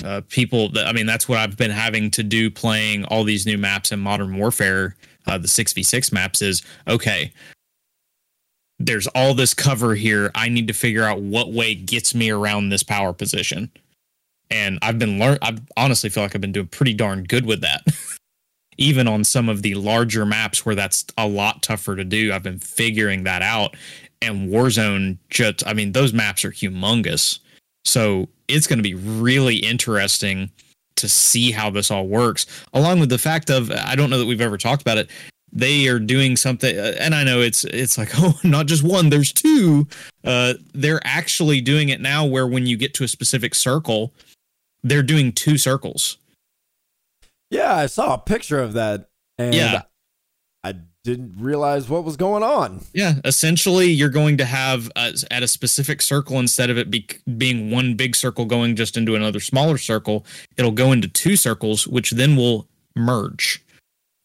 [0.04, 3.58] Uh, people, I mean, that's what I've been having to do playing all these new
[3.58, 4.96] maps in Modern Warfare,
[5.26, 7.32] uh, the 6v6 maps is okay,
[8.80, 10.32] there's all this cover here.
[10.36, 13.72] I need to figure out what way gets me around this power position.
[14.50, 15.38] And I've been learn.
[15.42, 17.84] I honestly feel like I've been doing pretty darn good with that.
[18.78, 22.32] even on some of the larger maps where that's a lot tougher to do.
[22.32, 23.76] I've been figuring that out.
[24.22, 27.40] And Warzone just I mean, those maps are humongous.
[27.86, 30.52] So it's going to be really interesting
[30.96, 34.26] to see how this all works, along with the fact of I don't know that
[34.26, 35.10] we've ever talked about it.
[35.52, 39.10] They are doing something, uh, and I know it's it's like oh, not just one.
[39.10, 39.88] There's two.
[40.24, 44.14] Uh, they're actually doing it now, where when you get to a specific circle,
[44.84, 46.18] they're doing two circles.
[47.50, 49.10] Yeah, I saw a picture of that.
[49.38, 49.84] And yeah.
[50.64, 52.82] I didn't realize what was going on.
[52.94, 57.08] Yeah, essentially, you're going to have uh, at a specific circle instead of it be,
[57.38, 60.26] being one big circle going just into another smaller circle,
[60.58, 63.64] it'll go into two circles, which then will merge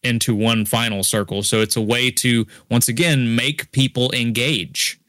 [0.03, 1.43] into one final circle.
[1.43, 4.99] So it's a way to once again make people engage.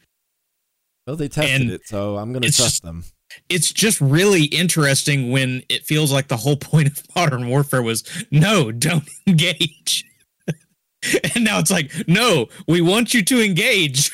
[1.07, 3.05] Well, they tested and it, so I'm going to trust them
[3.49, 8.05] it's just really interesting when it feels like the whole point of modern warfare was
[8.31, 10.05] no, don't engage.
[11.35, 14.11] and now it's like, no, we want you to engage.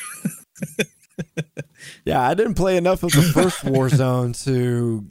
[2.05, 5.05] yeah, I didn't play enough of the first Warzone to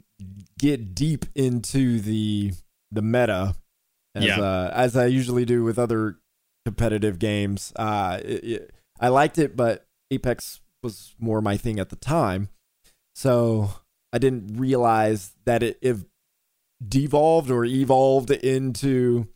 [0.59, 2.53] get deep into the
[2.91, 3.55] the meta
[4.15, 4.39] as yeah.
[4.39, 6.17] uh, as I usually do with other
[6.65, 7.73] competitive games.
[7.75, 12.49] Uh, it, it, I liked it, but Apex was more my thing at the time,
[13.15, 13.71] so
[14.13, 15.97] I didn't realize that it, it
[16.85, 19.27] devolved or evolved into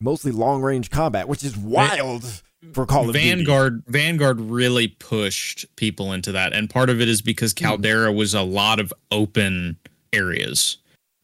[0.00, 2.42] mostly long range combat, which is wild
[2.72, 3.98] for Call of Vanguard, Duty.
[3.98, 7.64] Vanguard really pushed people into that, and part of it is because hmm.
[7.64, 9.76] Caldera was a lot of open
[10.12, 10.78] areas.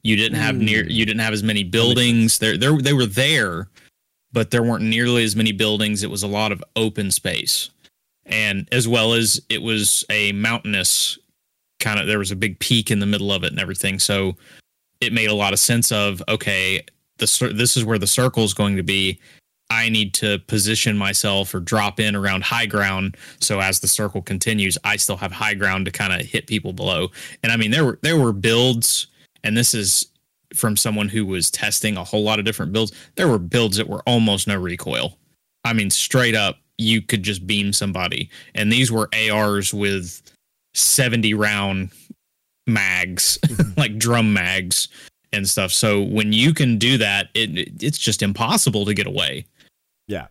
[0.06, 2.38] You didn't have near, you didn't have as many buildings.
[2.38, 3.68] There, there, they were there,
[4.32, 6.02] but there weren't nearly as many buildings.
[6.02, 7.70] It was a lot of open space,
[8.24, 11.18] and as well as it was a mountainous
[11.80, 12.06] kind of.
[12.06, 14.36] There was a big peak in the middle of it and everything, so
[15.00, 15.90] it made a lot of sense.
[15.90, 16.82] Of okay,
[17.18, 19.18] the this is where the circle is going to be
[19.70, 23.16] I need to position myself or drop in around high ground.
[23.40, 26.72] So as the circle continues, I still have high ground to kind of hit people
[26.72, 27.08] below.
[27.42, 29.08] And I mean, there were there were builds,
[29.46, 30.06] and this is
[30.54, 32.92] from someone who was testing a whole lot of different builds.
[33.14, 35.16] There were builds that were almost no recoil.
[35.64, 38.28] I mean, straight up, you could just beam somebody.
[38.54, 40.20] And these were ARs with
[40.74, 41.90] 70 round
[42.66, 43.78] mags, mm-hmm.
[43.78, 44.88] like drum mags
[45.32, 45.72] and stuff.
[45.72, 49.46] So when you can do that, it it's just impossible to get away.
[50.08, 50.26] Yeah.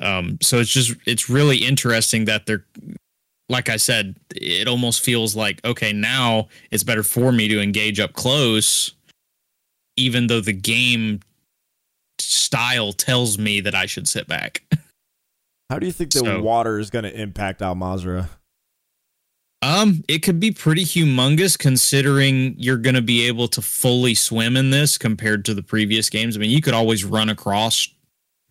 [0.00, 2.64] Um, so it's just it's really interesting that they're
[3.52, 8.00] like I said, it almost feels like okay, now it's better for me to engage
[8.00, 8.94] up close,
[9.96, 11.20] even though the game
[12.18, 14.64] style tells me that I should sit back.
[15.70, 18.28] How do you think the so, water is going to impact Al Mazrah?
[19.62, 24.56] Um, it could be pretty humongous considering you're going to be able to fully swim
[24.56, 26.36] in this compared to the previous games.
[26.36, 27.88] I mean, you could always run across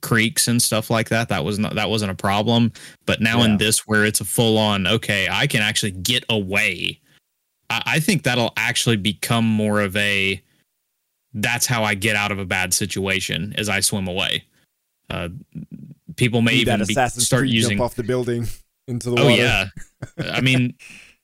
[0.01, 1.29] creeks and stuff like that.
[1.29, 2.71] That was not that wasn't a problem.
[3.05, 3.45] But now yeah.
[3.45, 6.99] in this, where it's a full on, okay, I can actually get away.
[7.69, 10.41] I, I think that'll actually become more of a.
[11.33, 14.43] That's how I get out of a bad situation as I swim away.
[15.09, 15.29] Uh,
[16.17, 18.47] people may even be, start using off the building
[18.87, 19.41] into the oh, water.
[19.41, 19.65] yeah,
[20.19, 20.75] I mean.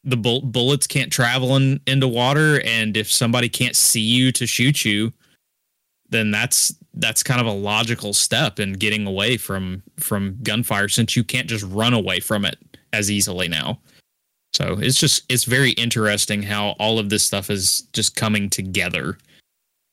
[0.03, 4.47] the bull- bullets can't travel in, into water, and if somebody can't see you to
[4.47, 5.11] shoot you,
[6.09, 11.15] then that's that's kind of a logical step in getting away from from gunfire since
[11.15, 12.57] you can't just run away from it
[12.93, 13.79] as easily now.
[14.53, 19.17] So it's just it's very interesting how all of this stuff is just coming together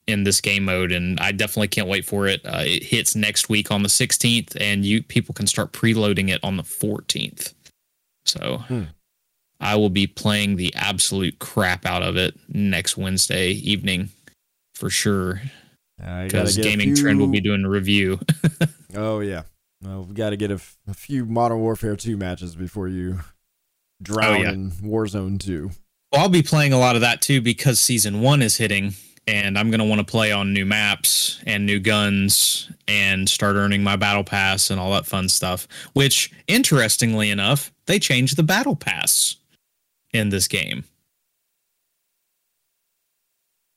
[0.06, 2.44] in this game mode, and I definitely can't wait for it.
[2.44, 6.40] Uh, it hits next week on the 16th, and you people can start preloading it
[6.42, 7.54] on the 14th.
[8.26, 8.84] So hmm.
[9.60, 14.10] I will be playing the absolute crap out of it next Wednesday evening
[14.74, 15.42] for sure.
[15.96, 17.02] Because uh, Gaming few...
[17.02, 18.20] Trend will be doing a review.
[18.94, 19.42] oh yeah,
[19.82, 23.20] well, we've got to get a, f- a few Modern Warfare 2 matches before you
[24.02, 24.52] drown oh, yeah.
[24.52, 25.70] in Warzone 2.
[26.12, 28.94] Well, I'll be playing a lot of that too because season one is hitting,
[29.26, 33.82] and I'm gonna want to play on new maps and new guns and start earning
[33.82, 35.66] my battle pass and all that fun stuff.
[35.92, 39.36] Which, interestingly enough, they changed the battle pass
[40.12, 40.84] in this game.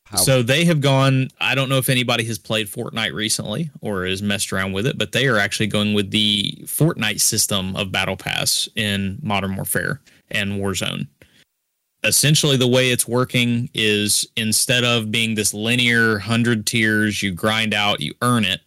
[0.09, 0.17] How?
[0.17, 1.29] So they have gone.
[1.41, 4.97] I don't know if anybody has played Fortnite recently or has messed around with it,
[4.97, 9.99] but they are actually going with the Fortnite system of Battle Pass in Modern Warfare
[10.31, 11.07] and Warzone.
[12.05, 17.73] Essentially, the way it's working is instead of being this linear 100 tiers, you grind
[17.73, 18.61] out, you earn it,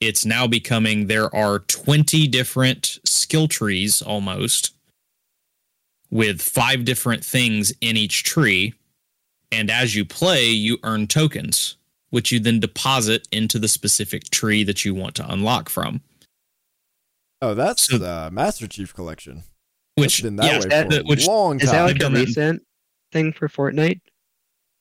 [0.00, 4.74] it's now becoming there are 20 different skill trees almost
[6.10, 8.74] with five different things in each tree
[9.52, 11.76] and as you play, you earn tokens,
[12.10, 16.00] which you then deposit into the specific tree that you want to unlock from.
[17.42, 19.44] Oh, that's so, the Master Chief Collection.
[19.96, 21.64] Which been that yeah, way that, for which, a long time.
[21.64, 22.62] Is that like a recent
[23.12, 24.00] thing for Fortnite?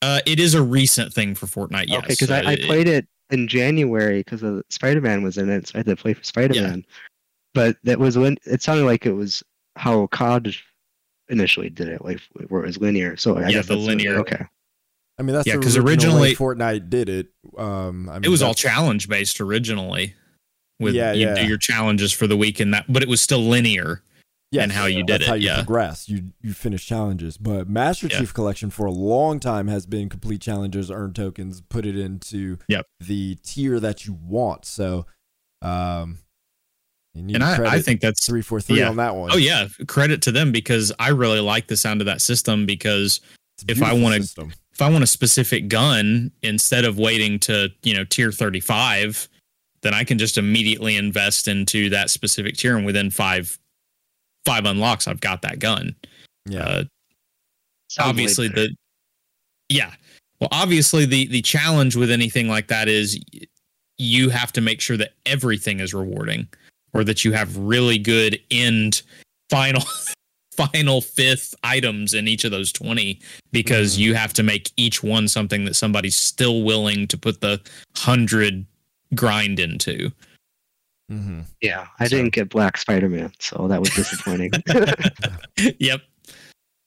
[0.02, 1.86] Uh, it is a recent thing for Fortnite.
[1.88, 2.00] Yes.
[2.00, 5.68] Okay, because uh, I, I, played it in January because Spider Man was in it,
[5.68, 6.80] so I had to play for Spider Man.
[6.80, 6.94] Yeah.
[7.54, 9.42] But that was when it sounded like it was
[9.78, 10.54] how COD
[11.30, 13.16] initially did it, like where it was linear.
[13.16, 14.16] So I yeah, guess the linear.
[14.20, 14.46] Okay.
[15.18, 17.28] I mean, that's yeah, because originally Fortnite did it.
[17.58, 20.14] Um, I mean, it was all challenge based originally.
[20.78, 21.36] With yeah, you yeah.
[21.36, 24.02] do your challenges for the week and that, but it was still linear.
[24.52, 25.20] Yeah, and how you did it.
[25.20, 25.56] That's how you yeah.
[25.56, 26.10] progress.
[26.10, 28.20] You you finish challenges, but Master yeah.
[28.20, 32.58] Chief Collection for a long time has been complete challenges, earn tokens, put it into
[32.68, 32.86] yep.
[33.00, 34.66] the tier that you want.
[34.66, 35.06] So,
[35.62, 36.20] um,
[37.16, 38.90] and I, I, think that's three four three yeah.
[38.90, 39.32] on that one.
[39.32, 43.22] Oh yeah, credit to them because I really like the sound of that system because
[43.68, 47.94] if I want to if I want a specific gun instead of waiting to, you
[47.94, 49.30] know, tier 35,
[49.82, 53.58] then I can just immediately invest into that specific tier and within 5
[54.46, 55.96] 5 unlocks I've got that gun.
[56.46, 56.68] Yeah.
[56.68, 56.84] Uh,
[58.00, 58.76] obviously the
[59.70, 59.94] Yeah.
[60.42, 63.18] Well, obviously the the challenge with anything like that is
[63.98, 66.50] you have to make sure that everything is rewarding
[66.92, 69.04] or that you have really good end
[69.50, 69.84] final
[70.56, 73.20] final fifth items in each of those 20
[73.52, 74.00] because mm.
[74.00, 77.62] you have to make each one something that somebody's still willing to put the
[77.94, 78.66] 100
[79.14, 80.12] grind into.
[81.12, 81.42] Mm-hmm.
[81.62, 82.18] Yeah, I so.
[82.18, 84.52] didn't get Black Spider Man, so that was disappointing.
[85.80, 86.02] yep.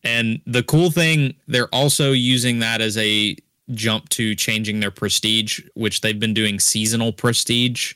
[0.05, 3.37] And the cool thing, they're also using that as a
[3.73, 7.95] jump to changing their prestige, which they've been doing seasonal prestige,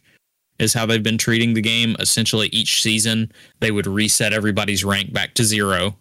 [0.63, 1.97] is how they've been treating the game.
[1.99, 5.97] Essentially, each season they would reset everybody's rank back to zero,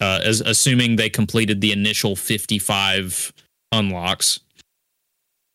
[0.00, 3.32] uh, as assuming they completed the initial fifty-five
[3.72, 4.40] unlocks,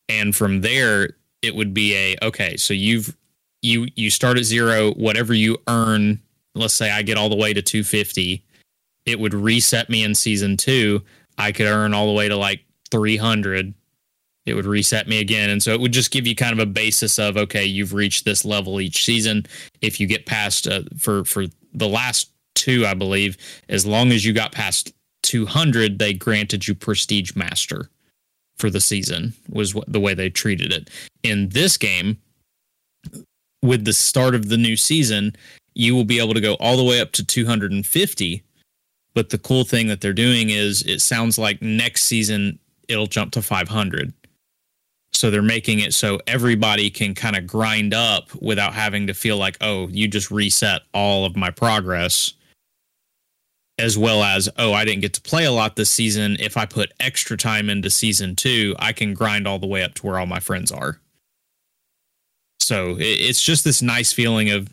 [0.08, 1.10] and from there
[1.42, 2.58] it would be a okay.
[2.58, 3.16] So you've
[3.62, 4.94] you you start at zero.
[4.94, 6.22] Whatever you earn,
[6.56, 8.44] let's say I get all the way to two fifty,
[9.06, 11.04] it would reset me in season two.
[11.38, 13.74] I could earn all the way to like 300
[14.50, 15.50] it would reset me again.
[15.50, 18.26] And so it would just give you kind of a basis of okay you've reached
[18.26, 19.46] this level each season.
[19.82, 23.38] If you get past uh, for for the last two i believe
[23.70, 24.92] as long as you got past
[25.24, 27.90] 200 they granted you prestige master
[28.58, 30.90] for the season was what the way they treated it.
[31.24, 32.18] In this game
[33.62, 35.36] with the start of the new season
[35.76, 38.44] you will be able to go all the way up to 250
[39.14, 43.32] but the cool thing that they're doing is it sounds like next season it'll jump
[43.34, 44.14] to 500.
[45.20, 49.36] So they're making it so everybody can kind of grind up without having to feel
[49.36, 52.36] like, oh, you just reset all of my progress.
[53.78, 56.38] As well as, oh, I didn't get to play a lot this season.
[56.40, 59.94] If I put extra time into season two, I can grind all the way up
[59.96, 61.02] to where all my friends are.
[62.62, 64.70] So it's just this nice feeling of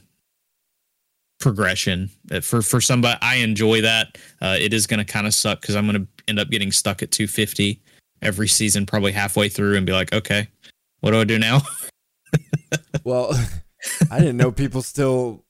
[1.41, 2.09] progression
[2.41, 3.19] for for somebody.
[3.21, 4.17] I enjoy that.
[4.41, 6.71] Uh, it is going to kind of suck because I'm going to end up getting
[6.71, 7.81] stuck at 250
[8.23, 10.49] every season, probably halfway through, and be like, okay,
[11.01, 11.61] what do I do now?
[13.05, 13.33] well,
[14.11, 15.45] I didn't know people still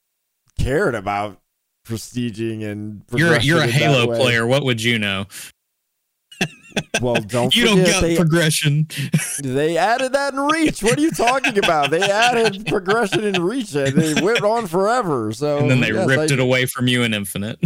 [0.58, 1.40] cared about
[1.86, 4.46] prestiging and you're you're a Halo player.
[4.46, 5.26] What would you know?
[7.00, 8.88] Well, don't you don't get they, progression.
[9.42, 10.82] They added that in Reach.
[10.82, 11.90] What are you talking about?
[11.90, 15.32] They added progression in Reach, and they went on forever.
[15.32, 17.58] So and then they yes, ripped I, it away from you in Infinite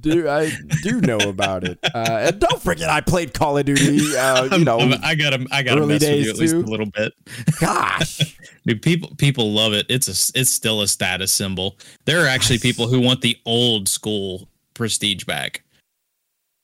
[0.00, 1.78] do I do know about it.
[1.82, 4.16] Uh, and don't forget, I played Call of Duty.
[4.16, 6.60] Uh, you know, I got to I got to mess with you at least too.
[6.60, 7.12] a little bit.
[7.60, 9.86] Gosh, dude, people people love it.
[9.88, 11.78] It's a it's still a status symbol.
[12.04, 15.62] There are actually people who want the old school prestige back.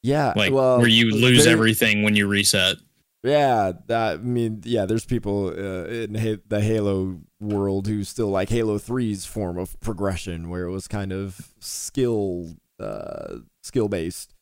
[0.03, 2.76] Yeah, like well, where you lose everything when you reset.
[3.22, 4.87] Yeah, that, I mean, yeah.
[4.87, 9.78] There's people uh, in ha- the Halo world who still like Halo 3's form of
[9.80, 14.35] progression, where it was kind of skill uh, skill based.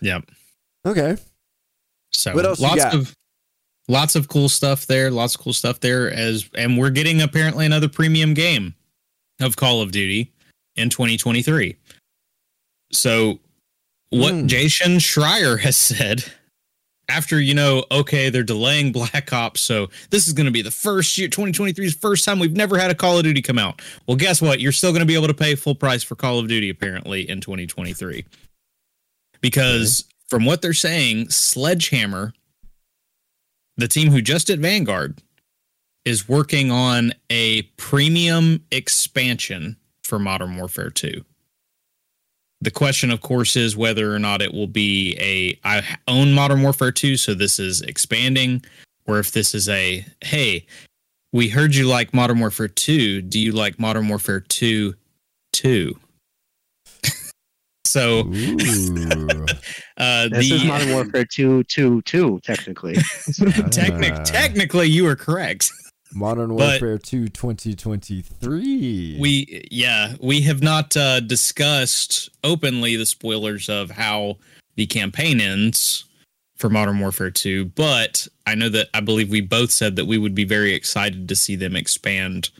[0.00, 0.24] Yep.
[0.86, 1.16] Okay.
[2.12, 3.14] So what else lots of
[3.88, 5.10] lots of cool stuff there.
[5.10, 6.10] Lots of cool stuff there.
[6.10, 8.74] As and we're getting apparently another premium game
[9.40, 10.32] of Call of Duty
[10.76, 11.76] in 2023.
[12.92, 13.38] So
[14.10, 14.46] what mm.
[14.46, 16.24] Jason Schreier has said
[17.12, 20.70] after you know, okay, they're delaying Black Ops, so this is going to be the
[20.70, 23.82] first year, 2023's first time we've never had a Call of Duty come out.
[24.06, 24.60] Well, guess what?
[24.60, 27.28] You're still going to be able to pay full price for Call of Duty apparently
[27.28, 28.24] in 2023,
[29.40, 32.32] because from what they're saying, Sledgehammer,
[33.76, 35.18] the team who just did Vanguard,
[36.04, 41.24] is working on a premium expansion for Modern Warfare 2.
[42.62, 46.62] The question, of course, is whether or not it will be a I own Modern
[46.62, 48.64] Warfare 2, so this is expanding,
[49.04, 50.64] or if this is a hey,
[51.32, 53.22] we heard you like Modern Warfare 2.
[53.22, 54.94] Do you like Modern Warfare 2
[55.54, 55.98] 2?
[57.84, 58.24] so uh,
[60.28, 62.94] this the, is Modern Warfare 2 2 2, technically.
[63.72, 65.68] Technic- technically, you are correct.
[66.14, 69.18] Modern Warfare 2 2023.
[69.20, 74.38] We yeah, we have not uh, discussed openly the spoilers of how
[74.76, 76.04] the campaign ends
[76.56, 80.18] for Modern Warfare 2, but I know that I believe we both said that we
[80.18, 82.50] would be very excited to see them expand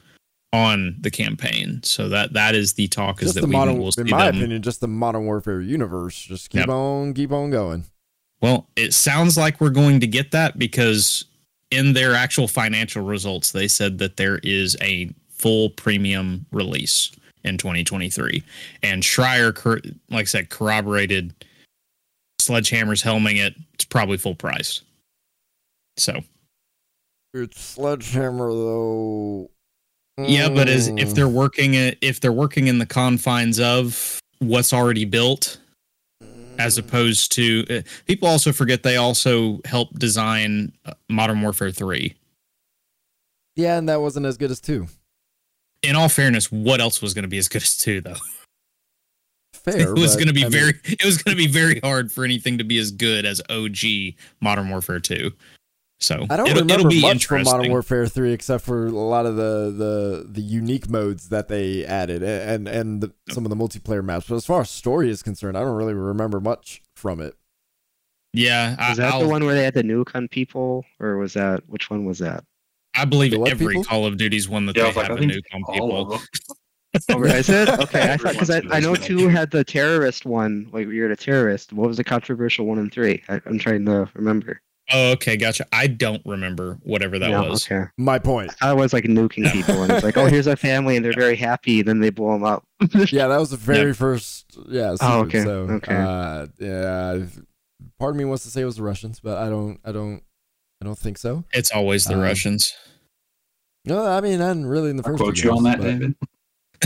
[0.52, 1.82] on the campaign.
[1.82, 4.36] So that that is the talk just is that we modern, will in my them.
[4.36, 6.68] opinion just the Modern Warfare universe just keep yep.
[6.68, 7.84] on keep on going.
[8.40, 11.26] Well, it sounds like we're going to get that because
[11.72, 17.10] in their actual financial results, they said that there is a full premium release
[17.44, 18.42] in 2023.
[18.82, 21.34] And Schreier, like I said, corroborated
[22.38, 23.54] Sledgehammer's helming it.
[23.74, 24.82] It's probably full price.
[25.96, 26.22] So
[27.34, 29.50] it's Sledgehammer though.
[30.18, 31.14] Yeah, but as if mm.
[31.14, 35.58] they're working it, if they're working in the confines of what's already built,
[36.58, 42.14] as opposed to uh, people also forget they also helped design uh, Modern Warfare 3.
[43.56, 44.86] Yeah, and that wasn't as good as 2.
[45.82, 48.14] In all fairness, what else was going to be as good as 2 though?
[49.52, 49.90] Fair.
[49.90, 52.10] it was going to be I very mean, it was going to be very hard
[52.10, 55.30] for anything to be as good as OG Modern Warfare 2.
[56.02, 59.24] So I don't it'll, remember it'll much from Modern Warfare Three, except for a lot
[59.24, 63.56] of the the the unique modes that they added and and the, some of the
[63.56, 64.26] multiplayer maps.
[64.28, 67.36] But as far as story is concerned, I don't really remember much from it.
[68.32, 71.34] Yeah, was that I'll, the one where they had the nuke on people, or was
[71.34, 72.42] that which one was that?
[72.96, 73.84] I believe every people?
[73.84, 76.20] Call of Duty's one that yeah, they have like, a nuke on people.
[77.10, 78.12] oh, is it okay?
[78.12, 80.68] I thought because I, I know two had the terrorist one.
[80.72, 81.72] Like you're a terrorist.
[81.72, 83.22] What was the controversial one and three?
[83.28, 84.60] I, I'm trying to remember.
[84.92, 85.66] Oh, okay, gotcha.
[85.72, 87.66] I don't remember whatever that no, was.
[87.66, 87.88] Okay.
[87.96, 88.52] My point.
[88.60, 91.36] I was like nuking people, and it's like, oh, here's a family, and they're very
[91.36, 91.82] happy.
[91.82, 92.64] Then they blow them up.
[93.10, 93.92] yeah, that was the very yeah.
[93.94, 94.58] first.
[94.68, 94.96] Yeah.
[95.00, 95.42] oh, okay.
[95.42, 95.94] So, okay.
[95.94, 97.24] Uh, yeah.
[97.98, 99.80] Part of me wants to say it was the Russians, but I don't.
[99.84, 100.22] I don't.
[100.80, 101.44] I don't think so.
[101.52, 102.74] It's always the uh, Russians.
[103.84, 105.20] No, I mean, I'm really in the first.
[105.20, 106.14] I'll quote you on that, but, David.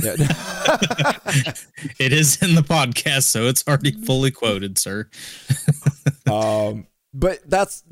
[0.03, 0.17] Yeah.
[1.99, 5.09] it is in the podcast, so it's already fully quoted, sir.
[6.31, 6.87] um,
[7.17, 7.83] but that's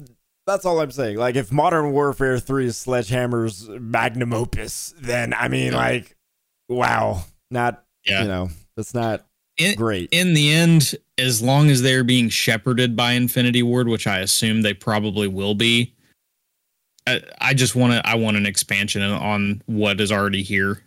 [0.47, 1.17] that's all I'm saying.
[1.17, 5.79] Like, if Modern Warfare 3 is Sledgehammer's magnum opus, then I mean, yeah.
[5.79, 6.17] like,
[6.69, 8.23] wow, not, yeah.
[8.23, 10.11] you know, that's not in, great.
[10.13, 14.61] In the end, as long as they're being shepherded by Infinity Ward, which I assume
[14.61, 15.95] they probably will be,
[17.07, 20.83] I, I just want to, I want an expansion on what is already here.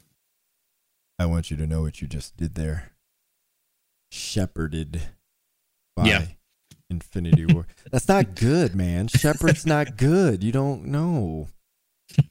[1.20, 2.92] I want you to know what you just did there.
[4.12, 5.02] Shepherded
[5.96, 6.26] by yeah.
[6.90, 7.68] Infinity War.
[7.92, 9.08] That's not good, man.
[9.08, 10.44] Shepard's not good.
[10.44, 11.48] You don't know.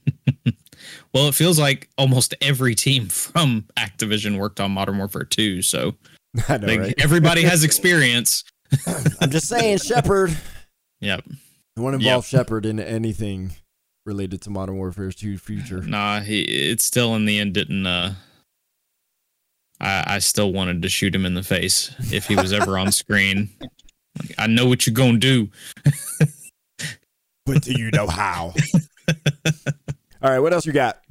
[1.12, 5.94] well, it feels like almost every team from Activision worked on Modern Warfare 2, so
[6.48, 6.94] know, like, right?
[6.98, 8.44] everybody has experience.
[9.20, 10.36] I'm just saying, Shepard.
[11.00, 11.24] Yep.
[11.76, 12.40] I want to involve yep.
[12.40, 13.52] Shepard in anything
[14.06, 15.82] related to Modern Warfare 2 future.
[15.82, 18.14] Nah, he it still in the end didn't uh
[19.80, 22.92] I, I still wanted to shoot him in the face if he was ever on
[22.92, 23.50] screen.
[24.38, 25.48] I know what you're gonna do.
[27.46, 28.54] but do you know how?
[30.22, 31.02] All right, what else you got?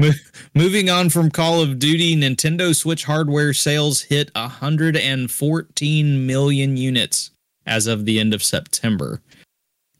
[0.56, 7.32] Moving on from Call of Duty, Nintendo Switch hardware sales hit 114 million units
[7.66, 9.22] as of the end of September,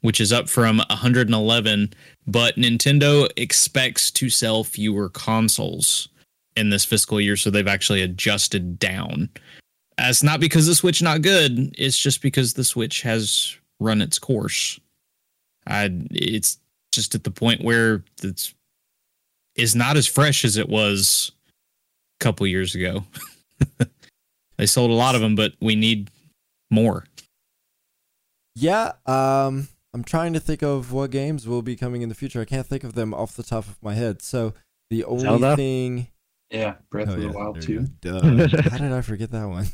[0.00, 1.94] which is up from 111.
[2.26, 6.08] But Nintendo expects to sell fewer consoles
[6.56, 9.30] in this fiscal year, so they've actually adjusted down.
[9.98, 11.74] It's not because the Switch not good.
[11.78, 14.78] It's just because the Switch has run its course.
[15.66, 16.58] I, it's
[16.92, 18.54] just at the point where it's
[19.54, 21.32] is not as fresh as it was
[22.20, 23.04] a couple years ago.
[24.58, 26.10] they sold a lot of them, but we need
[26.70, 27.04] more.
[28.54, 32.40] Yeah, um, I'm trying to think of what games will be coming in the future.
[32.40, 34.22] I can't think of them off the top of my head.
[34.22, 34.54] So
[34.90, 35.56] the only Zelda?
[35.56, 36.08] thing,
[36.50, 37.86] yeah, Breath oh, of the yeah, Wild too.
[38.70, 39.66] How did I forget that one?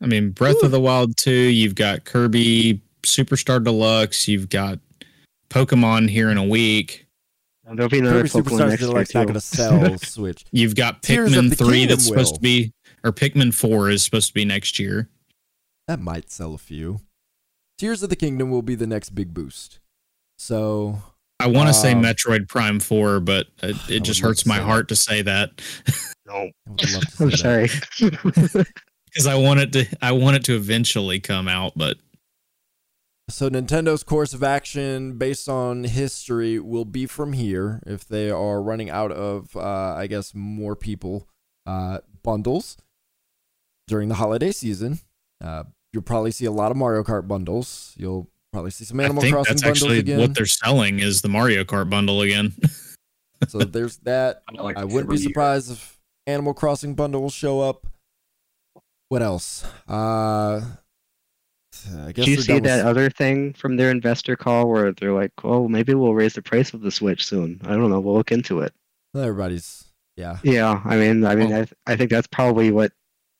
[0.00, 0.66] I mean, Breath Ooh.
[0.66, 4.78] of the Wild 2, you've got Kirby Superstar Deluxe, you've got
[5.50, 7.06] Pokemon here in a week.
[7.64, 10.44] There'll be another Kirby Pokemon Superstar Deluxe not going to sell Switch.
[10.52, 12.10] You've got Pikmin 3 that's will.
[12.10, 12.72] supposed to be,
[13.04, 15.08] or Pikmin 4 is supposed to be next year.
[15.86, 17.00] That might sell a few.
[17.78, 19.80] Tears of the Kingdom will be the next big boost.
[20.38, 21.02] So.
[21.40, 24.88] I want to um, say Metroid Prime 4, but it, it just hurts my heart
[24.88, 24.94] that.
[24.94, 25.60] to say that.
[26.28, 26.50] No.
[27.20, 27.70] I'm sorry.
[29.18, 31.98] Because I want it to I want it to eventually come out, but
[33.28, 38.62] so Nintendo's course of action based on history will be from here if they are
[38.62, 41.26] running out of uh, I guess more people
[41.66, 42.76] uh, bundles
[43.88, 45.00] during the holiday season.
[45.42, 47.94] Uh, you'll probably see a lot of Mario Kart bundles.
[47.96, 50.20] You'll probably see some Animal i Crossing that's bundles actually again.
[50.20, 52.54] What they're selling is the Mario Kart bundle again.
[53.48, 54.42] so there's that.
[54.56, 55.98] I, like I wouldn't be surprised if
[56.28, 57.88] Animal Crossing bundle will show up.
[59.08, 59.64] What else?
[59.88, 60.60] Uh,
[61.96, 65.32] I guess Do you see that other thing from their investor call where they're like,
[65.44, 68.00] "Oh, maybe we'll raise the price of the Switch soon." I don't know.
[68.00, 68.74] We'll look into it.
[69.14, 69.84] Everybody's
[70.16, 70.38] yeah.
[70.42, 71.60] Yeah, I mean, I mean, oh.
[71.60, 72.92] I, th- I think that's probably what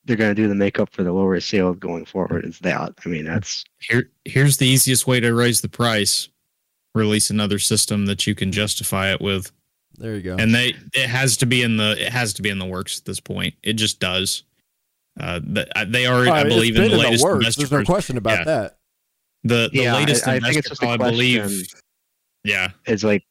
[0.05, 2.45] they're going to do to make up for the lower sales going forward.
[2.45, 2.95] Is that?
[3.05, 4.11] I mean, that's here.
[4.25, 6.29] Here's the easiest way to raise the price:
[6.95, 9.53] release another system that you can justify it with.
[9.99, 10.37] There you go.
[10.37, 12.99] And they it has to be in the it has to be in the works
[12.99, 13.55] at this point.
[13.63, 14.45] It just does.
[15.19, 15.41] Uh,
[15.87, 17.57] they are, I, I believe, in the latest the works.
[17.57, 18.45] There's no question about yeah.
[18.45, 18.79] that.
[19.45, 21.67] The the yeah, latest I, I think it's just call, I believe.
[22.45, 23.25] Yeah, it's like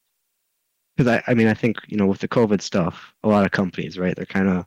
[0.96, 3.52] because I, I mean, I think you know with the COVID stuff, a lot of
[3.52, 4.16] companies, right?
[4.16, 4.66] They're kind of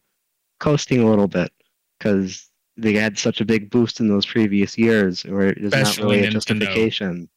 [0.61, 1.51] coasting a little bit
[1.99, 6.25] because they had such a big boost in those previous years, or there's not really
[6.25, 6.33] a Nintendo.
[6.33, 7.29] justification.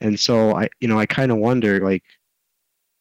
[0.00, 2.02] And so I, you know, I kind of wonder, like,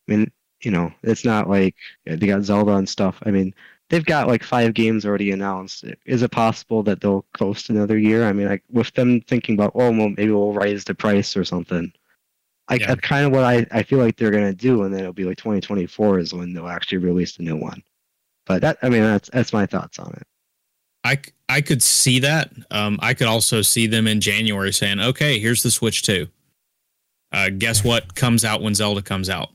[0.07, 0.31] I mean,
[0.63, 1.75] you know, it's not like
[2.05, 3.19] they got Zelda and stuff.
[3.25, 3.53] I mean,
[3.89, 5.83] they've got like five games already announced.
[6.05, 8.27] Is it possible that they'll coast another year?
[8.27, 11.43] I mean, like with them thinking about, oh, well, maybe we'll raise the price or
[11.43, 11.91] something.
[12.69, 12.87] I, yeah.
[12.87, 15.25] That's kind of what I, I feel like they're gonna do, and then it'll be
[15.25, 17.81] like 2024 is when they'll actually release the new one.
[18.45, 20.27] But that, I mean, that's that's my thoughts on it.
[21.03, 21.17] I,
[21.47, 22.51] I could see that.
[22.69, 26.27] Um, I could also see them in January saying, "Okay, here's the Switch 2.
[27.31, 29.49] Uh, guess what comes out when Zelda comes out?"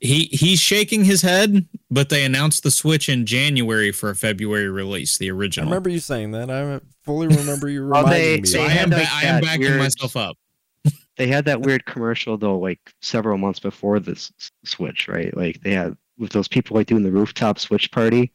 [0.00, 4.68] He he's shaking his head, but they announced the Switch in January for a February
[4.68, 5.68] release, the original.
[5.68, 6.50] I remember you saying that.
[6.50, 8.46] I fully remember you reminding well, they, me.
[8.46, 10.36] So I am, like I am backing weird, myself up.
[11.16, 14.32] they had that weird commercial though, like several months before this
[14.64, 15.36] Switch, right?
[15.36, 18.32] Like they had with those people like doing the rooftop Switch party.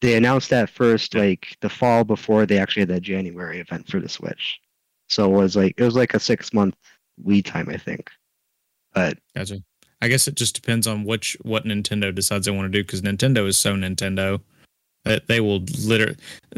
[0.00, 4.00] They announced that first, like the fall before they actually had that January event for
[4.00, 4.60] the Switch.
[5.08, 6.76] So it was like it was like a six month
[7.24, 8.10] lead time, I think.
[8.94, 9.62] But gotcha.
[10.00, 13.02] I guess it just depends on which what Nintendo decides they want to do because
[13.02, 14.40] Nintendo is so Nintendo
[15.04, 16.16] that they will literally.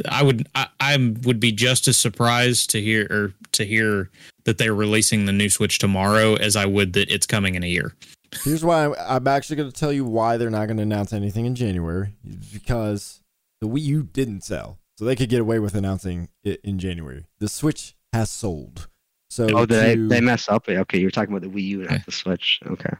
[0.08, 4.10] I would I, I would be just as surprised to hear or to hear
[4.44, 7.68] that they're releasing the new Switch tomorrow as I would that it's coming in a
[7.68, 7.94] year.
[8.42, 11.12] Here's why I'm, I'm actually going to tell you why they're not going to announce
[11.12, 12.14] anything in January
[12.52, 13.20] because
[13.60, 17.26] the Wii U didn't sell, so they could get away with announcing it in January.
[17.38, 18.88] The Switch has sold.
[19.30, 20.68] So oh, did to, they, they mess up?
[20.68, 22.60] Okay, you're talking about the Wii U, not the Switch.
[22.66, 22.90] Okay.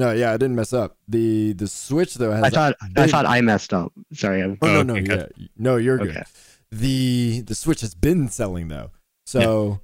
[0.00, 0.06] Yeah.
[0.06, 0.96] No, yeah, I didn't mess up.
[1.08, 2.42] The the Switch though has.
[2.42, 3.92] I thought been, I thought I messed up.
[4.12, 4.42] Sorry.
[4.42, 6.24] I'm, oh, no, no, okay, yeah, no, you're good.
[6.70, 8.90] The the Switch has been selling though,
[9.26, 9.80] so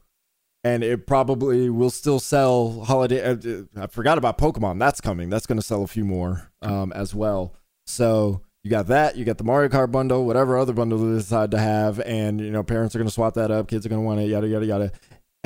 [0.65, 0.73] yeah.
[0.73, 3.23] and it probably will still sell holiday.
[3.23, 4.79] Uh, I forgot about Pokemon.
[4.79, 5.29] That's coming.
[5.29, 7.55] That's going to sell a few more um, as well.
[7.87, 9.17] So you got that.
[9.17, 12.51] You got the Mario Kart bundle, whatever other bundle they decide to have, and you
[12.51, 13.69] know parents are going to swap that up.
[13.69, 14.29] Kids are going to want it.
[14.29, 14.93] Yada yada yada.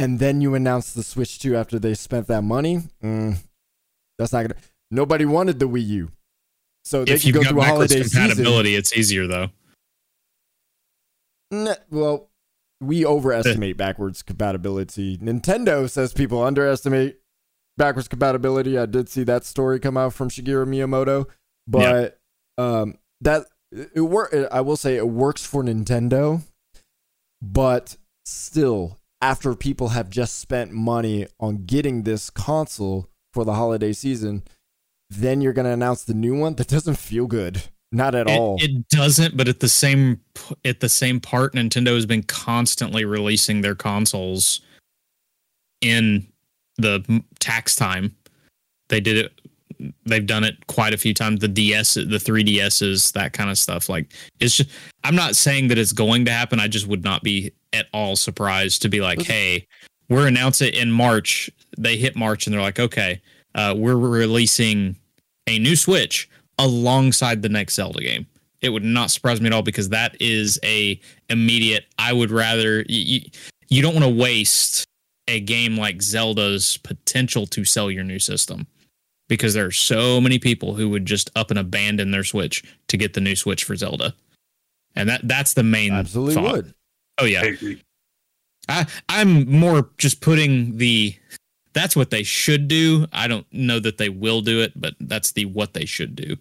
[0.00, 2.84] And then you announce the Switch 2 after they spent that money.
[3.04, 3.36] Mm,
[4.20, 4.60] that's not gonna.
[4.90, 6.10] Nobody wanted the Wii U,
[6.84, 8.70] so they if can go through a holiday compatibility.
[8.70, 8.78] Season.
[8.78, 9.48] It's easier though.
[11.90, 12.28] Well,
[12.80, 15.16] we overestimate backwards compatibility.
[15.18, 17.18] Nintendo says people underestimate
[17.78, 18.78] backwards compatibility.
[18.78, 21.26] I did see that story come out from Shigeru Miyamoto,
[21.66, 22.20] but
[22.58, 22.64] yeah.
[22.64, 24.34] um, that it work.
[24.52, 26.42] I will say it works for Nintendo,
[27.40, 27.96] but
[28.26, 34.42] still, after people have just spent money on getting this console, for the holiday season,
[35.08, 36.54] then you're going to announce the new one.
[36.54, 37.62] That doesn't feel good.
[37.92, 38.56] Not at it, all.
[38.60, 40.20] It doesn't, but at the same
[40.64, 44.60] at the same part, Nintendo has been constantly releasing their consoles
[45.80, 46.26] in
[46.78, 48.14] the tax time.
[48.88, 49.92] They did it.
[50.04, 51.40] They've done it quite a few times.
[51.40, 53.88] The DS, the 3DSs, that kind of stuff.
[53.88, 54.70] Like it's just.
[55.02, 56.60] I'm not saying that it's going to happen.
[56.60, 59.66] I just would not be at all surprised to be like, hey,
[60.10, 61.48] we're announcing it in March.
[61.78, 63.22] They hit March and they're like, okay,
[63.54, 64.96] uh, we're releasing
[65.46, 68.26] a new Switch alongside the next Zelda game.
[68.60, 71.00] It would not surprise me at all because that is a
[71.30, 71.86] immediate.
[71.98, 73.22] I would rather you,
[73.68, 74.84] you don't want to waste
[75.28, 78.66] a game like Zelda's potential to sell your new system
[79.28, 82.96] because there are so many people who would just up and abandon their Switch to
[82.98, 84.12] get the new Switch for Zelda,
[84.94, 85.92] and that that's the main.
[85.92, 86.52] Absolutely thought.
[86.52, 86.74] would.
[87.18, 87.52] Oh yeah.
[88.70, 91.14] I I'm more just putting the
[91.72, 93.06] that's what they should do.
[93.12, 96.36] I don't know that they will do it, but that's the what they should do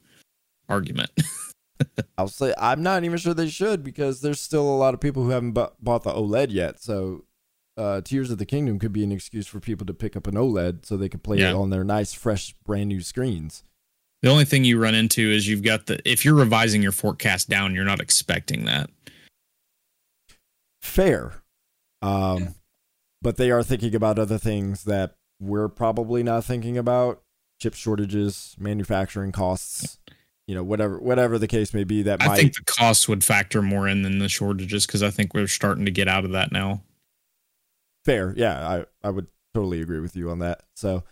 [0.67, 1.11] argument.
[2.17, 5.23] I'll say I'm not even sure they should because there's still a lot of people
[5.23, 6.81] who haven't bu- bought the OLED yet.
[6.81, 7.25] So
[7.77, 10.35] uh, Tears of the Kingdom could be an excuse for people to pick up an
[10.35, 11.51] OLED so they can play yeah.
[11.51, 13.63] it on their nice, fresh, brand new screens.
[14.21, 17.49] The only thing you run into is you've got the if you're revising your forecast
[17.49, 18.89] down, you're not expecting that.
[20.81, 21.38] Fair.
[22.01, 22.47] Um, yeah.
[23.21, 27.21] But they are thinking about other things that we're probably not thinking about:
[27.59, 29.99] chip shortages, manufacturing costs.
[30.47, 32.01] You know, whatever whatever the case may be.
[32.01, 32.37] That I might...
[32.37, 35.85] think the costs would factor more in than the shortages because I think we're starting
[35.85, 36.81] to get out of that now.
[38.05, 40.63] Fair, yeah, I I would totally agree with you on that.
[40.75, 41.03] So,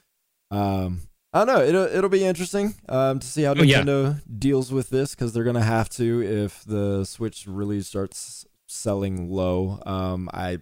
[0.49, 1.01] um,
[1.33, 1.61] I don't know.
[1.61, 4.13] It'll it'll be interesting um, to see how Nintendo oh, yeah.
[4.39, 9.81] deals with this because they're gonna have to if the Switch really starts selling low.
[9.85, 10.59] Um, I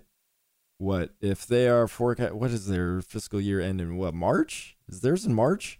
[0.77, 2.33] what if they are forecast?
[2.33, 4.75] What is their fiscal year end in what March?
[4.87, 5.79] Is theirs in March?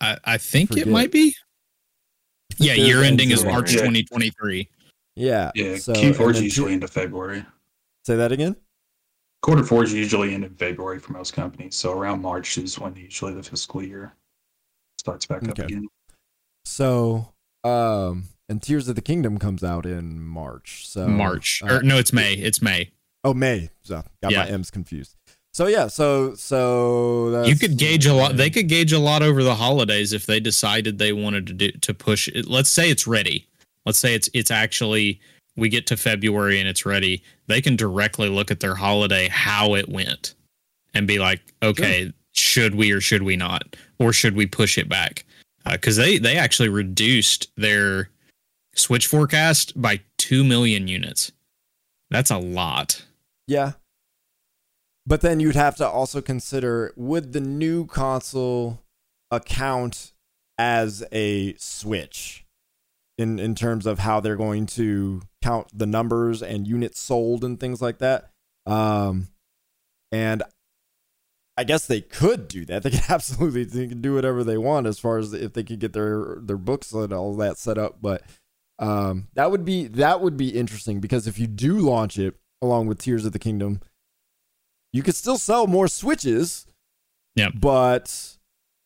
[0.00, 1.34] I, I think I it might be.
[2.58, 3.80] Yeah, year ending is March yeah.
[3.80, 4.68] 2023.
[5.14, 5.50] Yeah.
[5.54, 5.76] Yeah.
[5.76, 7.44] So, Q4 is usually into February.
[8.04, 8.56] Say that again.
[9.42, 11.76] Quarter four is usually end in February for most companies.
[11.76, 14.12] So around March is when usually the fiscal year
[14.98, 15.50] starts back okay.
[15.50, 15.86] up again.
[16.64, 17.32] So,
[17.62, 20.88] um, and Tears of the Kingdom comes out in March.
[20.88, 22.34] So March uh, or no, it's May.
[22.34, 22.90] It's May.
[23.28, 23.70] Oh, May.
[23.82, 24.44] So got yeah.
[24.44, 25.14] my M's confused.
[25.52, 28.36] So yeah, so so you could gauge a lot.
[28.36, 31.70] They could gauge a lot over the holidays if they decided they wanted to do
[31.72, 32.46] to push it.
[32.46, 33.46] Let's say it's ready.
[33.84, 35.20] Let's say it's it's actually
[35.56, 37.22] we get to February and it's ready.
[37.48, 40.34] They can directly look at their holiday how it went
[40.94, 42.12] and be like, okay, sure.
[42.32, 45.24] should we or should we not, or should we push it back?
[45.68, 48.10] Because uh, they they actually reduced their
[48.76, 51.32] Switch forecast by two million units.
[52.10, 53.04] That's a lot.
[53.48, 53.72] Yeah,
[55.08, 58.82] but then you'd have to also consider would the new console
[59.30, 60.12] account
[60.58, 62.44] as a Switch
[63.16, 67.58] in in terms of how they're going to count the numbers and units sold and
[67.58, 68.30] things like that.
[68.66, 69.28] Um,
[70.12, 70.42] and
[71.56, 72.82] I guess they could do that.
[72.84, 75.80] They could absolutely they can do whatever they want as far as if they could
[75.80, 77.96] get their their books and all that set up.
[78.02, 78.22] But
[78.78, 82.86] um, that would be that would be interesting because if you do launch it along
[82.86, 83.80] with Tears of the Kingdom,
[84.92, 86.66] you could still sell more Switches.
[87.34, 87.50] Yeah.
[87.54, 88.38] But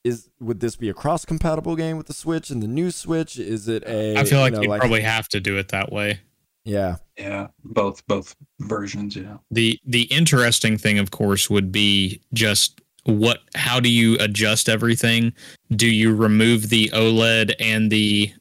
[0.05, 3.39] is would this be a cross compatible game with the Switch and the new Switch?
[3.39, 5.93] Is it a I feel like you, know, like, probably have to do it that
[5.93, 6.20] way.
[6.65, 6.97] Yeah.
[7.19, 9.39] Yeah, both both versions, yeah.
[9.51, 15.32] The the interesting thing of course would be just what how do you adjust everything?
[15.74, 18.32] Do you remove the OLED and the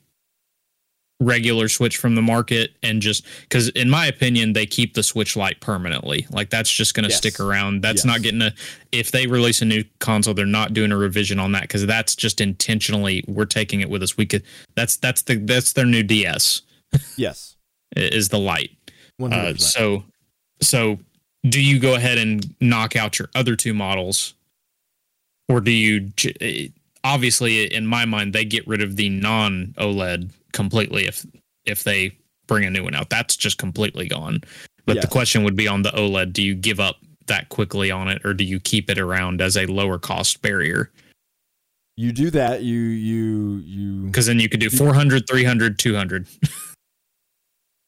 [1.21, 5.37] regular switch from the market and just because in my opinion they keep the switch
[5.37, 6.25] light permanently.
[6.31, 7.17] Like that's just going to yes.
[7.17, 7.81] stick around.
[7.81, 8.05] That's yes.
[8.05, 8.51] not getting a
[8.91, 12.15] if they release a new console they're not doing a revision on that because that's
[12.15, 14.17] just intentionally we're taking it with us.
[14.17, 14.43] We could
[14.75, 16.63] that's that's the that's their new ds
[17.15, 17.55] yes.
[17.95, 18.71] Is the light.
[19.21, 20.03] Uh, so
[20.61, 20.97] so
[21.47, 24.33] do you go ahead and knock out your other two models?
[25.49, 26.11] Or do you
[27.03, 31.25] obviously in my mind they get rid of the non oled completely if
[31.65, 32.17] if they
[32.47, 33.09] bring a new one out.
[33.09, 34.41] That's just completely gone.
[34.85, 35.05] But yes.
[35.05, 36.97] the question would be on the OLED: Do you give up
[37.27, 40.91] that quickly on it, or do you keep it around as a lower cost barrier?
[41.97, 42.63] You do that.
[42.63, 46.27] You you you because then you could do 400, 300, 200.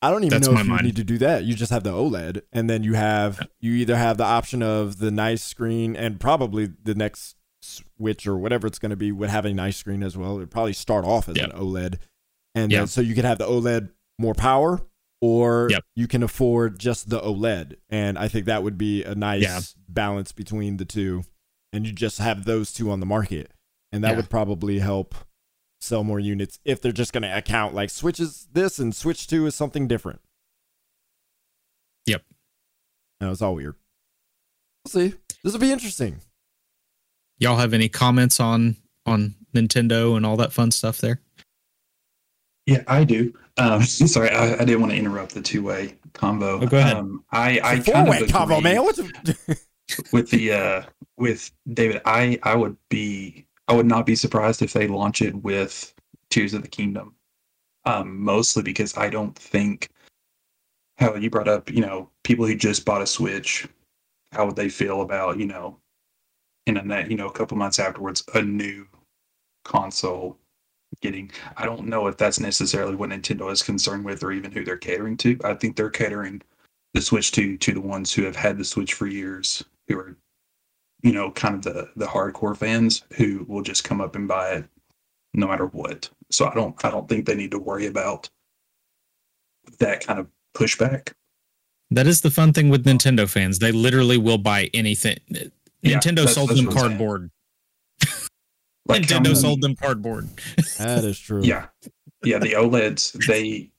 [0.01, 0.83] I don't even That's know if you mind.
[0.83, 1.45] need to do that.
[1.45, 4.99] You just have the OLED, and then you have you either have the option of
[4.99, 9.29] the nice screen, and probably the next Switch or whatever it's going to be would
[9.29, 10.35] have a nice screen as well.
[10.37, 11.53] It'd probably start off as yep.
[11.53, 11.99] an OLED,
[12.55, 13.89] and then, so you could have the OLED
[14.19, 14.81] more power,
[15.21, 15.83] or yep.
[15.95, 17.75] you can afford just the OLED.
[17.89, 19.59] And I think that would be a nice yeah.
[19.87, 21.23] balance between the two.
[21.71, 23.51] And you just have those two on the market.
[23.91, 24.15] And that yeah.
[24.17, 25.15] would probably help
[25.81, 29.45] sell more units if they're just going to account like switches this and switch two
[29.45, 30.21] is something different.
[32.05, 32.23] Yep.
[33.19, 33.75] That was all weird.
[34.85, 35.15] We'll see.
[35.43, 36.21] This will be interesting.
[37.37, 41.21] Y'all have any comments on on Nintendo and all that fun stuff there?
[42.65, 43.33] Yeah, I do.
[43.57, 46.61] Um, sorry, I, I, didn't want to interrupt the two-way combo.
[46.61, 46.97] Oh, go ahead.
[46.97, 48.83] Um, I, I four-way convo, man.
[48.83, 48.99] What's
[50.13, 50.83] with the uh,
[51.17, 52.01] with David?
[52.05, 55.93] I I would be I would not be surprised if they launch it with
[56.29, 57.15] Tears of the Kingdom.
[57.85, 59.89] Um, mostly because I don't think
[60.97, 63.67] how you brought up, you know, people who just bought a Switch,
[64.31, 65.79] how would they feel about, you know,
[66.65, 68.87] in a net, you know, a couple months afterwards, a new
[69.65, 70.37] console
[71.01, 71.31] getting.
[71.57, 74.77] I don't know if that's necessarily what Nintendo is concerned with, or even who they're
[74.77, 75.37] catering to.
[75.43, 76.41] I think they're catering
[76.93, 80.17] the Switch to to the ones who have had the Switch for years, who are,
[81.01, 84.51] you know, kind of the the hardcore fans who will just come up and buy
[84.51, 84.65] it
[85.33, 86.09] no matter what.
[86.31, 88.29] So I don't I don't think they need to worry about
[89.79, 91.13] that kind of pushback.
[91.91, 93.59] That is the fun thing with Nintendo fans.
[93.59, 95.19] They literally will buy anything.
[95.29, 97.29] Yeah, Nintendo sold them cardboard
[98.85, 100.29] like Nintendo sold them cardboard.
[100.77, 101.41] that is true.
[101.43, 101.67] Yeah,
[102.23, 102.39] yeah.
[102.39, 103.71] The OLEDs, they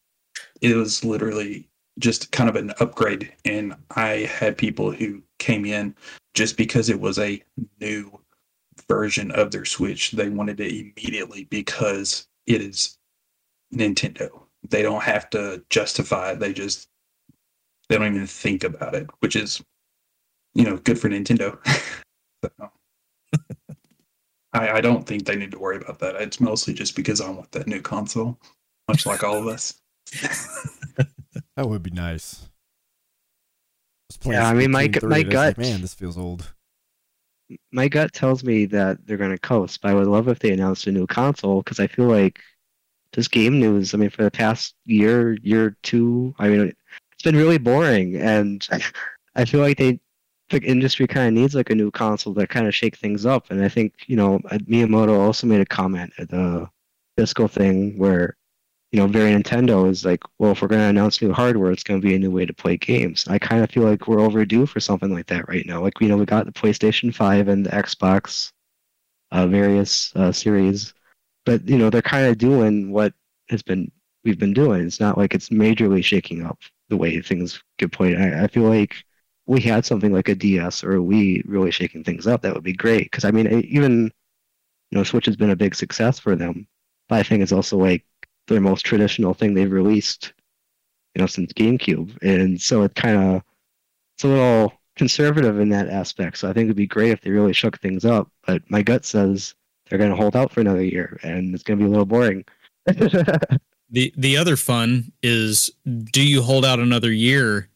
[0.60, 1.68] it was literally
[1.98, 5.94] just kind of an upgrade, and I had people who came in
[6.34, 7.42] just because it was a
[7.80, 8.18] new
[8.88, 10.12] version of their Switch.
[10.12, 12.98] They wanted it immediately because it is
[13.72, 14.28] Nintendo.
[14.68, 16.40] They don't have to justify it.
[16.40, 16.88] They just
[17.88, 19.62] they don't even think about it, which is
[20.54, 21.58] you know good for Nintendo.
[22.44, 22.70] so.
[24.54, 26.16] I, I don't think they need to worry about that.
[26.16, 28.38] It's mostly just because I want that new console,
[28.88, 29.74] much like all of us.
[31.56, 32.48] that would be nice.
[34.24, 35.58] Yeah, I mean, my my gut.
[35.58, 36.52] Like, Man, this feels old.
[37.72, 40.52] My gut tells me that they're going to coast, but I would love if they
[40.52, 42.40] announced a new console because I feel like
[43.12, 43.92] this game news.
[43.92, 46.72] I mean, for the past year, year two, I mean,
[47.12, 48.66] it's been really boring, and
[49.34, 50.00] I feel like they
[50.50, 53.50] the industry kind of needs like a new console to kind of shake things up.
[53.50, 56.68] And I think you know Miyamoto also made a comment at the
[57.16, 58.36] fiscal thing where
[58.94, 61.82] you know, very Nintendo is like, well, if we're going to announce new hardware, it's
[61.82, 63.26] going to be a new way to play games.
[63.26, 65.82] I kind of feel like we're overdue for something like that right now.
[65.82, 68.52] Like, you know, we got the PlayStation 5 and the Xbox
[69.32, 70.94] uh, various uh, series,
[71.44, 73.12] but, you know, they're kind of doing what
[73.48, 73.90] has been
[74.22, 74.86] we've been doing.
[74.86, 78.16] It's not like it's majorly shaking up the way things get played.
[78.16, 78.94] I, I feel like
[79.46, 82.42] we had something like a DS or a Wii really shaking things up.
[82.42, 83.10] That would be great.
[83.10, 84.04] Because, I mean, even,
[84.90, 86.66] you know, Switch has been a big success for them.
[87.08, 88.04] But I think it's also like
[88.46, 90.32] their most traditional thing they've released,
[91.14, 92.16] you know, since GameCube.
[92.22, 93.42] And so it kind of
[94.16, 96.38] it's a little conservative in that aspect.
[96.38, 98.30] So I think it'd be great if they really shook things up.
[98.46, 99.54] But my gut says
[99.88, 102.06] they're going to hold out for another year, and it's going to be a little
[102.06, 102.44] boring.
[102.86, 105.70] the The other fun is,
[106.12, 107.68] do you hold out another year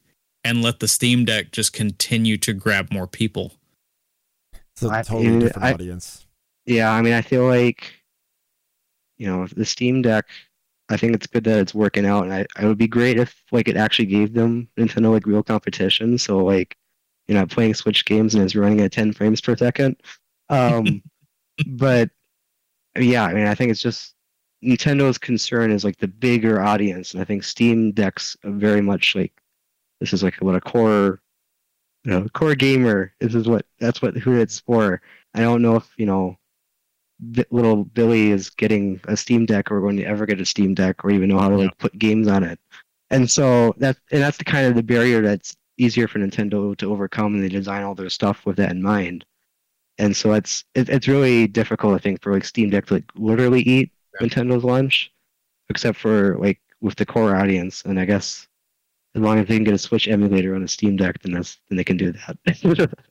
[0.49, 3.53] and let the Steam Deck just continue to grab more people?
[4.73, 6.27] It's a totally I, different I, audience.
[6.67, 7.93] Yeah, I mean, I feel like
[9.17, 10.27] you know the Steam Deck
[10.91, 13.43] I think it's good that it's working out, and I, it would be great if
[13.53, 16.17] like it actually gave them Nintendo like real competition.
[16.17, 16.77] So like,
[17.27, 19.97] you know, playing Switch games and it's running at 10 frames per second.
[20.49, 21.03] Um,
[21.67, 22.09] but
[22.97, 24.15] yeah, I mean, I think it's just
[24.65, 29.33] Nintendo's concern is like the bigger audience, and I think Steam Decks very much like
[30.01, 31.21] this is like what a core,
[32.05, 33.13] you know, core gamer.
[33.21, 35.01] This is what that's what who it's for.
[35.35, 36.37] I don't know if you know
[37.51, 41.05] little Billy is getting a Steam Deck or going to ever get a Steam Deck
[41.05, 42.61] or even know how to like put games on it.
[43.11, 46.93] And so that and that's the kind of the barrier that's easier for Nintendo to
[46.93, 49.25] overcome and they design all their stuff with that in mind.
[49.99, 53.11] And so it's it, it's really difficult I think for like Steam Deck to like
[53.17, 53.93] literally eat.
[54.21, 55.13] Nintendo's lunch,
[55.71, 57.83] except for like with the core audience.
[57.85, 58.48] And I guess
[59.15, 61.59] as long as they can get a Switch emulator on a Steam Deck, then that's
[61.69, 62.95] then they can do that.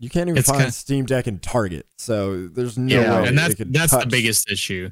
[0.00, 3.20] You can't even it's find kind of, Steam Deck in Target, so there's no yeah,
[3.20, 3.28] way.
[3.28, 4.04] And that's that's touch.
[4.04, 4.90] the biggest issue.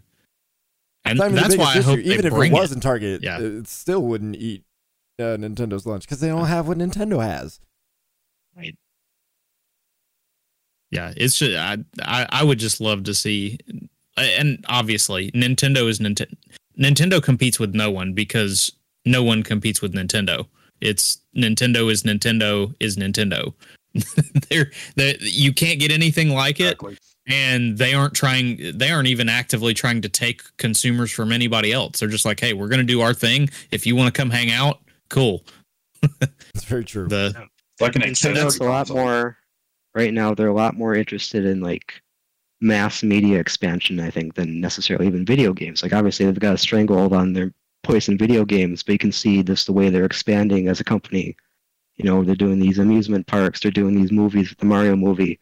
[1.07, 3.39] And that's why I hope even if it was in Target, yeah.
[3.41, 4.65] it still wouldn't eat
[5.19, 7.59] uh, Nintendo's lunch because they don't have what Nintendo has.
[8.55, 8.77] Right.
[10.91, 13.59] Yeah, it's just I, I I would just love to see,
[14.19, 16.37] and obviously Nintendo is Nintendo.
[16.79, 18.73] Nintendo competes with no one because
[19.11, 20.47] no one competes with Nintendo.
[20.81, 23.55] It's Nintendo is Nintendo is Nintendo.
[24.49, 26.93] they're they, you can't get anything like exactly.
[26.95, 26.99] it
[27.29, 32.01] and they aren't trying they aren't even actively trying to take consumers from anybody else
[32.01, 34.31] they're just like hey we're going to do our thing if you want to come
[34.31, 34.81] hang out
[35.11, 35.45] cool
[36.21, 37.49] that's very true the
[37.81, 39.37] like an Nintendo's a lot more
[39.95, 42.01] right now they're a lot more interested in like
[42.61, 46.59] mass media expansion i think than necessarily even video games like obviously they've got a
[46.59, 47.53] stranglehold on their
[47.89, 50.85] place in video games but you can see this the way they're expanding as a
[50.85, 51.37] company
[51.99, 55.39] you know, they're doing these amusement parks, they're doing these movies, the Mario movie.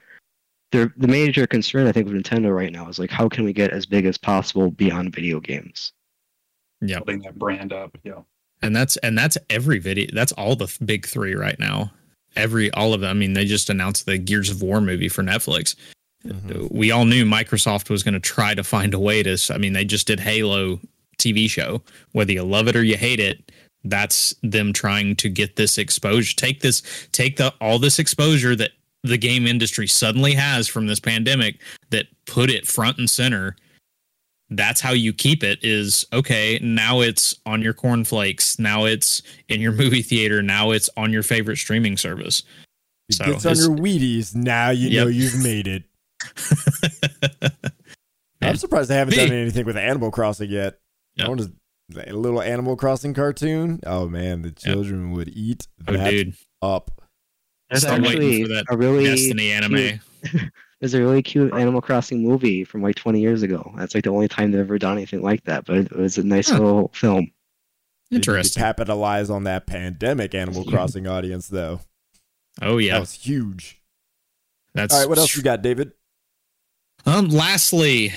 [0.72, 3.52] They're, the major concern, I think, with Nintendo right now is like, how can we
[3.52, 5.92] get as big as possible beyond video games?
[6.80, 7.96] Yeah, building that brand up.
[8.02, 8.20] Yeah,
[8.62, 10.08] and that's and that's every video.
[10.12, 11.92] That's all the big three right now.
[12.34, 13.10] Every all of them.
[13.10, 15.74] I mean, they just announced the Gears of War movie for Netflix.
[16.26, 16.66] Mm-hmm.
[16.70, 19.38] We all knew Microsoft was going to try to find a way to.
[19.50, 20.80] I mean, they just did Halo
[21.18, 21.82] TV show.
[22.12, 23.52] Whether you love it or you hate it,
[23.90, 26.82] that's them trying to get this exposure take this
[27.12, 28.70] take the all this exposure that
[29.02, 31.60] the game industry suddenly has from this pandemic
[31.90, 33.56] that put it front and center
[34.50, 39.60] that's how you keep it is okay now it's on your cornflakes now it's in
[39.60, 42.42] your movie theater now it's on your favorite streaming service
[43.08, 45.04] it so gets on your wheaties now you yep.
[45.04, 45.84] know you've made it
[48.42, 50.78] i'm surprised they haven't done anything with animal crossing yet
[51.16, 51.26] yep.
[51.26, 51.52] i want to
[51.94, 53.80] a little Animal Crossing cartoon.
[53.86, 55.16] Oh man, the children yep.
[55.16, 56.32] would eat oh, that
[56.62, 57.02] oh, up.
[57.70, 60.00] There's actually a really Destiny anime.
[60.80, 63.72] there's a really cute Animal Crossing movie from like 20 years ago.
[63.76, 65.64] That's like the only time they've ever done anything like that.
[65.64, 66.58] But it was a nice huh.
[66.58, 67.30] little film.
[68.10, 68.62] Interesting.
[68.62, 71.80] Capitalize on that pandemic Animal Crossing audience, though.
[72.62, 73.80] Oh yeah, that was huge.
[74.74, 75.08] That's all right.
[75.08, 75.92] What else you got, David?
[77.04, 77.28] Um.
[77.28, 78.12] Lastly,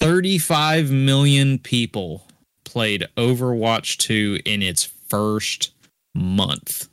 [0.00, 2.26] 35 million people
[2.64, 5.72] played Overwatch 2 in its first
[6.14, 6.88] month.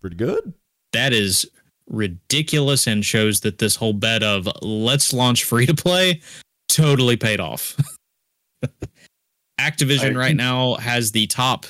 [0.00, 0.54] Pretty good.
[0.92, 1.50] That is
[1.88, 6.20] ridiculous and shows that this whole bet of let's launch free to play
[6.68, 7.76] totally paid off.
[9.60, 11.66] Activision right now has the top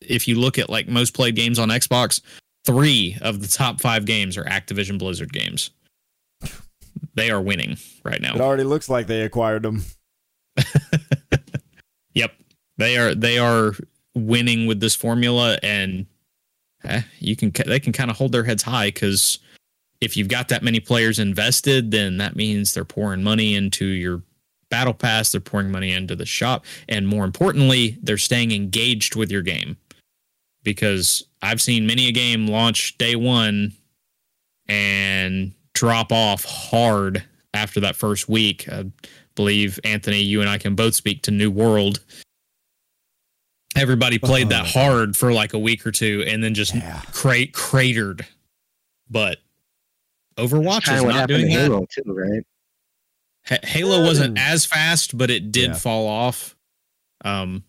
[0.00, 2.20] if you look at like most played games on Xbox,
[2.64, 5.70] 3 of the top 5 games are Activision Blizzard games.
[7.14, 8.34] They are winning right now.
[8.34, 9.84] It already looks like they acquired them.
[12.16, 12.32] Yep,
[12.78, 13.74] they are they are
[14.14, 16.06] winning with this formula, and
[16.82, 19.38] eh, you can they can kind of hold their heads high because
[20.00, 24.22] if you've got that many players invested, then that means they're pouring money into your
[24.70, 29.30] battle pass, they're pouring money into the shop, and more importantly, they're staying engaged with
[29.30, 29.76] your game.
[30.62, 33.74] Because I've seen many a game launch day one
[34.66, 37.22] and drop off hard
[37.52, 38.66] after that first week.
[38.68, 38.86] I
[39.34, 42.00] believe Anthony, you and I can both speak to New World.
[43.76, 44.80] Everybody played that uh-huh.
[44.80, 47.02] hard for like a week or two and then just yeah.
[47.12, 48.26] cra- cratered.
[49.10, 49.38] But
[50.38, 51.52] Overwatch is not doing that.
[51.52, 52.42] Halo too, right?
[53.50, 55.76] H- Halo wasn't as fast, but it did yeah.
[55.76, 56.56] fall off.
[57.22, 57.64] Um,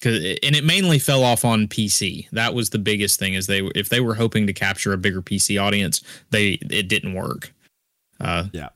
[0.00, 2.28] cause and it mainly fell off on PC.
[2.30, 3.34] That was the biggest thing.
[3.34, 7.14] Is they if they were hoping to capture a bigger PC audience, they it didn't
[7.14, 7.52] work.
[8.20, 8.68] Uh, yeah,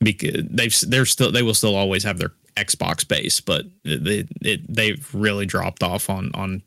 [0.00, 4.60] because they've they're still they will still always have their Xbox base, but they it,
[4.72, 6.62] they've really dropped off on on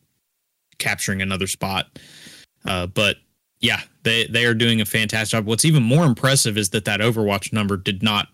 [0.78, 2.00] capturing another spot.
[2.66, 3.18] Uh, but
[3.60, 5.46] yeah, they they are doing a fantastic job.
[5.46, 8.28] What's even more impressive is that that Overwatch number did not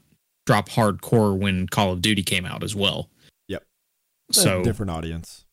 [0.45, 3.09] drop hardcore when Call of Duty came out as well.
[4.33, 4.43] Yep.
[4.43, 5.45] So different audience.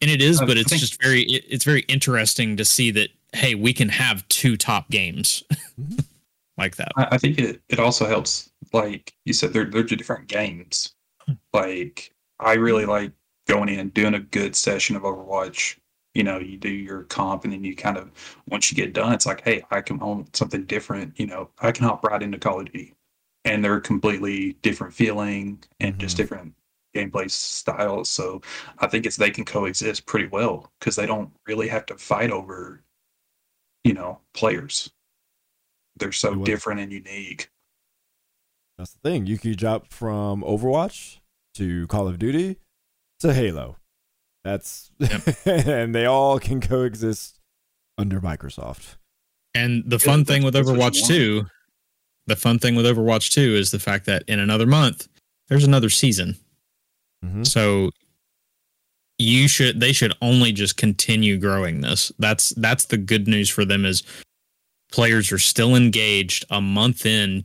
[0.00, 3.54] And it is, but it's just very it, it's very interesting to see that hey,
[3.54, 5.98] we can have two top games mm-hmm.
[6.56, 6.92] like that.
[6.96, 8.50] I, I think it it also helps.
[8.72, 10.94] Like you said, they're they're two different games.
[11.52, 13.12] Like I really like
[13.46, 15.78] going in doing a good session of Overwatch
[16.14, 18.10] you know you do your comp and then you kind of
[18.48, 21.70] once you get done it's like hey i can own something different you know i
[21.70, 22.94] can hop right into call of duty
[23.44, 26.00] and they're completely different feeling and mm-hmm.
[26.00, 26.52] just different
[26.94, 28.40] gameplay styles so
[28.78, 32.30] i think it's they can coexist pretty well because they don't really have to fight
[32.30, 32.82] over
[33.84, 34.90] you know players
[35.96, 37.50] they're so different and unique
[38.78, 41.18] that's the thing you could jump from overwatch
[41.54, 42.56] to call of duty
[43.20, 43.76] to halo
[44.44, 45.22] that's yep.
[45.46, 47.38] and they all can coexist
[47.98, 48.96] under Microsoft.
[49.54, 51.44] And the fun thing with Overwatch 2,
[52.26, 55.08] the fun thing with Overwatch 2 is the fact that in another month
[55.48, 56.36] there's another season.
[57.24, 57.44] Mm-hmm.
[57.44, 57.90] So
[59.18, 62.12] you should they should only just continue growing this.
[62.18, 64.02] That's that's the good news for them is
[64.92, 67.44] players are still engaged a month in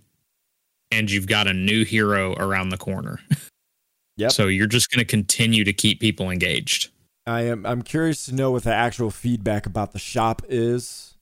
[0.92, 3.20] and you've got a new hero around the corner.
[4.18, 4.32] Yep.
[4.32, 6.92] So you're just going to continue to keep people engaged.
[7.26, 7.66] I am.
[7.66, 11.13] I'm curious to know what the actual feedback about the shop is.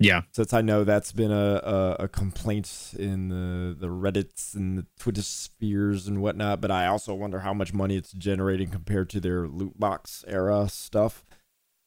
[0.00, 4.78] Yeah, since I know that's been a, a, a complaint in the the Reddit's and
[4.78, 6.60] the Twitter spheres and whatnot.
[6.60, 10.68] But I also wonder how much money it's generating compared to their loot box era
[10.68, 11.24] stuff.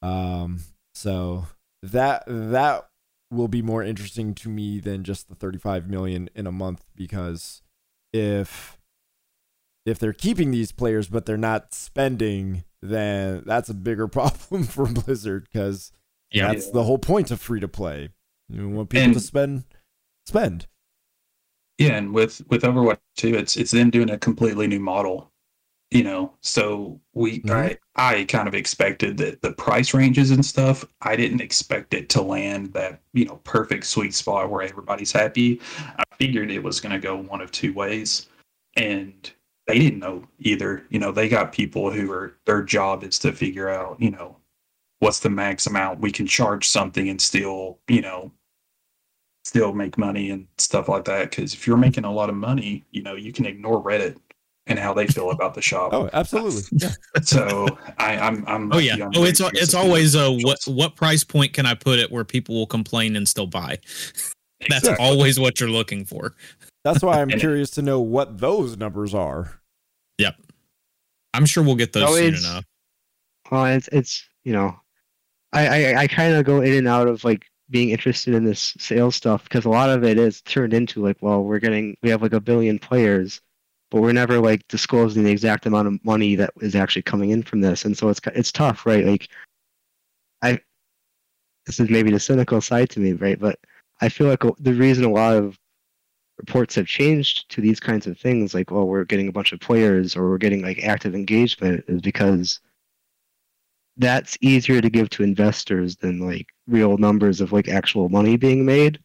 [0.02, 0.60] Um,
[0.94, 1.46] so
[1.82, 2.90] that that
[3.32, 7.62] will be more interesting to me than just the 35 million in a month because
[8.12, 8.78] if
[9.86, 14.86] if they're keeping these players but they're not spending, then that's a bigger problem for
[14.86, 15.94] Blizzard because
[16.32, 16.48] yeah.
[16.48, 18.10] that's the whole point of free to play.
[18.50, 19.64] You want people and, to spend,
[20.26, 20.68] spend.
[21.78, 25.32] Yeah, and with with Overwatch 2, it's it's them doing a completely new model.
[25.90, 27.52] You know, so we mm-hmm.
[27.52, 30.86] I I kind of expected that the price ranges and stuff.
[31.02, 35.60] I didn't expect it to land that you know perfect sweet spot where everybody's happy.
[35.98, 38.28] I figured it was going to go one of two ways,
[38.76, 39.32] and
[39.68, 40.86] they didn't know either.
[40.90, 44.38] You know, they got people who are their job is to figure out, you know,
[45.02, 48.32] what's the max amount we can charge something and still, you know,
[49.44, 51.32] still make money and stuff like that.
[51.32, 54.18] Because if you're making a lot of money, you know, you can ignore Reddit
[54.68, 55.92] and how they feel about the shop.
[55.92, 56.62] Oh, absolutely.
[56.80, 56.92] Yeah.
[57.24, 57.68] so
[57.98, 58.72] I, I'm, I'm.
[58.72, 59.10] Oh yeah.
[59.16, 62.24] oh, it's it's always uh, a what what price point can I put it where
[62.24, 63.80] people will complain and still buy.
[64.70, 65.04] That's exactly.
[65.04, 66.36] always what you're looking for.
[66.84, 69.60] That's why I'm curious to know what those numbers are.
[70.20, 70.36] Yep.
[71.34, 72.66] I'm sure we'll get those no, soon enough.
[73.50, 74.80] Well, it's it's you know,
[75.54, 78.76] I I, I kind of go in and out of like being interested in this
[78.80, 82.10] sales stuff because a lot of it is turned into like, well, we're getting we
[82.10, 83.42] have like a billion players,
[83.90, 87.44] but we're never like disclosing the exact amount of money that is actually coming in
[87.44, 89.06] from this, and so it's it's tough, right?
[89.06, 89.30] Like,
[90.42, 90.60] I
[91.66, 93.40] this is maybe the cynical side to me, right?
[93.40, 93.60] But
[94.02, 95.58] I feel like the reason a lot of
[96.38, 99.60] reports have changed to these kinds of things, like, oh, we're getting a bunch of
[99.60, 102.60] players or we're getting like active engagement, is because
[103.98, 108.66] that's easier to give to investors than like real numbers of like actual money being
[108.66, 109.00] made.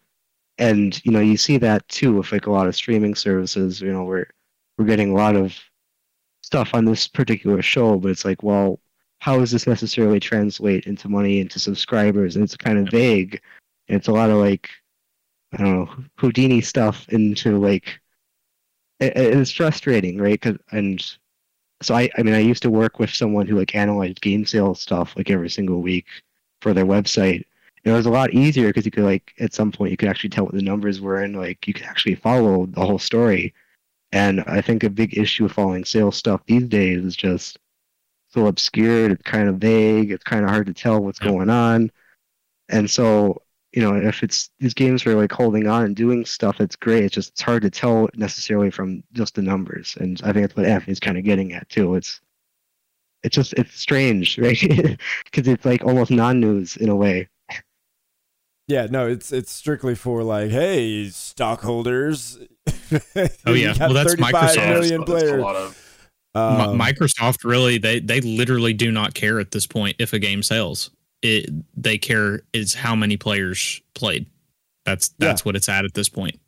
[0.59, 3.81] And you know, you see that too with like a lot of streaming services.
[3.81, 4.27] You know, we're
[4.79, 5.59] we're getting a lot of
[6.43, 8.81] stuff on this particular show, but it's like, well,
[9.19, 12.37] how does this necessarily translate into money into subscribers?
[12.37, 13.41] And it's kind of vague.
[13.89, 14.71] And it's a lot of like
[15.53, 18.01] I don't know Houdini stuff into like
[19.01, 20.41] it, it's frustrating, right?
[20.41, 21.05] Cause, and
[21.83, 24.81] so I I mean I used to work with someone who like analyzed game sales
[24.81, 26.07] stuff like every single week
[26.61, 27.45] for their website.
[27.85, 30.09] And it was a lot easier because you could like at some point you could
[30.09, 33.55] actually tell what the numbers were and like you could actually follow the whole story.
[34.13, 37.59] And I think a big issue with following sales stuff these days is just
[38.29, 39.13] so obscured.
[39.13, 40.11] It's kind of vague.
[40.11, 41.91] It's kind of hard to tell what's going on.
[42.69, 43.43] And so,
[43.77, 47.05] you know, if it's these games are like holding on and doing stuff, it's great.
[47.05, 49.99] It's just it's hard to tell necessarily from just the numbers.
[50.01, 51.95] And I think that's what F is kind of getting at too.
[51.95, 52.23] It's
[53.23, 54.59] it's just it's strange, right?
[55.27, 57.29] Because it's like almost non-news in a way.
[58.67, 62.39] Yeah, no, it's it's strictly for like, hey, stockholders.
[63.45, 64.71] oh yeah, well that's Microsoft.
[64.71, 65.45] Million players.
[66.35, 70.43] Um, Microsoft really they they literally do not care at this point if a game
[70.43, 70.91] sells.
[71.27, 74.27] It they care is how many players played.
[74.85, 75.45] That's that's yeah.
[75.45, 76.39] what it's at at this point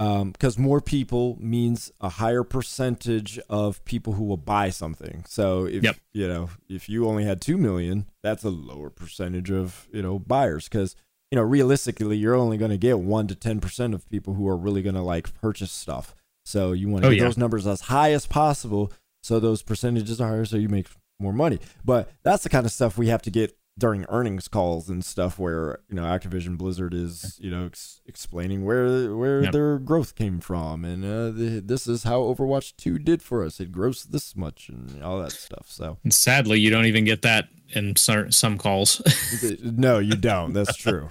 [0.00, 5.22] because um, more people means a higher percentage of people who will buy something.
[5.28, 5.96] So if yep.
[6.14, 10.18] you know if you only had two million, that's a lower percentage of you know
[10.18, 10.96] buyers because
[11.30, 14.48] you know realistically you're only going to get one to ten percent of people who
[14.48, 16.14] are really going to like purchase stuff.
[16.46, 17.24] So you want to oh, get yeah.
[17.24, 18.90] those numbers as high as possible,
[19.22, 20.88] so those percentages are higher, so you make
[21.18, 21.58] more money.
[21.84, 25.38] But that's the kind of stuff we have to get during earnings calls and stuff
[25.38, 29.52] where you know Activision Blizzard is you know ex- explaining where where yep.
[29.52, 33.58] their growth came from and uh, the, this is how Overwatch 2 did for us.
[33.58, 35.98] It grossed this much and all that stuff so.
[36.04, 39.00] And sadly you don't even get that in some calls.
[39.62, 40.52] No you don't.
[40.52, 41.08] That's true.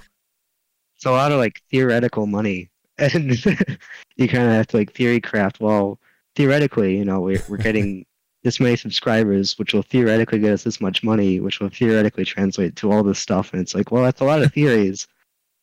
[0.95, 2.69] It's a lot of like theoretical money.
[2.99, 3.45] And
[4.17, 5.61] you kind of have to like theory craft.
[5.61, 5.99] Well
[6.35, 8.05] theoretically you know we're, we're getting
[8.43, 12.75] this many subscribers, which will theoretically get us this much money, which will theoretically translate
[12.77, 13.51] to all this stuff.
[13.51, 15.07] And it's like, well, that's a lot of theories.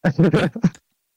[0.18, 0.48] yeah,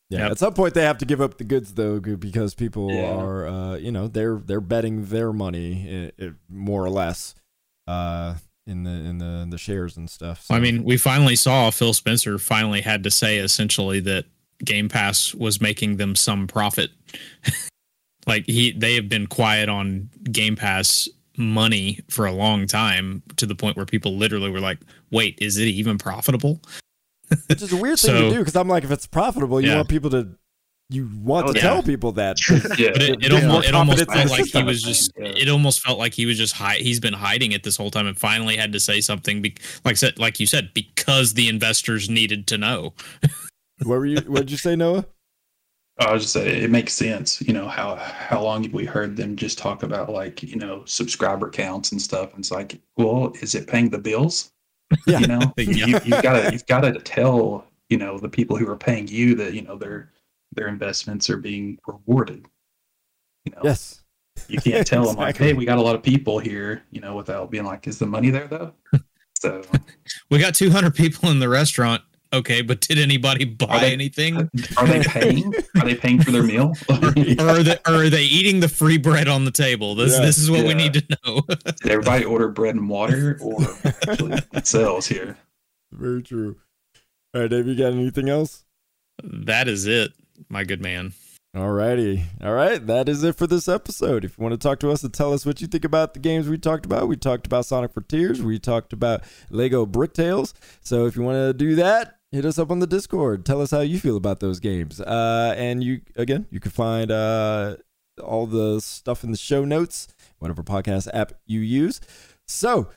[0.10, 0.31] yep.
[0.31, 3.14] at some point they have to give up the goods though, because people yeah.
[3.14, 7.36] are, uh, you know, they're they're betting their money, it, it, more or less,
[7.88, 10.44] uh, in the in the the shares and stuff.
[10.44, 10.56] So.
[10.56, 14.26] I mean, we finally saw Phil Spencer finally had to say essentially that
[14.64, 16.91] Game Pass was making them some profit.
[18.27, 21.10] like he, they have been quiet on Game Pass
[21.40, 24.80] money for a long time to the point where people literally were like,
[25.11, 26.61] "Wait, is it even profitable?"
[27.48, 29.78] Which is a weird thing to do because I'm like, if it's profitable, you yeah.
[29.78, 30.36] want people to
[30.91, 31.64] you want oh, to yeah.
[31.64, 32.40] tell people that.
[32.49, 32.90] yeah.
[32.91, 35.11] But it, it, almost, it almost felt like he was just.
[35.16, 36.82] It almost felt like he was just hide.
[36.82, 39.41] He's been hiding it this whole time, and finally had to say something.
[39.41, 39.56] Be,
[39.86, 42.94] like said, like you said, because the investors needed to know.
[43.84, 44.18] what were you?
[44.22, 45.06] What did you say, Noah?
[46.00, 49.18] I was just say it makes sense, you know, how how long have we heard
[49.18, 52.32] them just talk about like, you know, subscriber counts and stuff.
[52.32, 54.52] And it's like, well, is it paying the bills?
[55.06, 55.20] Yeah.
[55.20, 55.86] You know, yeah.
[55.86, 59.54] you, have gotta you've gotta tell, you know, the people who are paying you that,
[59.54, 60.12] you know, their
[60.54, 62.48] their investments are being rewarded.
[63.46, 64.04] You know, yes.
[64.48, 65.16] You can't tell exactly.
[65.16, 67.88] them like, hey, we got a lot of people here, you know, without being like,
[67.88, 68.74] is the money there though?
[69.40, 69.62] So
[70.30, 72.02] we got 200 people in the restaurant
[72.32, 74.38] Okay, but did anybody buy they, anything?
[74.78, 75.52] Are they paying?
[75.76, 76.74] are they paying for their meal?
[76.90, 79.96] or, are they, or are they eating the free bread on the table?
[79.96, 80.68] This yeah, this is what yeah.
[80.68, 81.42] we need to know.
[81.48, 83.58] did everybody order bread and water, or
[84.08, 85.38] actually sales here?
[85.92, 86.58] Very true.
[87.34, 88.64] All right, Dave, you got anything else?
[89.24, 90.12] That is it,
[90.50, 91.14] my good man.
[91.56, 92.26] Alrighty.
[92.44, 92.86] All right.
[92.86, 94.24] That is it for this episode.
[94.24, 96.20] If you want to talk to us and tell us what you think about the
[96.20, 98.40] games we talked about, we talked about Sonic Frontiers.
[98.40, 100.54] We talked about Lego Bricktales.
[100.82, 103.46] So if you want to do that, hit us up on the Discord.
[103.46, 105.00] Tell us how you feel about those games.
[105.02, 107.78] Uh, and you, again, you can find uh,
[108.24, 110.08] all the stuff in the show notes,
[110.40, 112.00] whatever podcast app you use.
[112.48, 112.90] So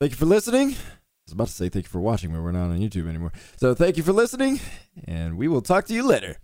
[0.00, 0.70] thank you for listening.
[0.70, 3.32] I was about to say thank you for watching, but we're not on YouTube anymore.
[3.56, 4.60] So thank you for listening,
[5.06, 6.36] and we will talk to you later.